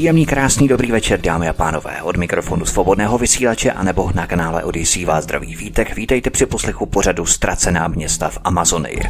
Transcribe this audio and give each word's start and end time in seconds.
Příjemný, 0.00 0.26
krásný, 0.26 0.68
dobrý 0.68 0.92
večer, 0.92 1.20
dámy 1.20 1.48
a 1.48 1.52
pánové. 1.52 2.02
Od 2.02 2.16
mikrofonu 2.16 2.64
svobodného 2.64 3.18
vysílače 3.18 3.72
a 3.72 3.82
nebo 3.82 4.10
na 4.14 4.26
kanále 4.26 4.64
Odyssey 4.64 5.04
vás 5.04 5.24
zdraví 5.24 5.56
vítek. 5.56 5.96
Vítejte 5.96 6.30
při 6.30 6.46
poslechu 6.46 6.86
pořadu 6.86 7.26
Ztracená 7.26 7.88
města 7.88 8.28
v 8.28 8.38
Amazonii. 8.44 9.00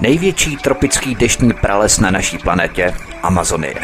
Největší 0.00 0.56
tropický 0.56 1.14
deštní 1.14 1.52
prales 1.60 1.98
na 1.98 2.10
naší 2.10 2.38
planetě 2.38 2.94
Amazonie. 3.22 3.74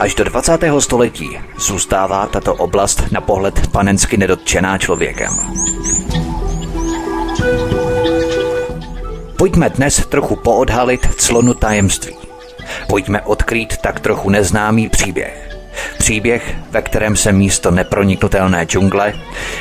Až 0.00 0.14
do 0.14 0.24
20. 0.24 0.58
století 0.78 1.38
zůstává 1.58 2.26
tato 2.26 2.54
oblast 2.54 3.02
na 3.12 3.20
pohled 3.20 3.66
panensky 3.66 4.16
nedotčená 4.16 4.78
člověkem. 4.78 5.30
Pojďme 9.38 9.70
dnes 9.70 10.06
trochu 10.06 10.36
poodhalit 10.36 11.14
clonu 11.14 11.54
tajemství. 11.54 12.16
Pojďme 12.88 13.22
odkrýt 13.22 13.76
tak 13.76 14.00
trochu 14.00 14.30
neznámý 14.30 14.88
příběh. 14.88 15.56
Příběh, 15.98 16.54
ve 16.70 16.82
kterém 16.82 17.16
se 17.16 17.32
místo 17.32 17.70
neproniknutelné 17.70 18.64
džungle, 18.64 19.14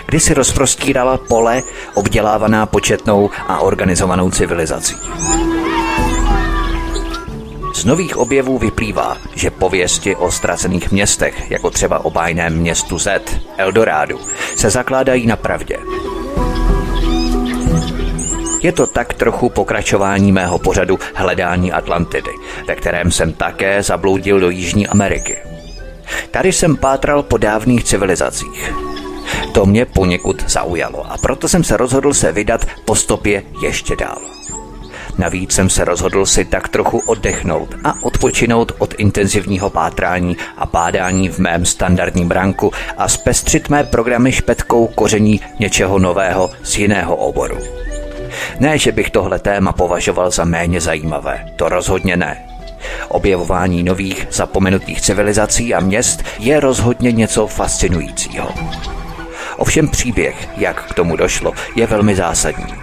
kdy 0.05 0.19
si 0.19 0.33
rozprostírala 0.33 1.17
pole 1.17 1.61
obdělávaná 1.93 2.65
početnou 2.65 3.29
a 3.47 3.59
organizovanou 3.59 4.31
civilizací. 4.31 4.95
Z 7.73 7.85
nových 7.85 8.17
objevů 8.17 8.57
vyplývá, 8.57 9.17
že 9.35 9.51
pověsti 9.51 10.15
o 10.15 10.31
ztracených 10.31 10.91
městech, 10.91 11.51
jako 11.51 11.69
třeba 11.69 12.05
o 12.05 12.09
bájném 12.09 12.57
městu 12.57 12.99
Z, 12.99 13.39
Eldorádu, 13.57 14.19
se 14.55 14.69
zakládají 14.69 15.27
na 15.27 15.35
pravdě. 15.35 15.77
Je 18.61 18.71
to 18.71 18.87
tak 18.87 19.13
trochu 19.13 19.49
pokračování 19.49 20.31
mého 20.31 20.59
pořadu 20.59 20.99
Hledání 21.15 21.71
Atlantidy, 21.71 22.31
ve 22.67 22.75
kterém 22.75 23.11
jsem 23.11 23.33
také 23.33 23.83
zabloudil 23.83 24.39
do 24.39 24.49
Jižní 24.49 24.87
Ameriky. 24.87 25.37
Tady 26.31 26.53
jsem 26.53 26.77
pátral 26.77 27.23
po 27.23 27.37
dávných 27.37 27.83
civilizacích. 27.83 28.73
To 29.53 29.65
mě 29.65 29.85
poněkud 29.85 30.49
zaujalo 30.49 31.11
a 31.11 31.17
proto 31.17 31.49
jsem 31.49 31.63
se 31.63 31.77
rozhodl 31.77 32.13
se 32.13 32.31
vydat 32.31 32.65
po 32.85 32.95
stopě 32.95 33.43
ještě 33.61 33.95
dál. 33.95 34.38
Navíc 35.19 35.51
jsem 35.51 35.69
se 35.69 35.85
rozhodl 35.85 36.25
si 36.25 36.45
tak 36.45 36.67
trochu 36.67 36.97
oddechnout 36.97 37.75
a 37.83 38.03
odpočinout 38.03 38.71
od 38.77 38.93
intenzivního 38.97 39.69
pátrání 39.69 40.37
a 40.57 40.65
pádání 40.65 41.29
v 41.29 41.39
mém 41.39 41.65
standardním 41.65 42.27
branku 42.27 42.71
a 42.97 43.07
zpestřit 43.07 43.69
mé 43.69 43.83
programy 43.83 44.31
špetkou 44.31 44.87
koření 44.87 45.41
něčeho 45.59 45.99
nového 45.99 46.52
z 46.63 46.77
jiného 46.77 47.15
oboru. 47.15 47.58
Ne, 48.59 48.77
že 48.77 48.91
bych 48.91 49.09
tohle 49.09 49.39
téma 49.39 49.73
považoval 49.73 50.31
za 50.31 50.45
méně 50.45 50.81
zajímavé, 50.81 51.45
to 51.55 51.69
rozhodně 51.69 52.17
ne. 52.17 52.45
Objevování 53.08 53.83
nových 53.83 54.27
zapomenutých 54.31 55.02
civilizací 55.02 55.73
a 55.73 55.79
měst 55.79 56.23
je 56.39 56.59
rozhodně 56.59 57.11
něco 57.11 57.47
fascinujícího. 57.47 58.49
Ovšem 59.58 59.87
příběh, 59.87 60.49
jak 60.58 60.83
k 60.83 60.93
tomu 60.93 61.15
došlo, 61.15 61.53
je 61.75 61.87
velmi 61.87 62.15
zásadní. 62.15 62.78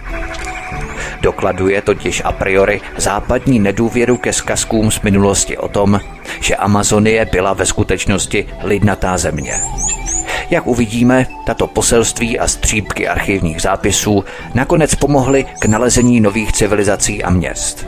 Dokladuje 1.26 1.82
totiž 1.82 2.22
a 2.25 2.32
priori 2.32 2.81
západní 2.97 3.59
nedůvěru 3.59 4.16
ke 4.16 4.32
zkazkům 4.32 4.91
z 4.91 5.00
minulosti 5.00 5.59
o 5.59 5.69
tom, 5.69 6.00
že 6.41 6.56
Amazonie 6.56 7.25
byla 7.25 7.53
ve 7.53 7.66
skutečnosti 7.66 8.47
lidnatá 8.62 9.19
země. 9.19 9.53
Jak 10.50 10.66
uvidíme, 10.66 11.26
tato 11.47 11.66
poselství 11.66 12.38
a 12.38 12.48
střípky 12.48 13.09
archivních 13.09 13.62
zápisů 13.62 14.25
nakonec 14.54 14.94
pomohly 14.94 15.47
k 15.60 15.64
nalezení 15.64 16.20
nových 16.20 16.53
civilizací 16.53 17.25
a 17.25 17.31
měst. 17.31 17.87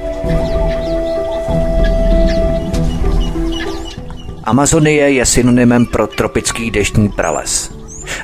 Amazonie 4.45 5.11
je 5.11 5.27
synonymem 5.27 5.87
pro 5.87 6.07
tropický 6.07 6.71
deštní 6.71 7.09
prales. 7.09 7.71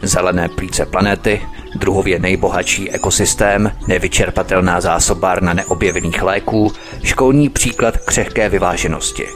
Zelené 0.02 0.48
plíce 0.48 0.86
planety, 0.86 1.41
druhově 1.74 2.18
nejbohatší 2.18 2.90
ekosystém, 2.90 3.72
nevyčerpatelná 3.88 4.80
zásobárna 4.80 5.52
neobjevených 5.52 6.22
léků, 6.22 6.72
školní 7.02 7.48
příklad 7.48 7.96
křehké 7.96 8.48
vyváženosti. 8.48 9.26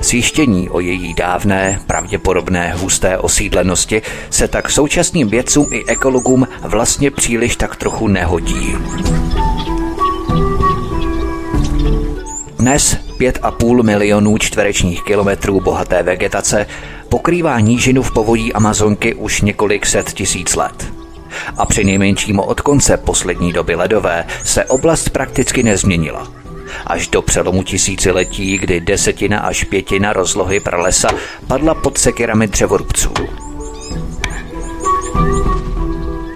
Zjištění 0.00 0.70
o 0.70 0.80
její 0.80 1.14
dávné, 1.14 1.80
pravděpodobné 1.86 2.74
husté 2.76 3.18
osídlenosti 3.18 4.02
se 4.30 4.48
tak 4.48 4.70
současným 4.70 5.28
vědcům 5.28 5.66
i 5.70 5.84
ekologům 5.86 6.48
vlastně 6.62 7.10
příliš 7.10 7.56
tak 7.56 7.76
trochu 7.76 8.08
nehodí. 8.08 8.76
Dnes 12.58 12.96
5,5 13.18 13.82
milionů 13.82 14.38
čtverečních 14.38 15.02
kilometrů 15.02 15.60
bohaté 15.60 16.02
vegetace 16.02 16.66
pokrývá 17.08 17.60
nížinu 17.60 18.02
v 18.02 18.12
povodí 18.12 18.52
Amazonky 18.52 19.14
už 19.14 19.40
několik 19.40 19.86
set 19.86 20.12
tisíc 20.12 20.56
let 20.56 20.93
a 21.56 21.66
při 21.66 21.84
nejmenším 21.84 22.38
od 22.40 22.60
konce 22.60 22.96
poslední 22.96 23.52
doby 23.52 23.74
ledové 23.74 24.24
se 24.44 24.64
oblast 24.64 25.08
prakticky 25.08 25.62
nezměnila. 25.62 26.28
Až 26.86 27.08
do 27.08 27.22
přelomu 27.22 27.62
tisíciletí, 27.62 28.58
kdy 28.58 28.80
desetina 28.80 29.40
až 29.40 29.64
pětina 29.64 30.12
rozlohy 30.12 30.60
pralesa 30.60 31.08
padla 31.46 31.74
pod 31.74 31.98
sekirami 31.98 32.46
dřevorubců. 32.46 33.12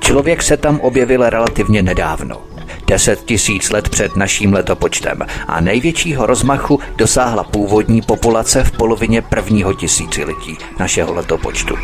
Člověk 0.00 0.42
se 0.42 0.56
tam 0.56 0.80
objevil 0.80 1.30
relativně 1.30 1.82
nedávno. 1.82 2.40
Deset 2.86 3.24
tisíc 3.24 3.70
let 3.70 3.88
před 3.88 4.16
naším 4.16 4.52
letopočtem 4.52 5.18
a 5.46 5.60
největšího 5.60 6.26
rozmachu 6.26 6.80
dosáhla 6.96 7.44
původní 7.44 8.02
populace 8.02 8.64
v 8.64 8.72
polovině 8.72 9.22
prvního 9.22 9.74
tisíciletí 9.74 10.58
našeho 10.78 11.14
letopočtu. 11.14 11.74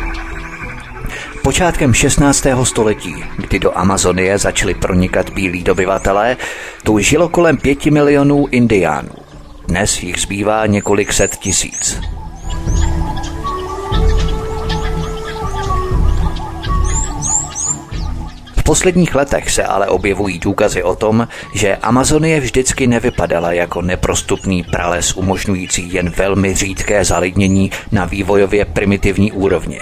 Počátkem 1.45 1.93
16. 1.93 2.45
století, 2.63 3.15
kdy 3.37 3.59
do 3.59 3.77
Amazonie 3.77 4.37
začali 4.37 4.73
pronikat 4.73 5.29
bílí 5.29 5.63
dobyvatelé, 5.63 6.37
tu 6.83 6.99
žilo 6.99 7.29
kolem 7.29 7.57
pěti 7.57 7.91
milionů 7.91 8.47
indiánů. 8.47 9.09
Dnes 9.67 10.03
jich 10.03 10.19
zbývá 10.19 10.65
několik 10.65 11.13
set 11.13 11.37
tisíc. 11.37 12.01
V 18.57 18.63
posledních 18.63 19.15
letech 19.15 19.51
se 19.51 19.63
ale 19.63 19.87
objevují 19.87 20.39
důkazy 20.39 20.83
o 20.83 20.95
tom, 20.95 21.27
že 21.53 21.75
Amazonie 21.75 22.39
vždycky 22.39 22.87
nevypadala 22.87 23.51
jako 23.51 23.81
neprostupný 23.81 24.63
prales 24.63 25.15
umožňující 25.15 25.93
jen 25.93 26.09
velmi 26.09 26.55
řídké 26.55 27.05
zalidnění 27.05 27.71
na 27.91 28.05
vývojově 28.05 28.65
primitivní 28.65 29.31
úrovni. 29.31 29.79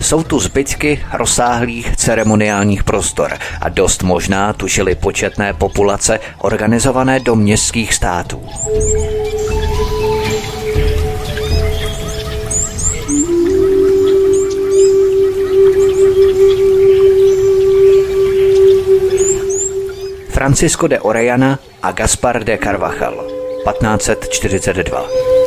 Jsou 0.00 0.22
tu 0.22 0.40
zbytky 0.40 1.00
rozsáhlých 1.12 1.96
ceremoniálních 1.96 2.84
prostor 2.84 3.32
a 3.60 3.68
dost 3.68 4.02
možná 4.02 4.52
tu 4.52 4.66
žili 4.66 4.94
početné 4.94 5.52
populace 5.52 6.20
organizované 6.38 7.20
do 7.20 7.34
městských 7.34 7.94
států. 7.94 8.42
Francisco 20.30 20.86
de 20.86 21.00
Orellana 21.00 21.58
a 21.82 21.92
Gaspar 21.92 22.44
de 22.44 22.58
Carvajal 22.58 23.24
1542 23.64 25.37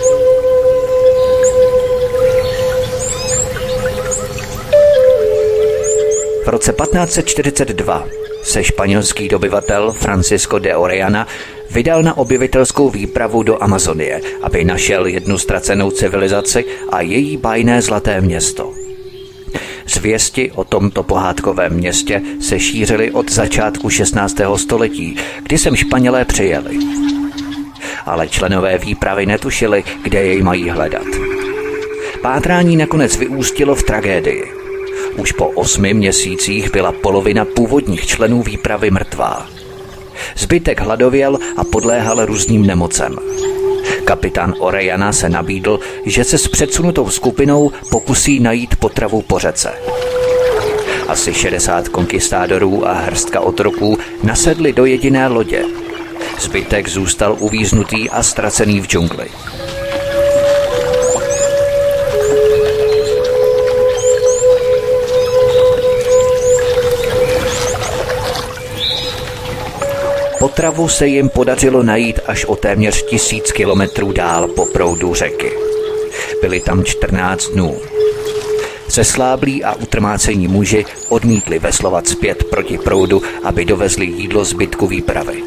V 6.46 6.48
roce 6.48 6.74
1542 6.74 8.08
se 8.44 8.64
španělský 8.64 9.28
dobyvatel 9.28 9.92
Francisco 9.92 10.60
de 10.60 10.76
Orellana 10.76 11.28
vydal 11.72 12.04
na 12.04 12.18
objevitelskou 12.18 12.90
výpravu 12.90 13.44
do 13.44 13.64
Amazonie, 13.64 14.22
aby 14.42 14.64
našel 14.64 15.06
jednu 15.06 15.38
ztracenou 15.38 15.92
civilizaci 15.92 16.66
a 16.92 17.02
její 17.02 17.38
bajné 17.38 17.82
zlaté 17.82 18.22
město. 18.22 18.74
Zvěsti 19.88 20.52
o 20.52 20.64
tomto 20.64 21.04
pohádkovém 21.04 21.74
městě 21.74 22.22
se 22.42 22.60
šířily 22.60 23.12
od 23.12 23.32
začátku 23.32 23.90
16. 23.90 24.38
století, 24.56 25.18
kdy 25.44 25.58
sem 25.58 25.76
Španělé 25.76 26.26
přijeli. 26.26 26.78
Ale 28.06 28.28
členové 28.28 28.78
výpravy 28.78 29.26
netušili, 29.26 29.84
kde 30.04 30.24
jej 30.24 30.44
mají 30.44 30.70
hledat. 30.70 31.08
Pátrání 32.22 32.78
nakonec 32.78 33.18
vyústilo 33.18 33.76
v 33.76 33.84
tragédii. 33.84 34.61
Už 35.18 35.32
po 35.32 35.46
osmi 35.46 35.94
měsících 35.94 36.72
byla 36.72 36.92
polovina 36.92 37.46
původních 37.46 38.08
členů 38.08 38.44
výpravy 38.44 38.92
mrtvá. 38.92 39.48
Zbytek 40.38 40.82
hladověl 40.82 41.40
a 41.58 41.64
podléhal 41.64 42.26
různým 42.26 42.66
nemocem. 42.66 43.16
Kapitán 44.06 44.54
Orejana 44.60 45.14
se 45.14 45.30
nabídl, 45.30 45.80
že 46.06 46.24
se 46.24 46.38
s 46.38 46.48
předsunutou 46.48 47.10
skupinou 47.10 47.72
pokusí 47.92 48.40
najít 48.40 48.76
potravu 48.76 49.22
po 49.22 49.40
řece. 49.40 49.72
Asi 51.08 51.34
60 51.34 51.88
konkistádorů 51.90 52.88
a 52.88 52.94
hrstka 52.94 53.40
otroků 53.40 53.98
nasedli 54.24 54.74
do 54.74 54.86
jediné 54.86 55.28
lodě. 55.28 55.64
Zbytek 56.40 56.88
zůstal 56.88 57.36
uvíznutý 57.40 58.10
a 58.10 58.24
ztracený 58.24 58.80
v 58.80 58.88
džungli. 58.88 59.28
Potravu 70.42 70.88
se 70.90 71.08
jim 71.08 71.30
podařilo 71.30 71.84
najít 71.84 72.20
až 72.28 72.46
o 72.46 72.56
téměř 72.56 73.04
tisíc 73.04 73.52
kilometrů 73.52 74.12
dál 74.12 74.48
po 74.48 74.66
proudu 74.66 75.14
řeky. 75.14 75.52
Byli 76.42 76.60
tam 76.60 76.84
14 76.84 77.48
dnů. 77.48 77.78
Sesláblí 78.88 79.64
a 79.64 79.74
utrmácení 79.74 80.48
muži 80.48 80.86
odmítli 81.10 81.60
veslovat 81.60 82.08
zpět 82.08 82.44
proti 82.44 82.78
proudu, 82.78 83.22
aby 83.44 83.66
dovezli 83.66 84.06
jídlo 84.06 84.46
zbytku 84.46 84.88
výpravy. 84.88 85.44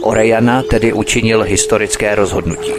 Orejana 0.00 0.62
tedy 0.62 0.92
učinil 0.92 1.42
historické 1.42 2.14
rozhodnutí. 2.14 2.72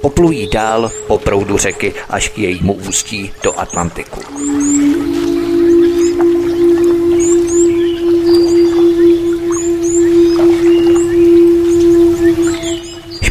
Poplují 0.00 0.48
dál 0.52 0.90
po 1.06 1.18
proudu 1.18 1.58
řeky 1.58 1.94
až 2.10 2.28
k 2.28 2.38
jejímu 2.38 2.72
ústí 2.72 3.32
do 3.42 3.60
Atlantiku. 3.60 4.20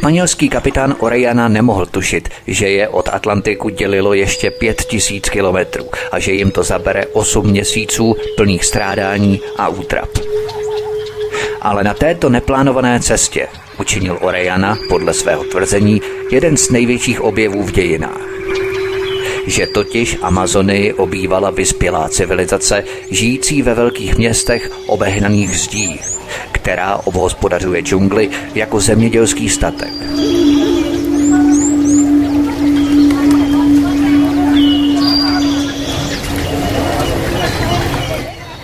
Španělský 0.03 0.49
kapitán 0.49 0.95
Orejana 0.99 1.47
nemohl 1.47 1.85
tušit, 1.85 2.29
že 2.47 2.69
je 2.69 2.87
od 2.87 3.09
Atlantiku 3.11 3.69
dělilo 3.69 4.13
ještě 4.13 4.51
pět 4.51 4.81
tisíc 4.81 5.29
kilometrů 5.29 5.85
a 6.11 6.19
že 6.19 6.31
jim 6.31 6.51
to 6.51 6.63
zabere 6.63 7.05
osm 7.05 7.47
měsíců 7.47 8.15
plných 8.37 8.65
strádání 8.65 9.41
a 9.57 9.67
útrap. 9.67 10.09
Ale 11.61 11.83
na 11.83 11.93
této 11.93 12.29
neplánované 12.29 12.99
cestě 12.99 13.47
učinil 13.79 14.17
Orejana 14.21 14.77
podle 14.89 15.13
svého 15.13 15.43
tvrzení 15.43 16.01
jeden 16.31 16.57
z 16.57 16.69
největších 16.69 17.21
objevů 17.21 17.63
v 17.63 17.71
dějinách 17.71 18.21
že 19.47 19.67
totiž 19.67 20.17
Amazony 20.21 20.93
obývala 20.93 21.49
vyspělá 21.49 22.09
civilizace 22.09 22.83
žijící 23.11 23.61
ve 23.61 23.73
velkých 23.73 24.17
městech 24.17 24.71
obehnaných 24.87 25.59
zdí, 25.59 25.99
která 26.63 26.97
obhospodařuje 27.03 27.81
džungli 27.81 28.29
jako 28.55 28.79
zemědělský 28.79 29.49
statek. 29.49 29.93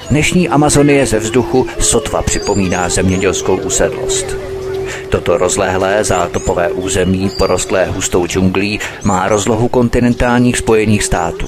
Dnešní 0.10 0.50
Amazonie 0.50 1.06
ze 1.06 1.19
vzduchu 1.19 1.68
sotva 1.80 2.22
připomíná 2.22 2.90
zemědělskou 2.90 3.57
usedlost. 3.57 4.25
Toto 5.10 5.38
rozlehlé 5.38 6.04
zátopové 6.04 6.72
území, 6.72 7.30
porostlé 7.38 7.86
hustou 7.86 8.28
džunglí, 8.28 8.80
má 9.04 9.28
rozlohu 9.28 9.68
kontinentálních 9.68 10.57
spojených 10.57 11.04
států. 11.04 11.48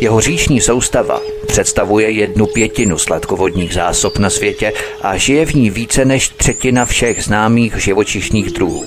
Jeho 0.00 0.20
říční 0.20 0.60
soustava 0.60 1.33
představuje 1.54 2.10
jednu 2.10 2.46
pětinu 2.46 2.98
sladkovodních 2.98 3.74
zásob 3.74 4.18
na 4.18 4.30
světě 4.30 4.72
a 5.02 5.16
žije 5.16 5.46
v 5.46 5.54
ní 5.54 5.70
více 5.70 6.04
než 6.04 6.28
třetina 6.28 6.84
všech 6.84 7.24
známých 7.24 7.76
živočišných 7.76 8.50
druhů. 8.50 8.84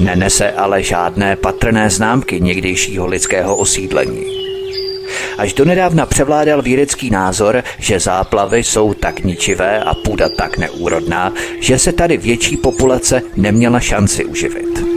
Nenese 0.00 0.52
ale 0.52 0.82
žádné 0.82 1.36
patrné 1.36 1.90
známky 1.90 2.40
někdejšího 2.40 3.06
lidského 3.06 3.56
osídlení. 3.56 4.24
Až 5.38 5.52
donedávna 5.52 6.06
převládal 6.06 6.62
vědecký 6.62 7.10
názor, 7.10 7.62
že 7.78 8.00
záplavy 8.00 8.64
jsou 8.64 8.94
tak 8.94 9.20
ničivé 9.20 9.80
a 9.80 9.94
půda 9.94 10.28
tak 10.28 10.58
neúrodná, 10.58 11.32
že 11.60 11.78
se 11.78 11.92
tady 11.92 12.16
větší 12.16 12.56
populace 12.56 13.22
neměla 13.36 13.80
šanci 13.80 14.24
uživit. 14.24 14.93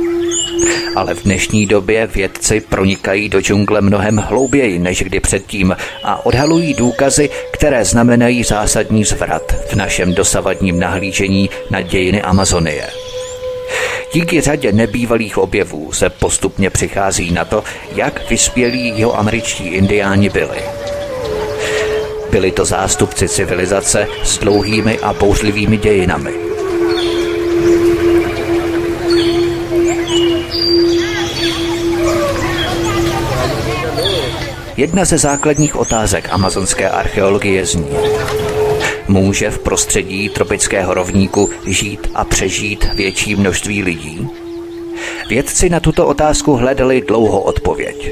Ale 0.95 1.13
v 1.13 1.23
dnešní 1.23 1.65
době 1.65 2.07
vědci 2.07 2.61
pronikají 2.61 3.29
do 3.29 3.41
džungle 3.41 3.81
mnohem 3.81 4.17
hlouběji 4.17 4.79
než 4.79 5.03
kdy 5.03 5.19
předtím 5.19 5.75
a 6.03 6.25
odhalují 6.25 6.73
důkazy, 6.73 7.29
které 7.51 7.85
znamenají 7.85 8.43
zásadní 8.43 9.03
zvrat 9.03 9.55
v 9.69 9.75
našem 9.75 10.13
dosavadním 10.13 10.79
nahlížení 10.79 11.49
na 11.69 11.81
dějiny 11.81 12.21
Amazonie. 12.21 12.87
Díky 14.13 14.41
řadě 14.41 14.71
nebývalých 14.71 15.37
objevů 15.37 15.91
se 15.93 16.09
postupně 16.09 16.69
přichází 16.69 17.31
na 17.31 17.45
to, 17.45 17.63
jak 17.95 18.29
vyspělí 18.29 18.93
jeho 18.99 19.19
američtí 19.19 19.67
indiáni 19.67 20.29
byli. 20.29 20.61
Byli 22.31 22.51
to 22.51 22.65
zástupci 22.65 23.29
civilizace 23.29 24.07
s 24.23 24.37
dlouhými 24.37 24.99
a 24.99 25.13
bouřlivými 25.13 25.77
dějinami. 25.77 26.46
Jedna 34.77 35.05
ze 35.05 35.17
základních 35.17 35.75
otázek 35.75 36.27
amazonské 36.31 36.89
archeologie 36.89 37.65
zní, 37.65 37.89
Může 39.07 39.49
v 39.49 39.59
prostředí 39.59 40.29
tropického 40.29 40.93
rovníku 40.93 41.49
žít 41.65 42.11
a 42.13 42.25
přežít 42.25 42.93
větší 42.93 43.35
množství 43.35 43.83
lidí? 43.83 44.29
Vědci 45.29 45.69
na 45.69 45.79
tuto 45.79 46.07
otázku 46.07 46.55
hledali 46.55 47.01
dlouho 47.01 47.41
odpověď. 47.41 48.11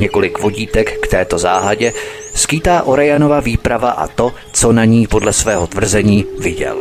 Několik 0.00 0.38
vodítek 0.38 0.98
k 1.00 1.06
této 1.06 1.38
záhadě 1.38 1.92
skýtá 2.34 2.82
Orejanova 2.82 3.40
výprava 3.40 3.90
a 3.90 4.06
to, 4.08 4.32
co 4.52 4.72
na 4.72 4.84
ní 4.84 5.06
podle 5.06 5.32
svého 5.32 5.66
tvrzení 5.66 6.26
viděl. 6.38 6.76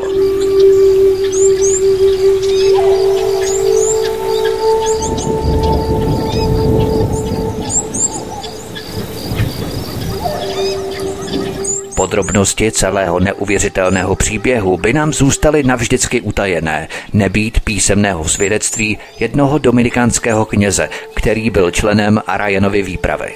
Podrobnosti 11.96 12.72
celého 12.72 13.20
neuvěřitelného 13.20 14.16
příběhu 14.16 14.78
by 14.78 14.94
nám 14.94 15.14
zůstaly 15.14 15.64
navždycky 15.64 16.22
utajené, 16.22 16.88
nebýt 17.14 17.60
písemného 17.60 18.28
svědectví 18.28 18.98
jednoho 19.20 19.58
dominikánského 19.58 20.46
kněze, 20.46 20.90
který 21.16 21.50
byl 21.50 21.72
členem 21.72 22.22
Arajanovy 22.28 22.82
výpravy. 22.82 23.34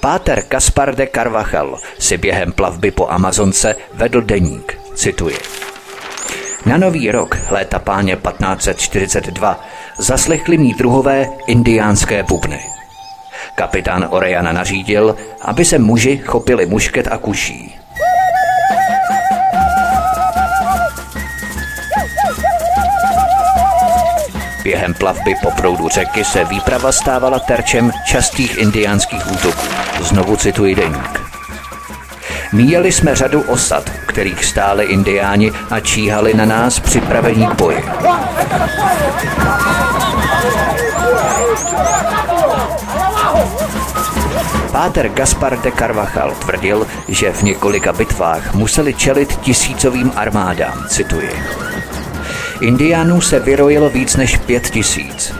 Páter 0.00 0.42
Kaspar 0.42 0.94
de 0.94 1.08
Carvajal 1.14 1.78
si 1.98 2.18
během 2.18 2.52
plavby 2.52 2.90
po 2.90 3.08
Amazonce 3.10 3.76
vedl 3.94 4.20
deník, 4.20 4.78
cituji. 4.94 5.36
Na 6.66 6.76
nový 6.78 7.10
rok, 7.10 7.38
léta 7.50 7.78
páně 7.78 8.16
1542, 8.16 9.60
zaslechli 9.98 10.58
mý 10.58 10.74
druhové 10.74 11.26
indiánské 11.46 12.22
bubny. 12.22 12.75
Kapitán 13.54 14.06
Orejana 14.10 14.52
nařídil, 14.52 15.16
aby 15.42 15.64
se 15.64 15.78
muži 15.78 16.16
chopili 16.16 16.66
mušket 16.66 17.08
a 17.10 17.18
kuší. 17.18 17.78
Během 24.62 24.94
plavby 24.94 25.34
po 25.42 25.50
proudu 25.50 25.88
řeky 25.88 26.24
se 26.24 26.44
výprava 26.44 26.92
stávala 26.92 27.38
terčem 27.38 27.90
častých 28.04 28.58
indiánských 28.58 29.32
útoků. 29.32 29.66
Znovu 30.00 30.36
cituji 30.36 30.74
deník. 30.74 31.20
Míjeli 32.52 32.92
jsme 32.92 33.14
řadu 33.14 33.42
osad, 33.42 33.90
kterých 33.90 34.44
stáli 34.44 34.84
indiáni 34.84 35.52
a 35.70 35.80
číhali 35.80 36.34
na 36.34 36.44
nás 36.44 36.80
připravení 36.80 37.46
k 37.46 37.54
boji. 37.54 37.84
Páter 44.76 45.08
Gaspar 45.08 45.56
de 45.62 45.72
Carvajal 45.72 46.34
tvrdil, 46.40 46.86
že 47.08 47.32
v 47.32 47.42
několika 47.42 47.92
bitvách 47.92 48.54
museli 48.54 48.94
čelit 48.94 49.36
tisícovým 49.36 50.12
armádám, 50.16 50.84
cituji. 50.88 51.30
Indiánů 52.60 53.20
se 53.20 53.40
vyrojilo 53.40 53.90
víc 53.90 54.16
než 54.16 54.36
pět 54.36 54.70
tisíc. 54.70 55.34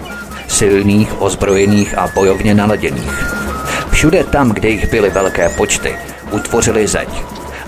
Silných, 0.49 1.23
ozbrojených 1.23 1.99
a 1.99 2.09
bojovně 2.14 2.55
naladěných. 2.55 3.35
Všude 3.90 4.25
tam, 4.25 4.50
kde 4.50 4.69
jich 4.69 4.90
byly 4.90 5.11
velké 5.11 5.49
počty, 5.49 5.97
utvořili 6.31 6.87
zeď 6.87 7.09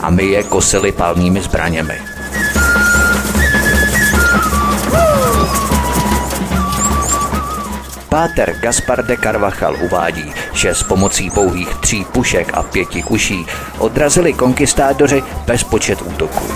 a 0.00 0.10
my 0.10 0.24
je 0.24 0.42
kosili 0.42 0.92
palnými 0.92 1.40
zbraněmi. 1.40 2.07
Páter 8.18 8.58
Gaspar 8.58 9.06
de 9.06 9.16
Carvajal 9.16 9.76
uvádí, 9.80 10.32
že 10.52 10.74
s 10.74 10.82
pomocí 10.82 11.30
pouhých 11.30 11.74
tří 11.74 12.04
pušek 12.04 12.50
a 12.54 12.62
pěti 12.62 13.02
kuší 13.02 13.46
odrazili 13.78 14.32
konkistádoři 14.32 15.22
bezpočet 15.46 16.02
útoků. 16.02 16.46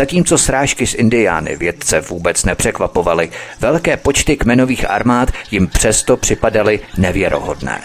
Zatímco 0.00 0.38
srážky 0.38 0.86
z 0.86 0.94
Indiány 0.94 1.56
vědce 1.56 2.00
vůbec 2.00 2.44
nepřekvapovaly, 2.44 3.30
velké 3.60 3.96
počty 3.96 4.36
kmenových 4.36 4.90
armád 4.90 5.28
jim 5.50 5.68
přesto 5.68 6.16
připadaly 6.16 6.80
nevěrohodné. 6.98 7.80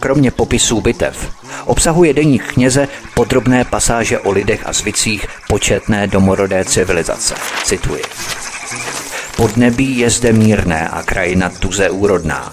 Kromě 0.00 0.30
popisů 0.30 0.80
bitev 0.80 1.30
obsahuje 1.64 2.12
deník 2.12 2.52
kněze 2.52 2.88
podrobné 3.14 3.64
pasáže 3.64 4.18
o 4.18 4.30
lidech 4.30 4.66
a 4.66 4.72
zvicích 4.72 5.26
početné 5.48 6.06
domorodé 6.06 6.64
civilizace. 6.64 7.34
Cituji. 7.64 8.02
Podnebí 9.36 9.98
je 9.98 10.10
zde 10.10 10.32
mírné 10.32 10.88
a 10.88 11.02
krajina 11.02 11.50
tuze 11.50 11.90
úrodná. 11.90 12.52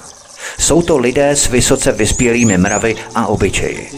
Jsou 0.60 0.82
to 0.82 0.98
lidé 0.98 1.30
s 1.30 1.50
vysoce 1.50 1.92
vyspělými 1.92 2.58
mravy 2.58 2.96
a 3.16 3.28
obyčeji. 3.28 3.90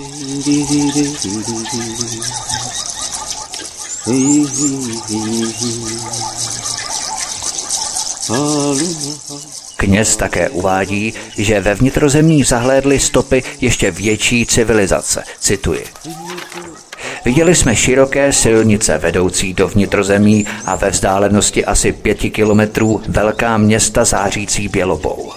Kněz 9.78 10.16
také 10.16 10.50
uvádí, 10.50 11.14
že 11.38 11.60
ve 11.60 11.76
vnitrozemí 11.76 12.44
zahlédli 12.44 13.00
stopy 13.00 13.44
ještě 13.62 13.92
větší 13.92 14.46
civilizace. 14.46 15.24
Cituji. 15.40 15.86
Viděli 17.26 17.56
jsme 17.56 17.76
široké 17.76 18.34
silnice 18.34 18.98
vedoucí 18.98 19.54
do 19.54 19.68
vnitrozemí 19.68 20.48
a 20.66 20.76
ve 20.76 20.90
vzdálenosti 20.90 21.66
asi 21.66 21.92
pěti 21.92 22.32
kilometrů 22.32 23.02
velká 23.08 23.58
města 23.58 24.06
zářící 24.06 24.68
bělobou. 24.68 25.32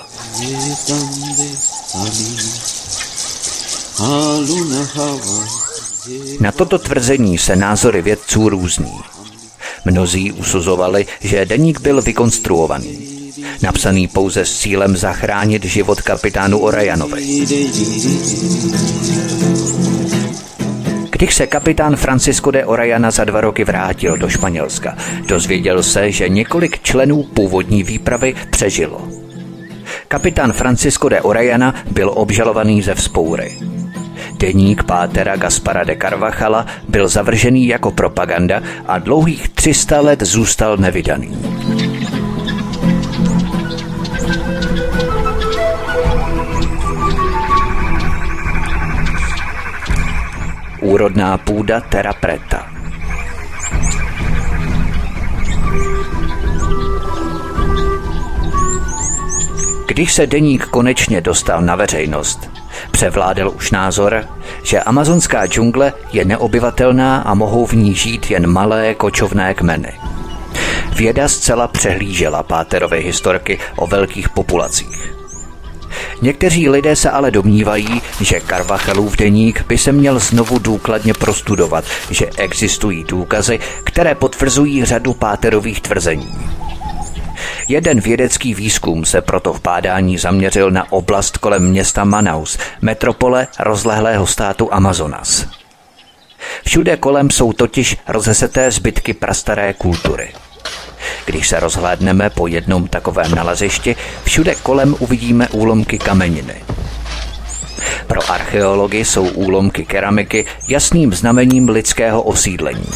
Na 6.40 6.52
toto 6.52 6.78
tvrzení 6.78 7.38
se 7.38 7.56
názory 7.56 8.02
vědců 8.02 8.48
různí. 8.48 8.92
Mnozí 9.84 10.32
usuzovali, 10.32 11.06
že 11.20 11.46
deník 11.46 11.80
byl 11.80 12.02
vykonstruovaný, 12.02 12.98
napsaný 13.62 14.08
pouze 14.08 14.44
s 14.44 14.58
cílem 14.58 14.96
zachránit 14.96 15.64
život 15.64 16.02
kapitánu 16.02 16.58
Orajanovi. 16.58 17.46
Když 21.10 21.34
se 21.34 21.46
kapitán 21.46 21.96
Francisco 21.96 22.50
de 22.50 22.64
Orajana 22.64 23.10
za 23.10 23.24
dva 23.24 23.40
roky 23.40 23.64
vrátil 23.64 24.16
do 24.16 24.28
Španělska, 24.28 24.96
dozvěděl 25.26 25.82
se, 25.82 26.10
že 26.12 26.28
několik 26.28 26.82
členů 26.82 27.22
původní 27.22 27.82
výpravy 27.82 28.34
přežilo. 28.50 29.08
Kapitán 30.08 30.52
Francisco 30.52 31.08
de 31.08 31.20
Orajana 31.20 31.74
byl 31.90 32.12
obžalovaný 32.14 32.82
ze 32.82 32.94
vzpoury. 32.94 33.58
Deník 34.38 34.82
pátera 34.82 35.36
Gaspara 35.36 35.84
de 35.84 35.96
Carvachala 35.96 36.66
byl 36.88 37.08
zavržený 37.08 37.66
jako 37.66 37.90
propaganda 37.90 38.62
a 38.86 38.98
dlouhých 38.98 39.48
300 39.48 40.00
let 40.00 40.22
zůstal 40.22 40.76
nevydaný. 40.76 41.38
Úrodná 50.80 51.38
půda 51.38 51.80
Terra 51.80 52.12
Preta. 52.12 52.66
Když 59.86 60.12
se 60.12 60.26
deník 60.26 60.66
konečně 60.66 61.20
dostal 61.20 61.62
na 61.62 61.76
veřejnost, 61.76 62.50
převládal 62.96 63.52
už 63.56 63.70
názor, 63.70 64.24
že 64.62 64.80
amazonská 64.80 65.46
džungle 65.46 65.92
je 66.12 66.24
neobyvatelná 66.24 67.18
a 67.18 67.34
mohou 67.34 67.66
v 67.66 67.72
ní 67.72 67.94
žít 67.94 68.30
jen 68.30 68.46
malé 68.46 68.94
kočovné 68.94 69.54
kmeny. 69.54 69.92
Věda 70.96 71.28
zcela 71.28 71.68
přehlížela 71.68 72.42
Páterovy 72.42 73.00
historky 73.00 73.58
o 73.76 73.86
velkých 73.86 74.28
populacích. 74.28 75.14
Někteří 76.22 76.68
lidé 76.68 76.96
se 76.96 77.10
ale 77.10 77.30
domnívají, 77.30 78.02
že 78.20 78.40
Carvachalův 78.48 79.16
deník 79.16 79.64
by 79.68 79.78
se 79.78 79.92
měl 79.92 80.18
znovu 80.18 80.58
důkladně 80.58 81.14
prostudovat, 81.14 81.84
že 82.10 82.26
existují 82.36 83.04
důkazy, 83.04 83.58
které 83.84 84.14
potvrzují 84.14 84.84
řadu 84.84 85.14
Páterových 85.14 85.80
tvrzení. 85.80 86.55
Jeden 87.68 88.00
vědecký 88.00 88.54
výzkum 88.54 89.04
se 89.04 89.20
proto 89.20 89.52
v 89.52 89.60
pádání 89.60 90.18
zaměřil 90.18 90.70
na 90.70 90.92
oblast 90.92 91.38
kolem 91.38 91.70
města 91.70 92.04
Manaus, 92.04 92.58
metropole 92.82 93.46
rozlehlého 93.60 94.26
státu 94.26 94.74
Amazonas. 94.74 95.46
Všude 96.66 96.96
kolem 96.96 97.30
jsou 97.30 97.52
totiž 97.52 97.96
rozeseté 98.08 98.70
zbytky 98.70 99.14
prastaré 99.14 99.72
kultury. 99.72 100.28
Když 101.24 101.48
se 101.48 101.60
rozhlédneme 101.60 102.30
po 102.30 102.46
jednom 102.46 102.88
takovém 102.88 103.34
nalezišti, 103.34 103.96
všude 104.24 104.54
kolem 104.54 104.96
uvidíme 104.98 105.48
úlomky 105.48 105.98
kameniny. 105.98 106.54
Pro 108.06 108.30
archeology 108.30 109.04
jsou 109.04 109.28
úlomky 109.28 109.84
keramiky 109.84 110.46
jasným 110.68 111.14
znamením 111.14 111.68
lidského 111.68 112.22
osídlení. 112.22 112.86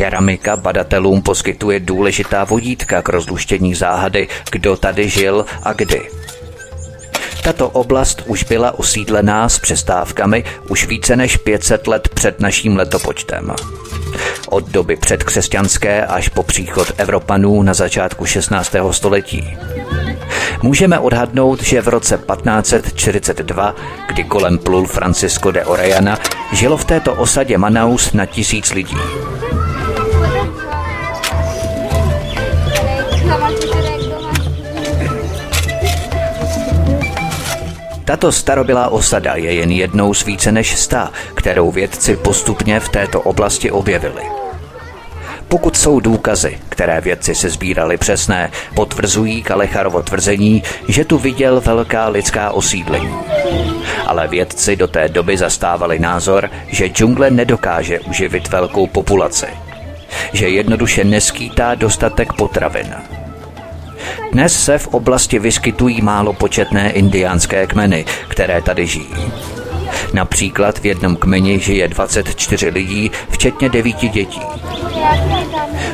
Keramika 0.00 0.56
badatelům 0.56 1.22
poskytuje 1.22 1.80
důležitá 1.80 2.44
vodítka 2.44 3.02
k 3.02 3.08
rozluštění 3.08 3.74
záhady, 3.74 4.28
kdo 4.52 4.76
tady 4.76 5.08
žil 5.08 5.44
a 5.62 5.72
kdy. 5.72 6.00
Tato 7.44 7.68
oblast 7.68 8.22
už 8.26 8.44
byla 8.44 8.78
osídlená 8.78 9.48
s 9.48 9.58
přestávkami 9.58 10.44
už 10.68 10.86
více 10.86 11.16
než 11.16 11.36
500 11.36 11.86
let 11.86 12.08
před 12.08 12.40
naším 12.40 12.76
letopočtem. 12.76 13.54
Od 14.48 14.68
doby 14.68 14.96
předkřesťanské 14.96 16.06
až 16.06 16.28
po 16.28 16.42
příchod 16.42 16.92
Evropanů 16.96 17.62
na 17.62 17.74
začátku 17.74 18.26
16. 18.26 18.74
století. 18.90 19.58
Můžeme 20.62 20.98
odhadnout, 20.98 21.62
že 21.62 21.82
v 21.82 21.88
roce 21.88 22.18
1542, 22.18 23.74
kdy 24.08 24.24
kolem 24.24 24.58
plul 24.58 24.86
Francisco 24.86 25.50
de 25.50 25.64
Orellana, 25.64 26.18
žilo 26.52 26.76
v 26.76 26.84
této 26.84 27.14
osadě 27.14 27.58
Manaus 27.58 28.12
na 28.12 28.26
tisíc 28.26 28.72
lidí. 28.72 28.96
Tato 38.10 38.32
starobylá 38.32 38.88
osada 38.88 39.34
je 39.34 39.52
jen 39.54 39.70
jednou 39.70 40.14
z 40.14 40.24
více 40.24 40.52
než 40.52 40.76
sta, 40.76 41.12
kterou 41.34 41.70
vědci 41.70 42.16
postupně 42.16 42.80
v 42.80 42.88
této 42.88 43.20
oblasti 43.20 43.70
objevili. 43.70 44.22
Pokud 45.48 45.76
jsou 45.76 46.00
důkazy, 46.00 46.58
které 46.68 47.00
vědci 47.00 47.34
se 47.34 47.50
sbírali 47.50 47.96
přesné, 47.96 48.50
potvrzují 48.74 49.42
Kalecharovo 49.42 50.02
tvrzení, 50.02 50.62
že 50.88 51.04
tu 51.04 51.18
viděl 51.18 51.60
velká 51.60 52.08
lidská 52.08 52.50
osídlení. 52.50 53.14
Ale 54.06 54.28
vědci 54.28 54.76
do 54.76 54.88
té 54.88 55.08
doby 55.08 55.36
zastávali 55.36 55.98
názor, 55.98 56.50
že 56.68 56.88
džungle 56.88 57.30
nedokáže 57.30 58.00
uživit 58.00 58.48
velkou 58.48 58.86
populaci. 58.86 59.46
Že 60.32 60.48
jednoduše 60.48 61.04
neskýtá 61.04 61.74
dostatek 61.74 62.32
potravin 62.32 62.94
dnes 64.32 64.64
se 64.64 64.78
v 64.78 64.88
oblasti 64.88 65.38
vyskytují 65.38 66.02
málo 66.02 66.32
početné 66.32 66.90
indiánské 66.90 67.66
kmeny, 67.66 68.04
které 68.28 68.62
tady 68.62 68.86
žijí. 68.86 69.14
Například 70.12 70.78
v 70.78 70.86
jednom 70.86 71.16
kmeni 71.16 71.58
žije 71.58 71.88
24 71.88 72.68
lidí, 72.68 73.10
včetně 73.30 73.68
devíti 73.68 74.08
dětí. 74.08 74.40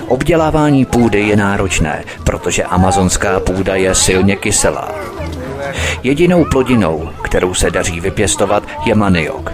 Obdělávání 0.09 0.85
půdy 0.85 1.21
je 1.21 1.37
náročné, 1.37 2.05
protože 2.25 2.65
amazonská 2.65 3.41
půda 3.41 3.75
je 3.75 3.95
silně 3.95 4.37
kyselá. 4.37 4.89
Jedinou 6.03 6.45
plodinou, 6.45 7.11
kterou 7.23 7.55
se 7.55 7.71
daří 7.71 8.01
vypěstovat, 8.01 8.63
je 8.85 8.95
maniok. 8.95 9.53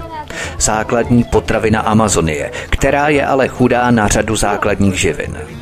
Základní 0.58 1.24
potravina 1.24 1.80
Amazonie, 1.80 2.50
která 2.70 3.08
je 3.08 3.26
ale 3.26 3.48
chudá 3.48 3.90
na 3.90 4.08
řadu 4.08 4.36
základních 4.36 5.00
živin. 5.00 5.61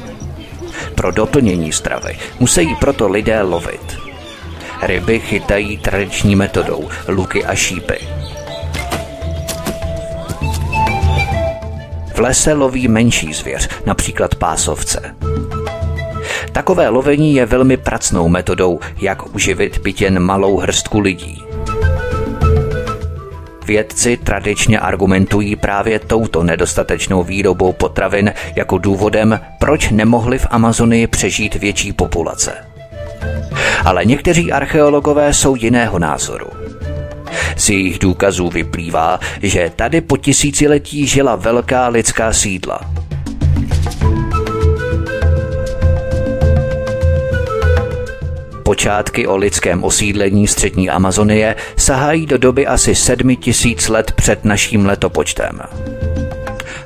Pro 1.00 1.10
doplnění 1.10 1.72
stravy 1.72 2.18
musí 2.40 2.74
proto 2.74 3.08
lidé 3.08 3.42
lovit. 3.42 3.98
Ryby 4.82 5.20
chytají 5.20 5.78
tradiční 5.78 6.36
metodou, 6.36 6.88
luky 7.08 7.44
a 7.44 7.54
šípy. 7.54 7.98
V 12.14 12.18
lese 12.18 12.52
loví 12.52 12.88
menší 12.88 13.32
zvěř, 13.32 13.68
například 13.86 14.34
pásovce. 14.34 15.16
Takové 16.52 16.88
lovení 16.88 17.34
je 17.34 17.46
velmi 17.46 17.76
pracnou 17.76 18.28
metodou, 18.28 18.80
jak 19.00 19.34
uživit 19.34 19.78
byt 19.78 20.00
jen 20.00 20.20
malou 20.20 20.56
hrstku 20.56 21.00
lidí. 21.00 21.49
Vědci 23.70 24.16
tradičně 24.16 24.78
argumentují 24.78 25.56
právě 25.56 25.98
touto 25.98 26.42
nedostatečnou 26.42 27.22
výrobou 27.22 27.72
potravin 27.72 28.32
jako 28.56 28.78
důvodem, 28.78 29.40
proč 29.58 29.90
nemohly 29.90 30.38
v 30.38 30.46
Amazonii 30.50 31.06
přežít 31.06 31.54
větší 31.54 31.92
populace. 31.92 32.52
Ale 33.84 34.04
někteří 34.04 34.52
archeologové 34.52 35.34
jsou 35.34 35.54
jiného 35.54 35.98
názoru. 35.98 36.46
Z 37.56 37.70
jejich 37.70 37.98
důkazů 37.98 38.48
vyplývá, 38.48 39.20
že 39.42 39.72
tady 39.76 40.00
po 40.00 40.16
tisíciletí 40.16 41.06
žila 41.06 41.36
velká 41.36 41.88
lidská 41.88 42.32
sídla– 42.32 42.80
Počátky 48.80 49.26
o 49.26 49.36
lidském 49.36 49.84
osídlení 49.84 50.46
střední 50.46 50.90
Amazonie 50.90 51.56
sahají 51.76 52.26
do 52.26 52.38
doby 52.38 52.66
asi 52.66 52.94
sedmi 52.94 53.36
tisíc 53.36 53.88
let 53.88 54.12
před 54.12 54.44
naším 54.44 54.86
letopočtem. 54.86 55.60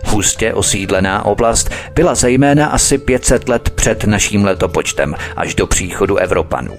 Hustě 0.05 0.55
osídlená 0.55 1.25
oblast 1.25 1.71
byla 1.95 2.15
zejména 2.15 2.67
asi 2.67 2.99
500 2.99 3.49
let 3.49 3.71
před 3.71 4.05
naším 4.05 4.45
letopočtem 4.45 5.15
až 5.37 5.55
do 5.55 5.67
příchodu 5.67 6.17
Evropanů. 6.17 6.77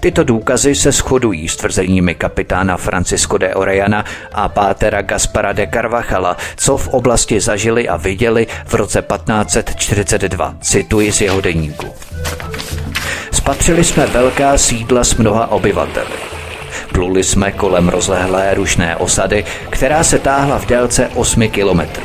Tyto 0.00 0.24
důkazy 0.24 0.74
se 0.74 0.92
shodují 0.92 1.48
s 1.48 1.56
tvrzeními 1.56 2.14
kapitána 2.14 2.76
Francisco 2.76 3.38
de 3.38 3.54
Orellana 3.54 4.04
a 4.32 4.48
pátera 4.48 5.02
Gaspara 5.02 5.52
de 5.52 5.68
Carvajala, 5.72 6.36
co 6.56 6.76
v 6.76 6.88
oblasti 6.88 7.40
zažili 7.40 7.88
a 7.88 7.96
viděli 7.96 8.46
v 8.66 8.74
roce 8.74 9.02
1542, 9.02 10.54
cituji 10.60 11.12
z 11.12 11.20
jeho 11.20 11.40
deníku. 11.40 11.86
Spatřili 13.50 13.84
jsme 13.84 14.06
velká 14.06 14.58
sídla 14.58 15.04
s 15.04 15.14
mnoha 15.14 15.50
obyvateli. 15.50 16.10
Pluli 16.92 17.24
jsme 17.24 17.52
kolem 17.52 17.88
rozlehlé 17.88 18.54
rušné 18.54 18.96
osady, 18.96 19.44
která 19.70 20.04
se 20.04 20.18
táhla 20.18 20.58
v 20.58 20.66
délce 20.66 21.10
8 21.14 21.48
kilometrů. 21.48 22.02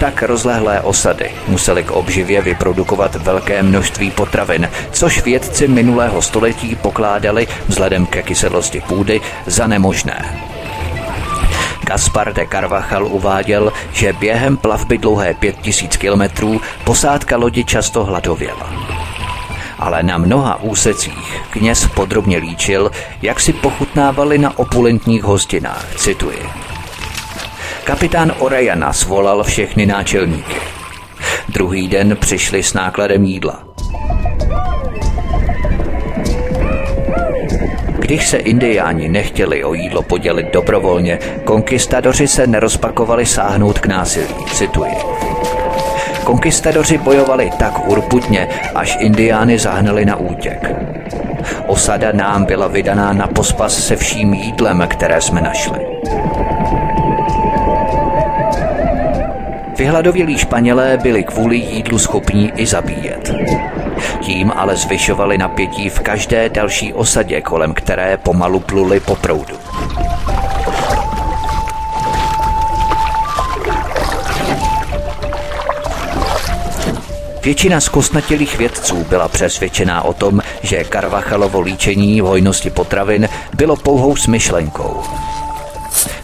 Tak 0.00 0.22
rozlehlé 0.22 0.80
osady 0.80 1.30
museli 1.48 1.84
k 1.84 1.90
obživě 1.90 2.42
vyprodukovat 2.42 3.14
velké 3.14 3.62
množství 3.62 4.10
potravin, 4.10 4.68
což 4.92 5.24
vědci 5.24 5.68
minulého 5.68 6.22
století 6.22 6.76
pokládali 6.76 7.46
vzhledem 7.68 8.06
ke 8.06 8.22
kyselosti 8.22 8.82
půdy 8.88 9.20
za 9.46 9.66
nemožné. 9.66 10.48
Gaspar 11.88 12.32
de 12.32 12.46
Carvajal 12.46 13.06
uváděl, 13.06 13.72
že 13.92 14.12
během 14.12 14.56
plavby 14.56 14.98
dlouhé 14.98 15.34
5000 15.34 15.96
kilometrů 15.96 16.60
posádka 16.84 17.36
lodi 17.36 17.64
často 17.64 18.04
hladověla. 18.04 18.72
Ale 19.78 20.02
na 20.02 20.18
mnoha 20.18 20.62
úsecích 20.62 21.42
kněz 21.50 21.86
podrobně 21.94 22.38
líčil, 22.38 22.90
jak 23.22 23.40
si 23.40 23.52
pochutnávali 23.52 24.38
na 24.38 24.58
opulentních 24.58 25.22
hostinách, 25.22 25.86
cituji. 25.96 26.48
Kapitán 27.84 28.32
Orejana 28.38 28.92
svolal 28.92 29.44
všechny 29.44 29.86
náčelníky. 29.86 30.56
Druhý 31.48 31.88
den 31.88 32.16
přišli 32.16 32.62
s 32.62 32.74
nákladem 32.74 33.24
jídla. 33.24 33.62
Když 38.08 38.28
se 38.28 38.36
indiáni 38.36 39.08
nechtěli 39.08 39.64
o 39.64 39.74
jídlo 39.74 40.02
podělit 40.02 40.52
dobrovolně, 40.52 41.18
konkistadoři 41.44 42.28
se 42.28 42.46
nerozpakovali 42.46 43.26
sáhnout 43.26 43.78
k 43.78 43.86
násilí, 43.86 44.34
cituji. 44.52 44.92
Konkistadoři 46.24 46.98
bojovali 46.98 47.50
tak 47.58 47.88
urputně, 47.88 48.48
až 48.74 48.96
indiány 49.00 49.58
zahnali 49.58 50.04
na 50.04 50.16
útěk. 50.16 50.72
Osada 51.66 52.12
nám 52.12 52.44
byla 52.44 52.66
vydaná 52.66 53.12
na 53.12 53.26
pospas 53.26 53.86
se 53.86 53.96
vším 53.96 54.34
jídlem, 54.34 54.84
které 54.90 55.20
jsme 55.20 55.40
našli. 55.40 55.78
Vyhladovělí 59.78 60.38
Španělé 60.38 60.98
byli 61.02 61.24
kvůli 61.24 61.56
jídlu 61.56 61.98
schopní 61.98 62.52
i 62.56 62.66
zabíjet. 62.66 63.32
Tím 64.20 64.52
ale 64.56 64.76
zvyšovali 64.76 65.38
napětí 65.38 65.88
v 65.88 66.00
každé 66.00 66.48
další 66.48 66.92
osadě, 66.94 67.40
kolem 67.40 67.74
které 67.74 68.16
pomalu 68.16 68.60
pluli 68.60 69.00
po 69.00 69.16
proudu. 69.16 69.54
Většina 77.48 77.80
zkostnatělých 77.80 78.58
vědců 78.58 79.06
byla 79.08 79.28
přesvědčená 79.28 80.02
o 80.02 80.12
tom, 80.12 80.40
že 80.62 80.84
Karvachalovo 80.84 81.60
líčení 81.60 82.20
v 82.20 82.24
hojnosti 82.24 82.70
potravin 82.70 83.28
bylo 83.56 83.76
pouhou 83.76 84.16
smyšlenkou. 84.16 85.02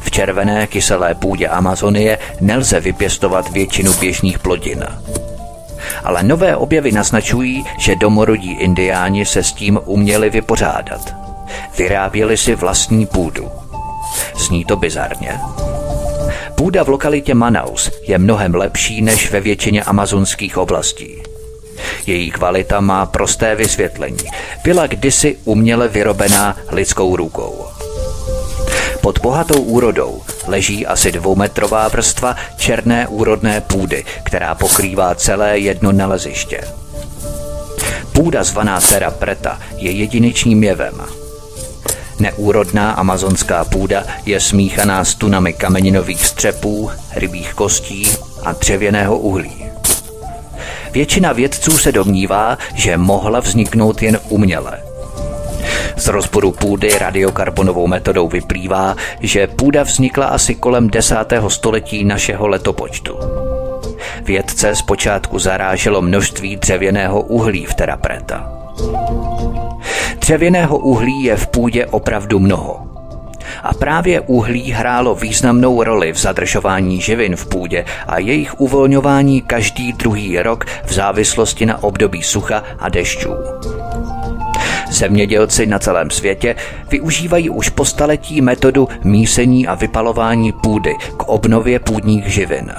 V 0.01 0.11
červené 0.11 0.67
kyselé 0.67 1.15
půdě 1.15 1.49
Amazonie 1.49 2.19
nelze 2.41 2.81
vypěstovat 2.81 3.51
většinu 3.51 3.93
běžných 3.93 4.39
plodin 4.39 4.85
ale 6.05 6.23
nové 6.23 6.57
objevy 6.57 6.93
naznačují, 6.93 7.65
že 7.79 7.97
domorodí 7.97 8.53
indiáni 8.53 9.27
se 9.27 9.43
s 9.43 9.53
tím 9.53 9.81
uměli 9.85 10.31
vypořádat. 10.31 11.15
Vyráběli 11.79 12.37
si 12.37 12.55
vlastní 12.55 13.07
půdu. 13.07 13.49
Zní 14.37 14.65
to 14.65 14.77
bizarně. 14.77 15.41
Půda 16.55 16.83
v 16.83 16.89
lokalitě 16.89 17.35
Manaus 17.35 17.91
je 18.07 18.19
mnohem 18.19 18.55
lepší 18.55 19.03
než 19.03 19.31
ve 19.31 19.41
většině 19.41 19.83
amazonských 19.83 20.59
oblastí. 20.59 21.23
Její 22.07 22.31
kvalita 22.31 22.81
má 22.81 23.07
prosté 23.07 23.55
vysvětlení. 23.55 24.17
Byla 24.65 24.87
kdysi 24.87 25.37
uměle 25.45 25.89
vyrobená 25.89 26.57
lidskou 26.71 27.17
rukou. 27.17 27.65
Pod 29.05 29.19
bohatou 29.19 29.63
úrodou 29.63 30.23
leží 30.47 30.87
asi 30.87 31.13
dvoumetrová 31.13 31.89
vrstva 31.89 32.37
černé 32.57 33.09
úrodné 33.09 33.61
půdy, 33.61 34.05
která 34.23 34.55
pokrývá 34.55 35.15
celé 35.15 35.59
jedno 35.59 35.93
naleziště. 35.93 36.61
Půda 38.13 38.45
zvaná 38.45 38.81
Terra 38.81 39.11
Preta 39.11 39.61
je 39.77 39.91
jedinečným 39.91 40.65
jevem. 40.65 40.95
Neúrodná 42.19 42.93
amazonská 42.93 43.65
půda 43.65 44.05
je 44.27 44.41
smíchaná 44.41 45.05
s 45.05 45.15
tunami 45.15 45.53
kameninových 45.53 46.27
střepů, 46.27 46.91
rybích 47.15 47.55
kostí 47.55 48.09
a 48.43 48.53
dřevěného 48.53 49.19
uhlí. 49.19 49.67
Většina 50.91 51.33
vědců 51.33 51.79
se 51.79 51.93
domnívá, 51.93 52.59
že 52.75 52.97
mohla 52.97 53.41
vzniknout 53.41 54.03
jen 54.03 54.21
uměle– 54.29 54.83
z 55.97 56.07
rozboru 56.09 56.53
půdy 56.53 56.99
radiokarbonovou 56.99 57.87
metodou 57.87 58.29
vyplývá, 58.29 58.97
že 59.21 59.47
půda 59.47 59.83
vznikla 59.83 60.27
asi 60.27 60.55
kolem 60.55 60.91
10. 60.91 61.17
století 61.49 62.05
našeho 62.05 62.49
letopočtu. 62.49 63.19
Vědce 64.23 64.75
zpočátku 64.75 65.39
zaráželo 65.39 66.03
množství 66.03 66.57
dřevěného 66.57 67.21
uhlí 67.21 67.67
v 67.67 67.75
Terapreta. 67.75 68.53
Dřevěného 70.19 70.79
uhlí 70.79 71.25
je 71.25 71.37
v 71.37 71.47
půdě 71.47 71.87
opravdu 71.87 72.39
mnoho. 72.39 72.81
A 73.63 73.75
právě 73.75 74.21
uhlí 74.21 74.73
hrálo 74.73 75.15
významnou 75.15 75.83
roli 75.83 76.13
v 76.13 76.19
zadržování 76.19 77.01
živin 77.01 77.37
v 77.37 77.47
půdě 77.47 77.85
a 78.07 78.19
jejich 78.19 78.61
uvolňování 78.61 79.43
každý 79.43 79.93
druhý 79.93 80.39
rok 80.39 80.65
v 80.85 80.93
závislosti 80.93 81.67
na 81.67 81.83
období 81.83 82.23
sucha 82.23 82.63
a 82.79 82.89
dešťů. 82.89 83.35
Zemědělci 84.95 85.67
na 85.67 85.79
celém 85.79 86.11
světě 86.11 86.57
využívají 86.91 87.51
už 87.51 87.69
po 87.69 87.85
staletí 87.85 88.41
metodu 88.41 88.89
mísení 89.05 89.67
a 89.67 89.75
vypalování 89.75 90.53
půdy 90.53 90.95
k 91.17 91.29
obnově 91.29 91.79
půdních 91.79 92.27
živin. 92.27 92.73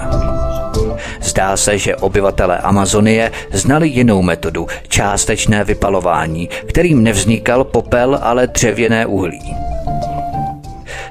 Zdá 1.20 1.56
se, 1.56 1.78
že 1.78 1.96
obyvatelé 1.96 2.58
Amazonie 2.58 3.32
znali 3.52 3.88
jinou 3.88 4.22
metodu, 4.22 4.66
částečné 4.88 5.64
vypalování, 5.64 6.48
kterým 6.66 7.02
nevznikal 7.02 7.64
popel, 7.64 8.18
ale 8.22 8.46
dřevěné 8.46 9.06
uhlí. 9.06 9.54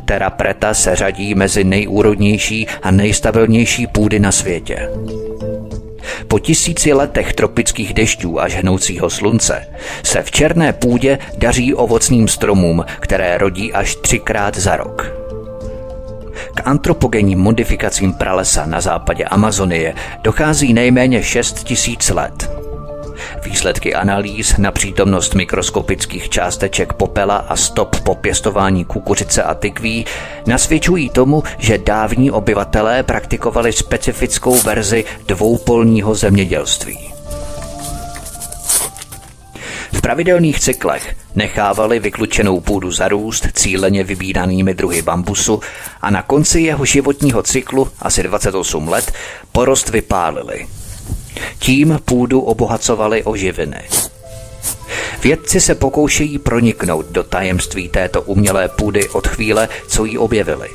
Terra 0.05 0.29
preta 0.29 0.73
se 0.73 0.95
řadí 0.95 1.35
mezi 1.35 1.63
nejúrodnější 1.63 2.67
a 2.83 2.91
nejstabilnější 2.91 3.87
půdy 3.87 4.19
na 4.19 4.31
světě. 4.31 4.89
Po 6.27 6.39
tisíci 6.39 6.93
letech 6.93 7.33
tropických 7.33 7.93
dešťů 7.93 8.41
a 8.41 8.47
žhnoucího 8.47 9.09
slunce 9.09 9.67
se 10.03 10.23
v 10.23 10.31
černé 10.31 10.73
půdě 10.73 11.19
daří 11.37 11.73
ovocným 11.73 12.27
stromům, 12.27 12.85
které 12.99 13.37
rodí 13.37 13.73
až 13.73 13.95
třikrát 13.95 14.57
za 14.57 14.75
rok. 14.75 15.11
K 16.55 16.61
antropogenním 16.67 17.39
modifikacím 17.39 18.13
pralesa 18.13 18.65
na 18.65 18.81
západě 18.81 19.23
Amazonie 19.23 19.93
dochází 20.21 20.73
nejméně 20.73 21.23
6 21.23 21.63
tisíc 21.63 22.09
let– 22.09 22.49
Výsledky 23.45 23.93
analýz 23.93 24.57
na 24.57 24.71
přítomnost 24.71 25.35
mikroskopických 25.35 26.29
částeček 26.29 26.93
popela 26.93 27.35
a 27.35 27.55
stop 27.55 27.99
po 27.99 28.15
pěstování 28.15 28.85
kukuřice 28.85 29.43
a 29.43 29.53
tykví 29.53 30.05
nasvědčují 30.47 31.09
tomu, 31.09 31.43
že 31.57 31.77
dávní 31.77 32.31
obyvatelé 32.31 33.03
praktikovali 33.03 33.73
specifickou 33.73 34.59
verzi 34.59 35.05
dvoupolního 35.27 36.15
zemědělství. 36.15 37.13
V 39.93 40.01
pravidelných 40.01 40.59
cyklech 40.59 41.15
nechávali 41.35 41.99
vyklučenou 41.99 42.59
půdu 42.59 42.91
zarůst 42.91 43.47
cíleně 43.53 44.03
vybíranými 44.03 44.73
druhy 44.73 45.01
bambusu 45.01 45.59
a 46.01 46.09
na 46.09 46.21
konci 46.21 46.61
jeho 46.61 46.85
životního 46.85 47.43
cyklu, 47.43 47.87
asi 47.99 48.23
28 48.23 48.87
let, 48.87 49.11
porost 49.51 49.89
vypálili– 49.89 50.67
tím 51.59 51.99
půdu 52.05 52.41
obohacovali 52.41 53.23
o 53.23 53.35
živiny. 53.35 53.81
Vědci 55.23 55.61
se 55.61 55.75
pokoušejí 55.75 56.37
proniknout 56.37 57.05
do 57.05 57.23
tajemství 57.23 57.89
této 57.89 58.21
umělé 58.21 58.67
půdy 58.67 59.09
od 59.09 59.27
chvíle, 59.27 59.69
co 59.87 60.05
ji 60.05 60.17
objevili. 60.17 60.69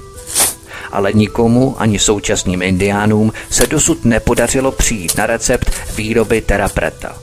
Ale 0.93 1.13
nikomu, 1.13 1.75
ani 1.79 1.99
současným 1.99 2.63
indiánům, 2.63 3.33
se 3.51 3.67
dosud 3.67 4.05
nepodařilo 4.05 4.73
přijít 4.73 5.17
na 5.17 5.27
recept 5.27 5.71
výroby 5.97 6.41
terapreta. 6.41 7.17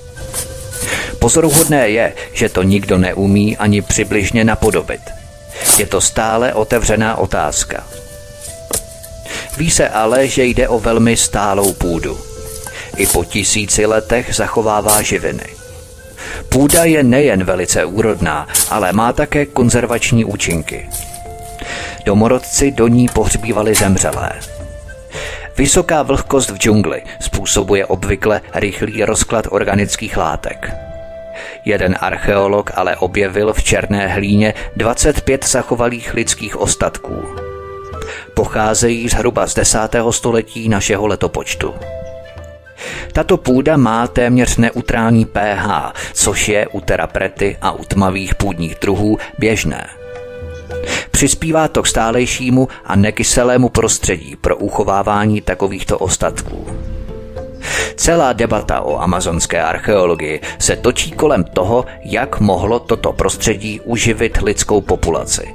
Pozoruhodné 1.19 1.89
je, 1.89 2.13
že 2.33 2.49
to 2.49 2.63
nikdo 2.63 2.97
neumí 2.97 3.57
ani 3.57 3.81
přibližně 3.81 4.43
napodobit. 4.43 5.01
Je 5.77 5.85
to 5.85 6.01
stále 6.01 6.53
otevřená 6.53 7.15
otázka. 7.15 7.83
Ví 9.57 9.71
se 9.71 9.89
ale, 9.89 10.27
že 10.27 10.43
jde 10.43 10.67
o 10.67 10.79
velmi 10.79 11.17
stálou 11.17 11.73
půdu– 11.73 12.19
i 12.97 13.07
po 13.07 13.23
tisíci 13.23 13.85
letech 13.85 14.35
zachovává 14.35 15.01
živiny. 15.01 15.45
Půda 16.49 16.83
je 16.83 17.03
nejen 17.03 17.43
velice 17.43 17.85
úrodná, 17.85 18.47
ale 18.69 18.93
má 18.93 19.13
také 19.13 19.45
konzervační 19.45 20.25
účinky. 20.25 20.89
Domorodci 22.05 22.71
do 22.71 22.87
ní 22.87 23.07
pohřbívali 23.13 23.75
zemřelé. 23.75 24.31
Vysoká 25.57 26.03
vlhkost 26.03 26.49
v 26.49 26.57
džungli 26.57 27.01
způsobuje 27.19 27.85
obvykle 27.85 28.41
rychlý 28.53 29.03
rozklad 29.03 29.47
organických 29.49 30.17
látek. 30.17 30.71
Jeden 31.65 31.95
archeolog 31.99 32.71
ale 32.75 32.95
objevil 32.95 33.53
v 33.53 33.63
černé 33.63 34.07
hlíně 34.07 34.53
25 34.75 35.47
zachovalých 35.47 36.13
lidských 36.13 36.57
ostatků. 36.57 37.25
Pocházejí 38.33 39.09
zhruba 39.09 39.47
z 39.47 39.53
10. 39.53 39.79
století 40.11 40.69
našeho 40.69 41.07
letopočtu. 41.07 41.73
Tato 43.17 43.37
půda 43.37 43.77
má 43.77 44.07
téměř 44.07 44.57
neutrální 44.57 45.25
pH, 45.25 45.93
což 46.13 46.49
je 46.49 46.67
u 46.67 46.81
teraprety 46.81 47.57
a 47.61 47.71
u 47.71 47.83
tmavých 47.83 48.35
půdních 48.35 48.75
druhů 48.81 49.17
běžné. 49.39 49.87
Přispívá 51.11 51.67
to 51.67 51.83
k 51.83 51.87
stálejšímu 51.87 52.67
a 52.85 52.95
nekyselému 52.95 53.69
prostředí 53.69 54.35
pro 54.35 54.57
uchovávání 54.57 55.41
takovýchto 55.41 55.97
ostatků. 55.97 56.67
Celá 57.95 58.33
debata 58.33 58.81
o 58.81 59.01
amazonské 59.01 59.63
archeologii 59.63 60.41
se 60.59 60.75
točí 60.75 61.11
kolem 61.11 61.43
toho, 61.43 61.85
jak 62.03 62.39
mohlo 62.39 62.79
toto 62.79 63.13
prostředí 63.13 63.81
uživit 63.81 64.37
lidskou 64.37 64.81
populaci. 64.81 65.53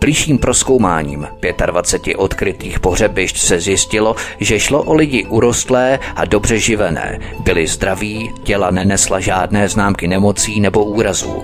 Blížším 0.00 0.38
proskoumáním 0.38 1.28
25 1.66 2.16
odkrytých 2.16 2.80
pohřebišť 2.80 3.38
se 3.38 3.60
zjistilo, 3.60 4.16
že 4.40 4.60
šlo 4.60 4.82
o 4.82 4.94
lidi 4.94 5.24
urostlé 5.24 5.98
a 6.16 6.24
dobře 6.24 6.58
živené. 6.58 7.18
Byli 7.40 7.66
zdraví, 7.66 8.32
těla 8.42 8.70
nenesla 8.70 9.20
žádné 9.20 9.68
známky 9.68 10.08
nemocí 10.08 10.60
nebo 10.60 10.84
úrazů. 10.84 11.42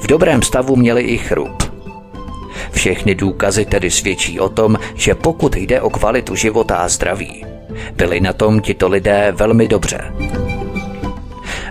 V 0.00 0.06
dobrém 0.06 0.42
stavu 0.42 0.76
měli 0.76 1.02
i 1.02 1.18
chrup. 1.18 1.62
Všechny 2.72 3.14
důkazy 3.14 3.64
tedy 3.64 3.90
svědčí 3.90 4.40
o 4.40 4.48
tom, 4.48 4.76
že 4.94 5.14
pokud 5.14 5.56
jde 5.56 5.80
o 5.80 5.90
kvalitu 5.90 6.34
života 6.34 6.76
a 6.76 6.88
zdraví, 6.88 7.44
byli 7.96 8.20
na 8.20 8.32
tom 8.32 8.60
tito 8.60 8.88
lidé 8.88 9.32
velmi 9.36 9.68
dobře. 9.68 10.12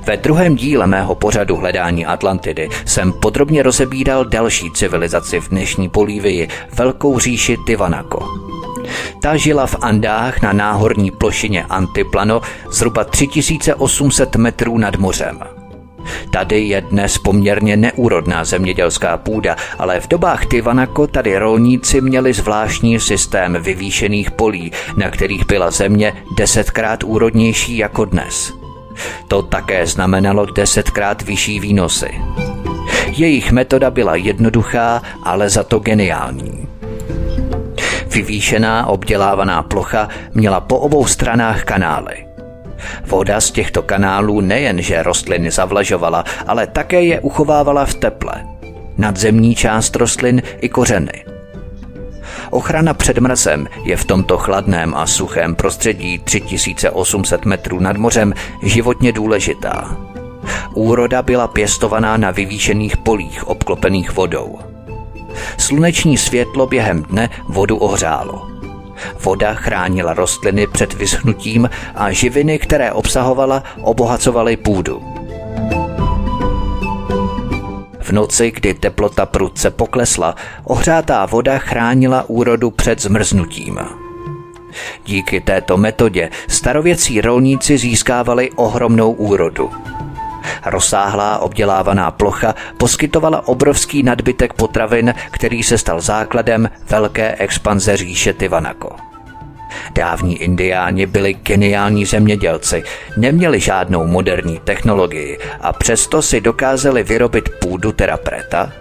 Ve 0.09 0.17
druhém 0.17 0.55
díle 0.55 0.87
mého 0.87 1.15
pořadu 1.15 1.55
Hledání 1.55 2.05
Atlantidy 2.05 2.69
jsem 2.85 3.13
podrobně 3.13 3.63
rozebíral 3.63 4.25
další 4.25 4.71
civilizaci 4.71 5.39
v 5.39 5.49
dnešní 5.49 5.89
Polívii, 5.89 6.47
velkou 6.73 7.19
říši 7.19 7.57
Tivanako. 7.65 8.27
Ta 9.21 9.37
žila 9.37 9.65
v 9.65 9.75
Andách 9.81 10.41
na 10.41 10.53
náhorní 10.53 11.11
plošině 11.11 11.63
Antiplano 11.63 12.41
zhruba 12.71 13.03
3800 13.03 14.35
metrů 14.35 14.77
nad 14.77 14.95
mořem. 14.95 15.39
Tady 16.31 16.59
je 16.61 16.81
dnes 16.81 17.17
poměrně 17.17 17.77
neúrodná 17.77 18.45
zemědělská 18.45 19.17
půda, 19.17 19.55
ale 19.79 19.99
v 19.99 20.07
dobách 20.07 20.45
Tivanako 20.45 21.07
tady 21.07 21.37
rolníci 21.37 22.01
měli 22.01 22.33
zvláštní 22.33 22.99
systém 22.99 23.57
vyvýšených 23.59 24.31
polí, 24.31 24.71
na 24.97 25.09
kterých 25.09 25.45
byla 25.45 25.71
země 25.71 26.13
desetkrát 26.37 27.03
úrodnější 27.03 27.77
jako 27.77 28.05
dnes. 28.05 28.58
To 29.27 29.41
také 29.41 29.87
znamenalo 29.87 30.45
desetkrát 30.45 31.21
vyšší 31.21 31.59
výnosy. 31.59 32.09
Jejich 33.07 33.51
metoda 33.51 33.91
byla 33.91 34.15
jednoduchá, 34.15 35.01
ale 35.23 35.49
za 35.49 35.63
to 35.63 35.79
geniální. 35.79 36.67
Vyvýšená 38.13 38.87
obdělávaná 38.87 39.63
plocha 39.63 40.09
měla 40.33 40.59
po 40.59 40.79
obou 40.79 41.05
stranách 41.05 41.63
kanály. 41.63 42.25
Voda 43.05 43.41
z 43.41 43.51
těchto 43.51 43.81
kanálů 43.81 44.41
nejenže 44.41 45.03
rostliny 45.03 45.51
zavlažovala, 45.51 46.23
ale 46.47 46.67
také 46.67 47.01
je 47.01 47.19
uchovávala 47.19 47.85
v 47.85 47.93
teple. 47.93 48.45
Nadzemní 48.97 49.55
část 49.55 49.95
rostlin 49.95 50.41
i 50.61 50.69
kořeny– 50.69 51.25
Ochrana 52.49 52.93
před 52.93 53.17
mrazem 53.17 53.67
je 53.83 53.97
v 53.97 54.05
tomto 54.05 54.37
chladném 54.37 54.95
a 54.95 55.07
suchém 55.07 55.55
prostředí 55.55 56.19
3800 56.19 57.45
metrů 57.45 57.79
nad 57.79 57.97
mořem 57.97 58.33
životně 58.63 59.11
důležitá. 59.11 59.97
Úroda 60.73 61.21
byla 61.21 61.47
pěstovaná 61.47 62.17
na 62.17 62.31
vyvýšených 62.31 62.97
polích 62.97 63.47
obklopených 63.47 64.15
vodou. 64.15 64.59
Sluneční 65.57 66.17
světlo 66.17 66.67
během 66.67 67.03
dne 67.03 67.29
vodu 67.47 67.77
ohřálo. 67.77 68.47
Voda 69.23 69.53
chránila 69.53 70.13
rostliny 70.13 70.67
před 70.67 70.93
vyschnutím 70.93 71.69
a 71.95 72.11
živiny, 72.11 72.59
které 72.59 72.91
obsahovala, 72.91 73.63
obohacovaly 73.81 74.57
půdu. 74.57 75.03
V 78.09 78.11
noci, 78.11 78.51
kdy 78.51 78.73
teplota 78.73 79.25
prudce 79.25 79.71
poklesla, 79.71 80.35
ohřátá 80.63 81.25
voda 81.25 81.57
chránila 81.57 82.23
úrodu 82.27 82.71
před 82.71 83.01
zmrznutím. 83.01 83.79
Díky 85.05 85.41
této 85.41 85.77
metodě 85.77 86.29
starověcí 86.47 87.21
rolníci 87.21 87.77
získávali 87.77 88.51
ohromnou 88.51 89.11
úrodu. 89.11 89.71
Rozsáhlá 90.65 91.37
obdělávaná 91.39 92.11
plocha 92.11 92.55
poskytovala 92.77 93.47
obrovský 93.47 94.03
nadbytek 94.03 94.53
potravin, 94.53 95.13
který 95.31 95.63
se 95.63 95.77
stal 95.77 96.01
základem 96.01 96.69
velké 96.89 97.35
expanze 97.35 97.97
říše 97.97 98.33
Tivanako. 98.33 99.08
Dávní 99.95 100.37
indiáni 100.37 101.05
byli 101.05 101.33
geniální 101.33 102.05
zemědělci, 102.05 102.83
neměli 103.17 103.59
žádnou 103.59 104.07
moderní 104.07 104.59
technologii 104.63 105.37
a 105.61 105.73
přesto 105.73 106.21
si 106.21 106.41
dokázali 106.41 107.03
vyrobit 107.03 107.49
půdu 107.59 107.91
terapreta 107.91 108.71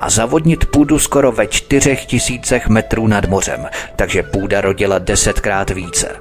a 0.00 0.10
zavodnit 0.10 0.64
půdu 0.66 0.98
skoro 0.98 1.32
ve 1.32 1.46
čtyřech 1.46 2.06
tisícech 2.06 2.68
metrů 2.68 3.06
nad 3.06 3.28
mořem, 3.28 3.66
takže 3.96 4.22
půda 4.22 4.60
rodila 4.60 4.98
desetkrát 4.98 5.70
více. 5.70 6.16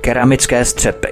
Keramické 0.00 0.64
střepy 0.64 1.08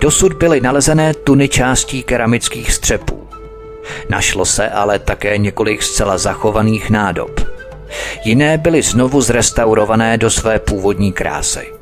Dosud 0.00 0.32
byly 0.32 0.60
nalezené 0.60 1.14
tuny 1.14 1.48
částí 1.48 2.02
keramických 2.02 2.72
střepů. 2.72 3.28
Našlo 4.08 4.44
se 4.44 4.68
ale 4.68 4.98
také 4.98 5.38
několik 5.38 5.82
zcela 5.82 6.18
zachovaných 6.18 6.90
nádob. 6.90 7.40
Jiné 8.24 8.58
byly 8.58 8.82
znovu 8.82 9.20
zrestaurované 9.20 10.18
do 10.18 10.30
své 10.30 10.58
původní 10.58 11.12
krásy. 11.12 11.72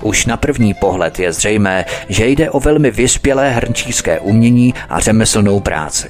Už 0.00 0.26
na 0.26 0.36
první 0.36 0.74
pohled 0.74 1.18
je 1.18 1.32
zřejmé, 1.32 1.84
že 2.08 2.26
jde 2.26 2.50
o 2.50 2.60
velmi 2.60 2.90
vyspělé 2.90 3.50
hrnčířské 3.50 4.20
umění 4.20 4.74
a 4.88 5.00
řemeslnou 5.00 5.60
práci. 5.60 6.08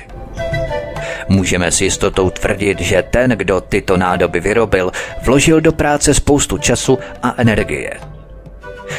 Můžeme 1.28 1.70
s 1.70 1.80
jistotou 1.80 2.30
tvrdit, 2.30 2.80
že 2.80 3.04
ten, 3.10 3.30
kdo 3.30 3.60
tyto 3.60 3.96
nádoby 3.96 4.40
vyrobil, 4.40 4.92
vložil 5.22 5.60
do 5.60 5.72
práce 5.72 6.14
spoustu 6.14 6.58
času 6.58 6.98
a 7.22 7.34
energie. 7.36 8.13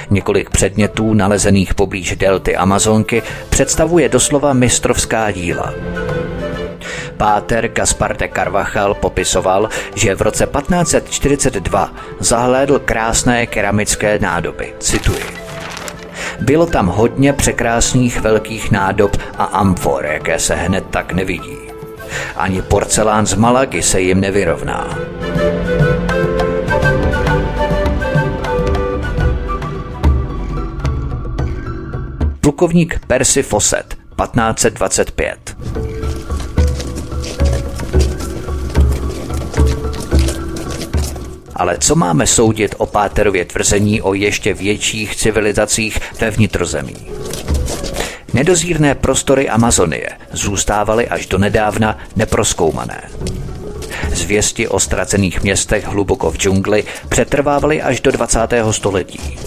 Několik 0.09 0.49
předmětů 0.49 1.13
nalezených 1.13 1.73
poblíž 1.73 2.15
delty 2.15 2.55
Amazonky 2.55 3.23
představuje 3.49 4.09
doslova 4.09 4.53
mistrovská 4.53 5.31
díla. 5.31 5.73
Páter 7.17 7.67
Gaspar 7.67 8.17
de 8.17 8.29
Carvajal 8.35 8.93
popisoval, 8.93 9.69
že 9.95 10.15
v 10.15 10.21
roce 10.21 10.47
1542 10.47 11.93
zahlédl 12.19 12.79
krásné 12.79 13.47
keramické 13.47 14.19
nádoby. 14.19 14.73
Cituji. 14.79 15.23
Bylo 16.39 16.65
tam 16.65 16.87
hodně 16.87 17.33
překrásných 17.33 18.21
velkých 18.21 18.71
nádob 18.71 19.17
a 19.37 19.43
amfor, 19.43 20.05
jaké 20.05 20.39
se 20.39 20.55
hned 20.55 20.83
tak 20.89 21.13
nevidí. 21.13 21.57
Ani 22.35 22.61
porcelán 22.61 23.25
z 23.25 23.33
Malagy 23.33 23.81
se 23.81 24.01
jim 24.01 24.21
nevyrovná. 24.21 24.97
Plukovník 32.45 32.99
Percy 33.07 33.43
Fawcett, 33.43 33.97
1525. 34.23 35.57
Ale 41.55 41.77
co 41.77 41.95
máme 41.95 42.27
soudit 42.27 42.75
o 42.77 42.85
Páterově 42.85 43.45
tvrzení 43.45 44.01
o 44.01 44.13
ještě 44.13 44.53
větších 44.53 45.15
civilizacích 45.15 45.99
ve 46.19 46.31
vnitrozemí? 46.31 46.95
Nedozírné 48.33 48.95
prostory 48.95 49.49
Amazonie 49.49 50.09
zůstávaly 50.31 51.07
až 51.07 51.25
do 51.25 51.37
nedávna 51.37 51.97
neproskoumané. 52.15 53.09
Zvěsti 54.13 54.67
o 54.67 54.79
ztracených 54.79 55.43
městech 55.43 55.87
hluboko 55.87 56.31
v 56.31 56.37
džungli 56.37 56.83
přetrvávaly 57.09 57.81
až 57.81 58.01
do 58.01 58.11
20. 58.11 58.39
století. 58.71 59.37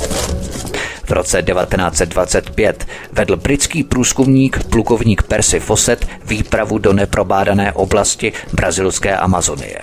V 1.09 1.11
roce 1.11 1.42
1925 1.42 2.87
vedl 3.12 3.37
britský 3.37 3.85
průzkumník 3.85 4.64
plukovník 4.64 5.23
Percy 5.23 5.61
Fawcett 5.61 6.09
výpravu 6.25 6.79
do 6.79 6.92
neprobádané 6.92 7.73
oblasti 7.73 8.33
brazilské 8.53 9.16
Amazonie. 9.16 9.79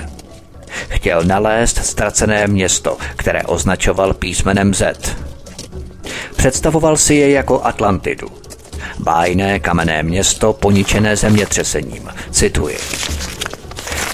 Chtěl 0.89 1.23
nalézt 1.23 1.85
ztracené 1.85 2.47
město, 2.47 2.97
které 3.15 3.43
označoval 3.43 4.13
písmenem 4.13 4.73
Z. 4.73 5.15
Představoval 6.35 6.97
si 6.97 7.15
je 7.15 7.31
jako 7.31 7.61
Atlantidu. 7.63 8.27
Bájné 8.99 9.59
kamenné 9.59 10.03
město 10.03 10.53
poničené 10.53 11.15
zemětřesením. 11.17 12.09
Cituji. 12.31 12.77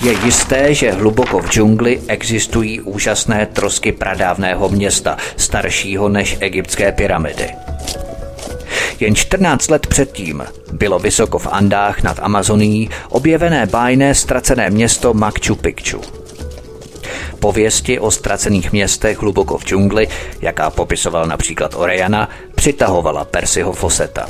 Je 0.02 0.14
jisté, 0.26 0.74
že 0.74 0.92
hluboko 0.92 1.40
v 1.40 1.50
džungli 1.50 2.02
existují 2.08 2.82
úžasné 2.82 3.46
trosky 3.46 3.92
pradávného 3.92 4.70
města, 4.70 5.18
staršího 5.38 6.10
než 6.10 6.38
egyptské 6.40 6.92
pyramidy. 6.92 7.50
Jen 9.00 9.16
14 9.16 9.70
let 9.70 9.88
předtím 9.88 10.44
bylo 10.72 11.00
vysoko 11.00 11.40
v 11.40 11.48
Andách 11.52 12.04
nad 12.04 12.20
Amazonií 12.22 12.90
objevené 13.10 13.66
bájné 13.66 14.16
ztracené 14.16 14.70
město 14.70 15.14
Machu 15.14 15.56
Picchu. 15.56 16.02
Pověsti 17.40 18.00
o 18.00 18.12
ztracených 18.12 18.72
městech 18.72 19.20
hluboko 19.20 19.58
v 19.58 19.66
džungli, 19.66 20.08
jaká 20.42 20.70
popisoval 20.70 21.26
například 21.26 21.74
Orejana, 21.76 22.30
přitahovala 22.56 23.26
Persiho 23.26 23.74
Foseta. 23.74 24.28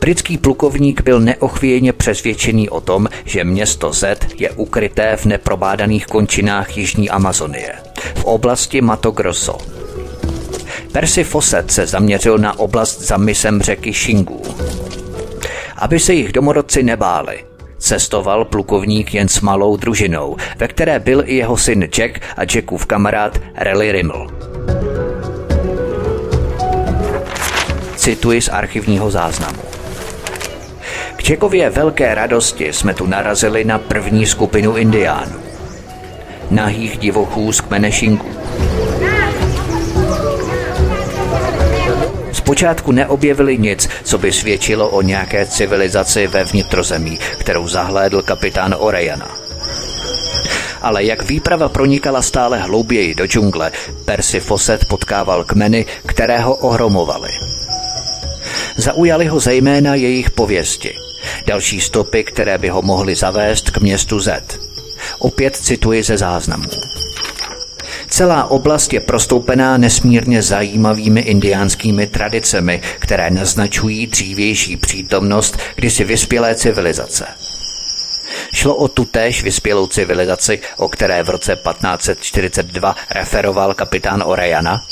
Britský 0.00 0.38
plukovník 0.38 1.02
byl 1.02 1.20
neochvějně 1.20 1.92
přesvědčený 1.92 2.68
o 2.68 2.80
tom, 2.80 3.08
že 3.24 3.44
město 3.44 3.92
Z 3.92 4.18
je 4.36 4.50
ukryté 4.50 5.16
v 5.16 5.24
neprobádaných 5.24 6.06
končinách 6.06 6.76
Jižní 6.76 7.10
Amazonie, 7.10 7.72
v 8.14 8.24
oblasti 8.24 8.80
Mato 8.80 9.10
Grosso. 9.10 9.58
Percy 10.92 11.24
Fawcett 11.24 11.70
se 11.70 11.86
zaměřil 11.86 12.38
na 12.38 12.58
oblast 12.58 13.00
za 13.00 13.16
misem 13.16 13.62
řeky 13.62 13.92
Shingu. 13.92 14.42
Aby 15.76 16.00
se 16.00 16.14
jich 16.14 16.32
domorodci 16.32 16.82
nebáli, 16.82 17.44
cestoval 17.78 18.44
plukovník 18.44 19.14
jen 19.14 19.28
s 19.28 19.40
malou 19.40 19.76
družinou, 19.76 20.36
ve 20.56 20.68
které 20.68 20.98
byl 20.98 21.22
i 21.26 21.36
jeho 21.36 21.56
syn 21.56 21.88
Jack 21.96 22.20
a 22.36 22.42
Jackův 22.54 22.86
kamarád 22.86 23.38
Rally 23.54 23.92
Rimmel. 23.92 24.26
Cituji 27.96 28.42
z 28.42 28.48
archivního 28.48 29.10
záznamu. 29.10 29.69
K 31.20 31.22
Čekově 31.22 31.70
velké 31.70 32.14
radosti 32.14 32.72
jsme 32.72 32.94
tu 32.94 33.06
narazili 33.06 33.64
na 33.64 33.78
první 33.78 34.26
skupinu 34.26 34.76
indiánů. 34.76 35.40
Nahých 36.50 36.98
divochů 36.98 37.52
z 37.52 37.60
kmene 37.60 37.92
Šinku. 37.92 38.26
Zpočátku 42.32 42.92
neobjevili 42.92 43.58
nic, 43.58 43.88
co 44.04 44.18
by 44.18 44.32
svědčilo 44.32 44.88
o 44.88 45.02
nějaké 45.02 45.46
civilizaci 45.46 46.26
ve 46.26 46.44
vnitrozemí, 46.44 47.18
kterou 47.38 47.68
zahlédl 47.68 48.22
kapitán 48.22 48.74
Orejana. 48.78 49.30
Ale 50.82 51.04
jak 51.04 51.22
výprava 51.22 51.68
pronikala 51.68 52.22
stále 52.22 52.58
hlouběji 52.58 53.14
do 53.14 53.26
džungle, 53.26 53.72
Percy 54.04 54.40
Fawcett 54.40 54.84
potkával 54.84 55.44
kmeny, 55.44 55.86
které 56.06 56.38
ho 56.38 56.54
ohromovaly. 56.54 57.30
Zaujali 58.76 59.26
ho 59.26 59.40
zejména 59.40 59.94
jejich 59.94 60.30
pověsti– 60.30 60.94
Další 61.46 61.80
stopy, 61.80 62.24
které 62.24 62.58
by 62.58 62.68
ho 62.68 62.82
mohly 62.82 63.14
zavést 63.14 63.70
k 63.70 63.78
městu 63.78 64.20
Z. 64.20 64.58
Opět 65.18 65.56
cituji 65.56 66.02
ze 66.02 66.18
záznamů. 66.18 66.68
Celá 68.08 68.50
oblast 68.50 68.92
je 68.92 69.00
prostoupená 69.00 69.76
nesmírně 69.76 70.42
zajímavými 70.42 71.20
indiánskými 71.20 72.06
tradicemi, 72.06 72.80
které 72.98 73.30
naznačují 73.30 74.06
dřívější 74.06 74.76
přítomnost 74.76 75.58
kdysi 75.74 76.04
vyspělé 76.04 76.54
civilizace. 76.54 77.26
Šlo 78.54 78.76
o 78.76 78.88
tutéž 78.88 79.42
vyspělou 79.42 79.86
civilizaci, 79.86 80.60
o 80.76 80.88
které 80.88 81.22
v 81.22 81.30
roce 81.30 81.56
1542 81.56 82.96
referoval 83.10 83.74
kapitán 83.74 84.22
Orejana, 84.26 84.82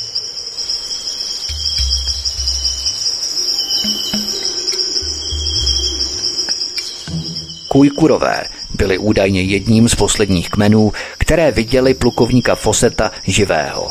Kujkurové 7.68 8.44
byli 8.74 8.98
údajně 8.98 9.42
jedním 9.42 9.88
z 9.88 9.94
posledních 9.94 10.50
kmenů, 10.50 10.92
které 11.18 11.52
viděli 11.52 11.94
plukovníka 11.94 12.54
Foseta 12.54 13.10
živého. 13.26 13.88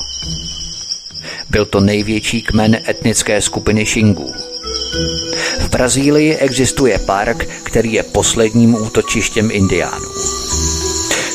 Byl 1.49 1.65
to 1.65 1.79
největší 1.79 2.41
kmen 2.41 2.77
etnické 2.89 3.41
skupiny 3.41 3.85
Šingů. 3.85 4.33
V 5.59 5.69
Brazílii 5.69 6.35
existuje 6.35 6.99
park, 6.99 7.45
který 7.63 7.93
je 7.93 8.03
posledním 8.03 8.75
útočištěm 8.75 9.51
indiánů. 9.51 10.09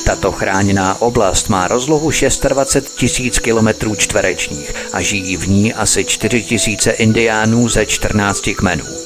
Tato 0.06 0.32
chráněná 0.32 1.02
oblast 1.02 1.48
má 1.48 1.68
rozlohu 1.68 2.10
26 2.48 2.94
tisíc 2.96 3.38
kilometrů 3.38 3.94
čtverečních 3.94 4.74
a 4.92 5.00
žijí 5.00 5.36
v 5.36 5.48
ní 5.48 5.74
asi 5.74 6.04
4 6.04 6.42
tisíce 6.42 6.90
indiánů 6.90 7.68
ze 7.68 7.86
14 7.86 8.50
kmenů 8.56 9.01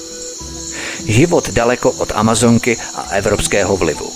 život 1.09 1.51
daleko 1.51 1.91
od 1.91 2.13
Amazonky 2.15 2.77
a 2.95 3.03
evropského 3.03 3.77
vlivu. 3.77 4.13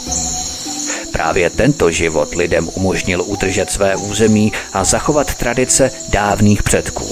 Právě 1.12 1.50
tento 1.50 1.90
život 1.90 2.34
lidem 2.34 2.70
umožnil 2.74 3.22
udržet 3.26 3.70
své 3.70 3.96
území 3.96 4.52
a 4.72 4.84
zachovat 4.84 5.34
tradice 5.34 5.90
dávných 6.08 6.62
předků. 6.62 7.06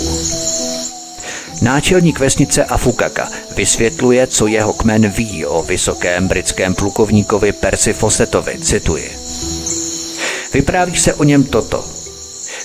Náčelník 1.63 2.19
vesnice 2.19 2.65
Afukaka 2.65 3.29
vysvětluje, 3.57 4.27
co 4.27 4.47
jeho 4.47 4.73
kmen 4.73 5.09
ví 5.09 5.47
o 5.47 5.63
vysokém 5.63 6.29
britském 6.29 6.75
plukovníkovi 6.75 7.53
Percy 7.53 7.93
Fawcettovi, 7.93 8.59
cituji. 8.59 9.19
Vypráví 10.53 10.97
se 10.97 11.15
o 11.15 11.25
něm 11.25 11.45
toto. 11.45 11.85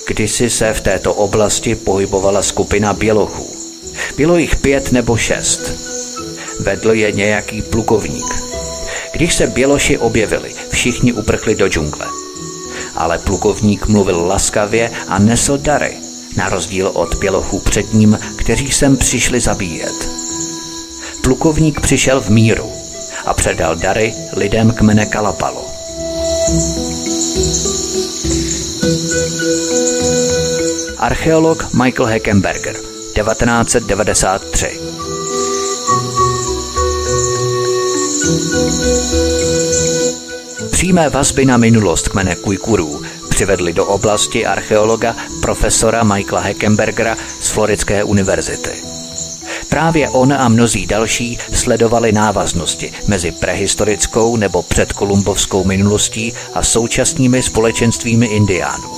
Kdysi 0.08 0.50
se 0.50 0.74
v 0.74 0.82
této 0.82 1.14
oblasti 1.14 1.76
pohybovala 1.76 2.42
skupina 2.42 2.94
bělochů. 2.94 3.50
Bylo 4.18 4.38
jich 4.38 4.56
pět 4.56 4.92
nebo 4.92 5.18
šest. 5.18 5.93
Vedl 6.60 6.92
je 6.92 7.12
nějaký 7.12 7.62
plukovník. 7.62 8.26
Když 9.14 9.34
se 9.34 9.48
běloši 9.48 9.98
objevili, 9.98 10.54
všichni 10.70 11.14
uprchli 11.14 11.56
do 11.56 11.68
džungle. 11.68 12.06
Ale 12.96 13.20
plukovník 13.20 13.88
mluvil 13.88 14.26
laskavě 14.26 14.92
a 15.08 15.20
nesl 15.20 15.58
dary, 15.58 15.98
na 16.38 16.50
rozdíl 16.50 16.92
od 16.94 17.16
bělochů 17.16 17.60
před 17.60 17.94
ním, 17.94 18.20
kteří 18.36 18.72
sem 18.72 18.98
přišli 18.98 19.40
zabíjet. 19.40 20.10
Plukovník 21.22 21.82
přišel 21.82 22.22
v 22.22 22.30
míru 22.30 22.72
a 23.26 23.34
předal 23.34 23.76
dary 23.76 24.14
lidem 24.34 24.72
kmene 24.72 25.06
Kalapalo. 25.06 25.66
Archeolog 30.98 31.74
Michael 31.74 32.06
Heckenberger, 32.06 32.76
1993. 32.76 34.80
Přímé 40.72 41.10
vazby 41.10 41.46
na 41.46 41.58
minulost 41.58 42.08
kmene 42.08 42.36
Kujkurů 42.36 43.02
přivedli 43.30 43.74
do 43.74 43.86
oblasti 43.86 44.46
archeologa 44.46 45.16
profesora 45.42 46.04
Michaela 46.04 46.42
Heckenbergera 46.42 47.18
z 47.40 47.50
Floridské 47.50 48.04
univerzity. 48.04 48.83
Právě 49.74 50.10
on 50.10 50.34
a 50.34 50.50
mnozí 50.50 50.88
další 50.88 51.38
sledovali 51.54 52.12
návaznosti 52.12 52.94
mezi 53.08 53.32
prehistorickou 53.32 54.36
nebo 54.36 54.64
předkolumbovskou 54.64 55.64
minulostí 55.64 56.34
a 56.54 56.64
současnými 56.64 57.44
společenstvími 57.44 58.26
indiánů. 58.26 58.90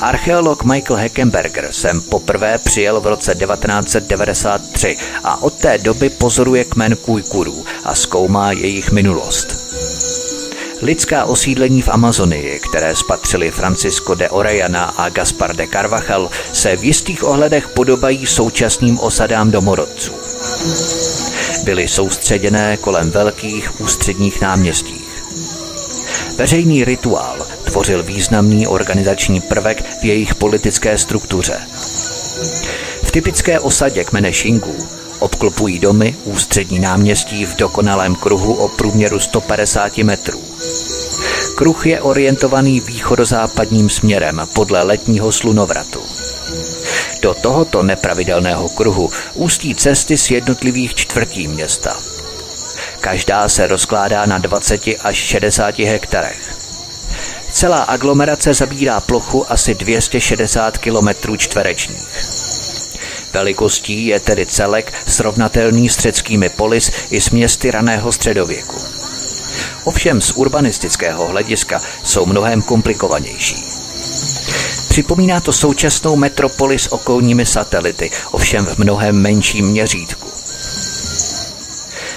Archeolog 0.00 0.64
Michael 0.64 0.96
Heckenberger 0.96 1.68
sem 1.72 2.00
poprvé 2.00 2.58
přijel 2.58 3.00
v 3.00 3.06
roce 3.06 3.34
1993 3.34 4.96
a 5.24 5.42
od 5.42 5.54
té 5.54 5.78
doby 5.78 6.10
pozoruje 6.10 6.64
kmen 6.64 6.96
Kujkurů 6.96 7.64
a 7.84 7.94
zkoumá 7.94 8.52
jejich 8.52 8.92
minulost. 8.92 9.63
Lidská 10.84 11.24
osídlení 11.24 11.82
v 11.82 11.88
Amazonii, 11.88 12.60
které 12.68 12.96
spatřili 12.96 13.50
Francisco 13.50 14.14
de 14.14 14.30
Orellana 14.30 14.84
a 14.84 15.08
Gaspar 15.08 15.56
de 15.56 15.66
Carvajal, 15.66 16.30
se 16.52 16.76
v 16.76 16.84
jistých 16.84 17.24
ohledech 17.24 17.68
podobají 17.68 18.26
současným 18.26 18.98
osadám 19.00 19.50
domorodců. 19.50 20.12
Byly 21.64 21.88
soustředěné 21.88 22.76
kolem 22.76 23.10
velkých 23.10 23.80
ústředních 23.80 24.40
náměstích. 24.40 25.24
Veřejný 26.36 26.84
rituál 26.84 27.46
tvořil 27.64 28.02
významný 28.02 28.66
organizační 28.66 29.40
prvek 29.40 29.84
v 30.00 30.04
jejich 30.04 30.34
politické 30.34 30.98
struktuře. 30.98 31.60
V 33.02 33.10
typické 33.10 33.60
osadě 33.60 34.04
kmene 34.04 34.32
Šingů 34.32 35.03
obklopují 35.24 35.78
domy 35.78 36.16
ústřední 36.24 36.78
náměstí 36.78 37.46
v 37.46 37.56
dokonalém 37.56 38.14
kruhu 38.14 38.54
o 38.54 38.68
průměru 38.68 39.20
150 39.20 39.98
metrů. 39.98 40.40
Kruh 41.56 41.86
je 41.86 42.00
orientovaný 42.00 42.80
východozápadním 42.80 43.90
směrem 43.90 44.42
podle 44.54 44.82
letního 44.82 45.32
slunovratu. 45.32 46.00
Do 47.22 47.34
tohoto 47.34 47.82
nepravidelného 47.82 48.68
kruhu 48.68 49.10
ústí 49.34 49.74
cesty 49.74 50.18
z 50.18 50.30
jednotlivých 50.30 50.94
čtvrtí 50.94 51.48
města. 51.48 51.96
Každá 53.00 53.48
se 53.48 53.66
rozkládá 53.66 54.26
na 54.26 54.38
20 54.38 54.82
až 55.00 55.16
60 55.16 55.78
hektarech. 55.78 56.56
Celá 57.52 57.82
aglomerace 57.82 58.54
zabírá 58.54 59.00
plochu 59.00 59.52
asi 59.52 59.74
260 59.74 60.78
km 60.78 61.36
čtverečních. 61.36 62.43
Velikostí 63.34 64.06
je 64.06 64.20
tedy 64.20 64.46
celek 64.46 64.92
srovnatelný 65.06 65.88
s 65.88 65.98
řeckými 65.98 66.48
polis 66.48 66.90
i 67.10 67.20
s 67.20 67.30
městy 67.30 67.70
raného 67.70 68.12
středověku. 68.12 68.76
Ovšem 69.84 70.20
z 70.20 70.32
urbanistického 70.32 71.26
hlediska 71.26 71.82
jsou 72.02 72.26
mnohem 72.26 72.62
komplikovanější. 72.62 73.64
Připomíná 74.88 75.40
to 75.40 75.52
současnou 75.52 76.16
metropoli 76.16 76.78
s 76.78 76.92
okolními 76.92 77.46
satelity, 77.46 78.10
ovšem 78.30 78.66
v 78.66 78.78
mnohem 78.78 79.16
menším 79.16 79.66
měřítku. 79.66 80.28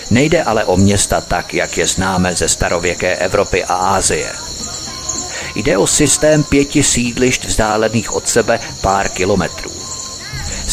Nejde 0.10 0.44
ale 0.44 0.66
o 0.66 0.78
města 0.78 1.22
tak, 1.22 1.54
jak 1.54 1.78
je 1.78 1.88
známe 1.88 2.36
ze 2.36 2.48
starověké 2.48 3.16
Evropy 3.16 3.64
a 3.64 3.76
Ázie. 3.76 4.32
Jde 5.56 5.78
o 5.78 5.88
systém 5.88 6.44
pěti 6.44 6.84
sídlišť 6.84 7.46
vzdálených 7.46 8.14
od 8.14 8.30
sebe 8.30 8.60
pár 8.82 9.10
kilometrů. 9.10 9.77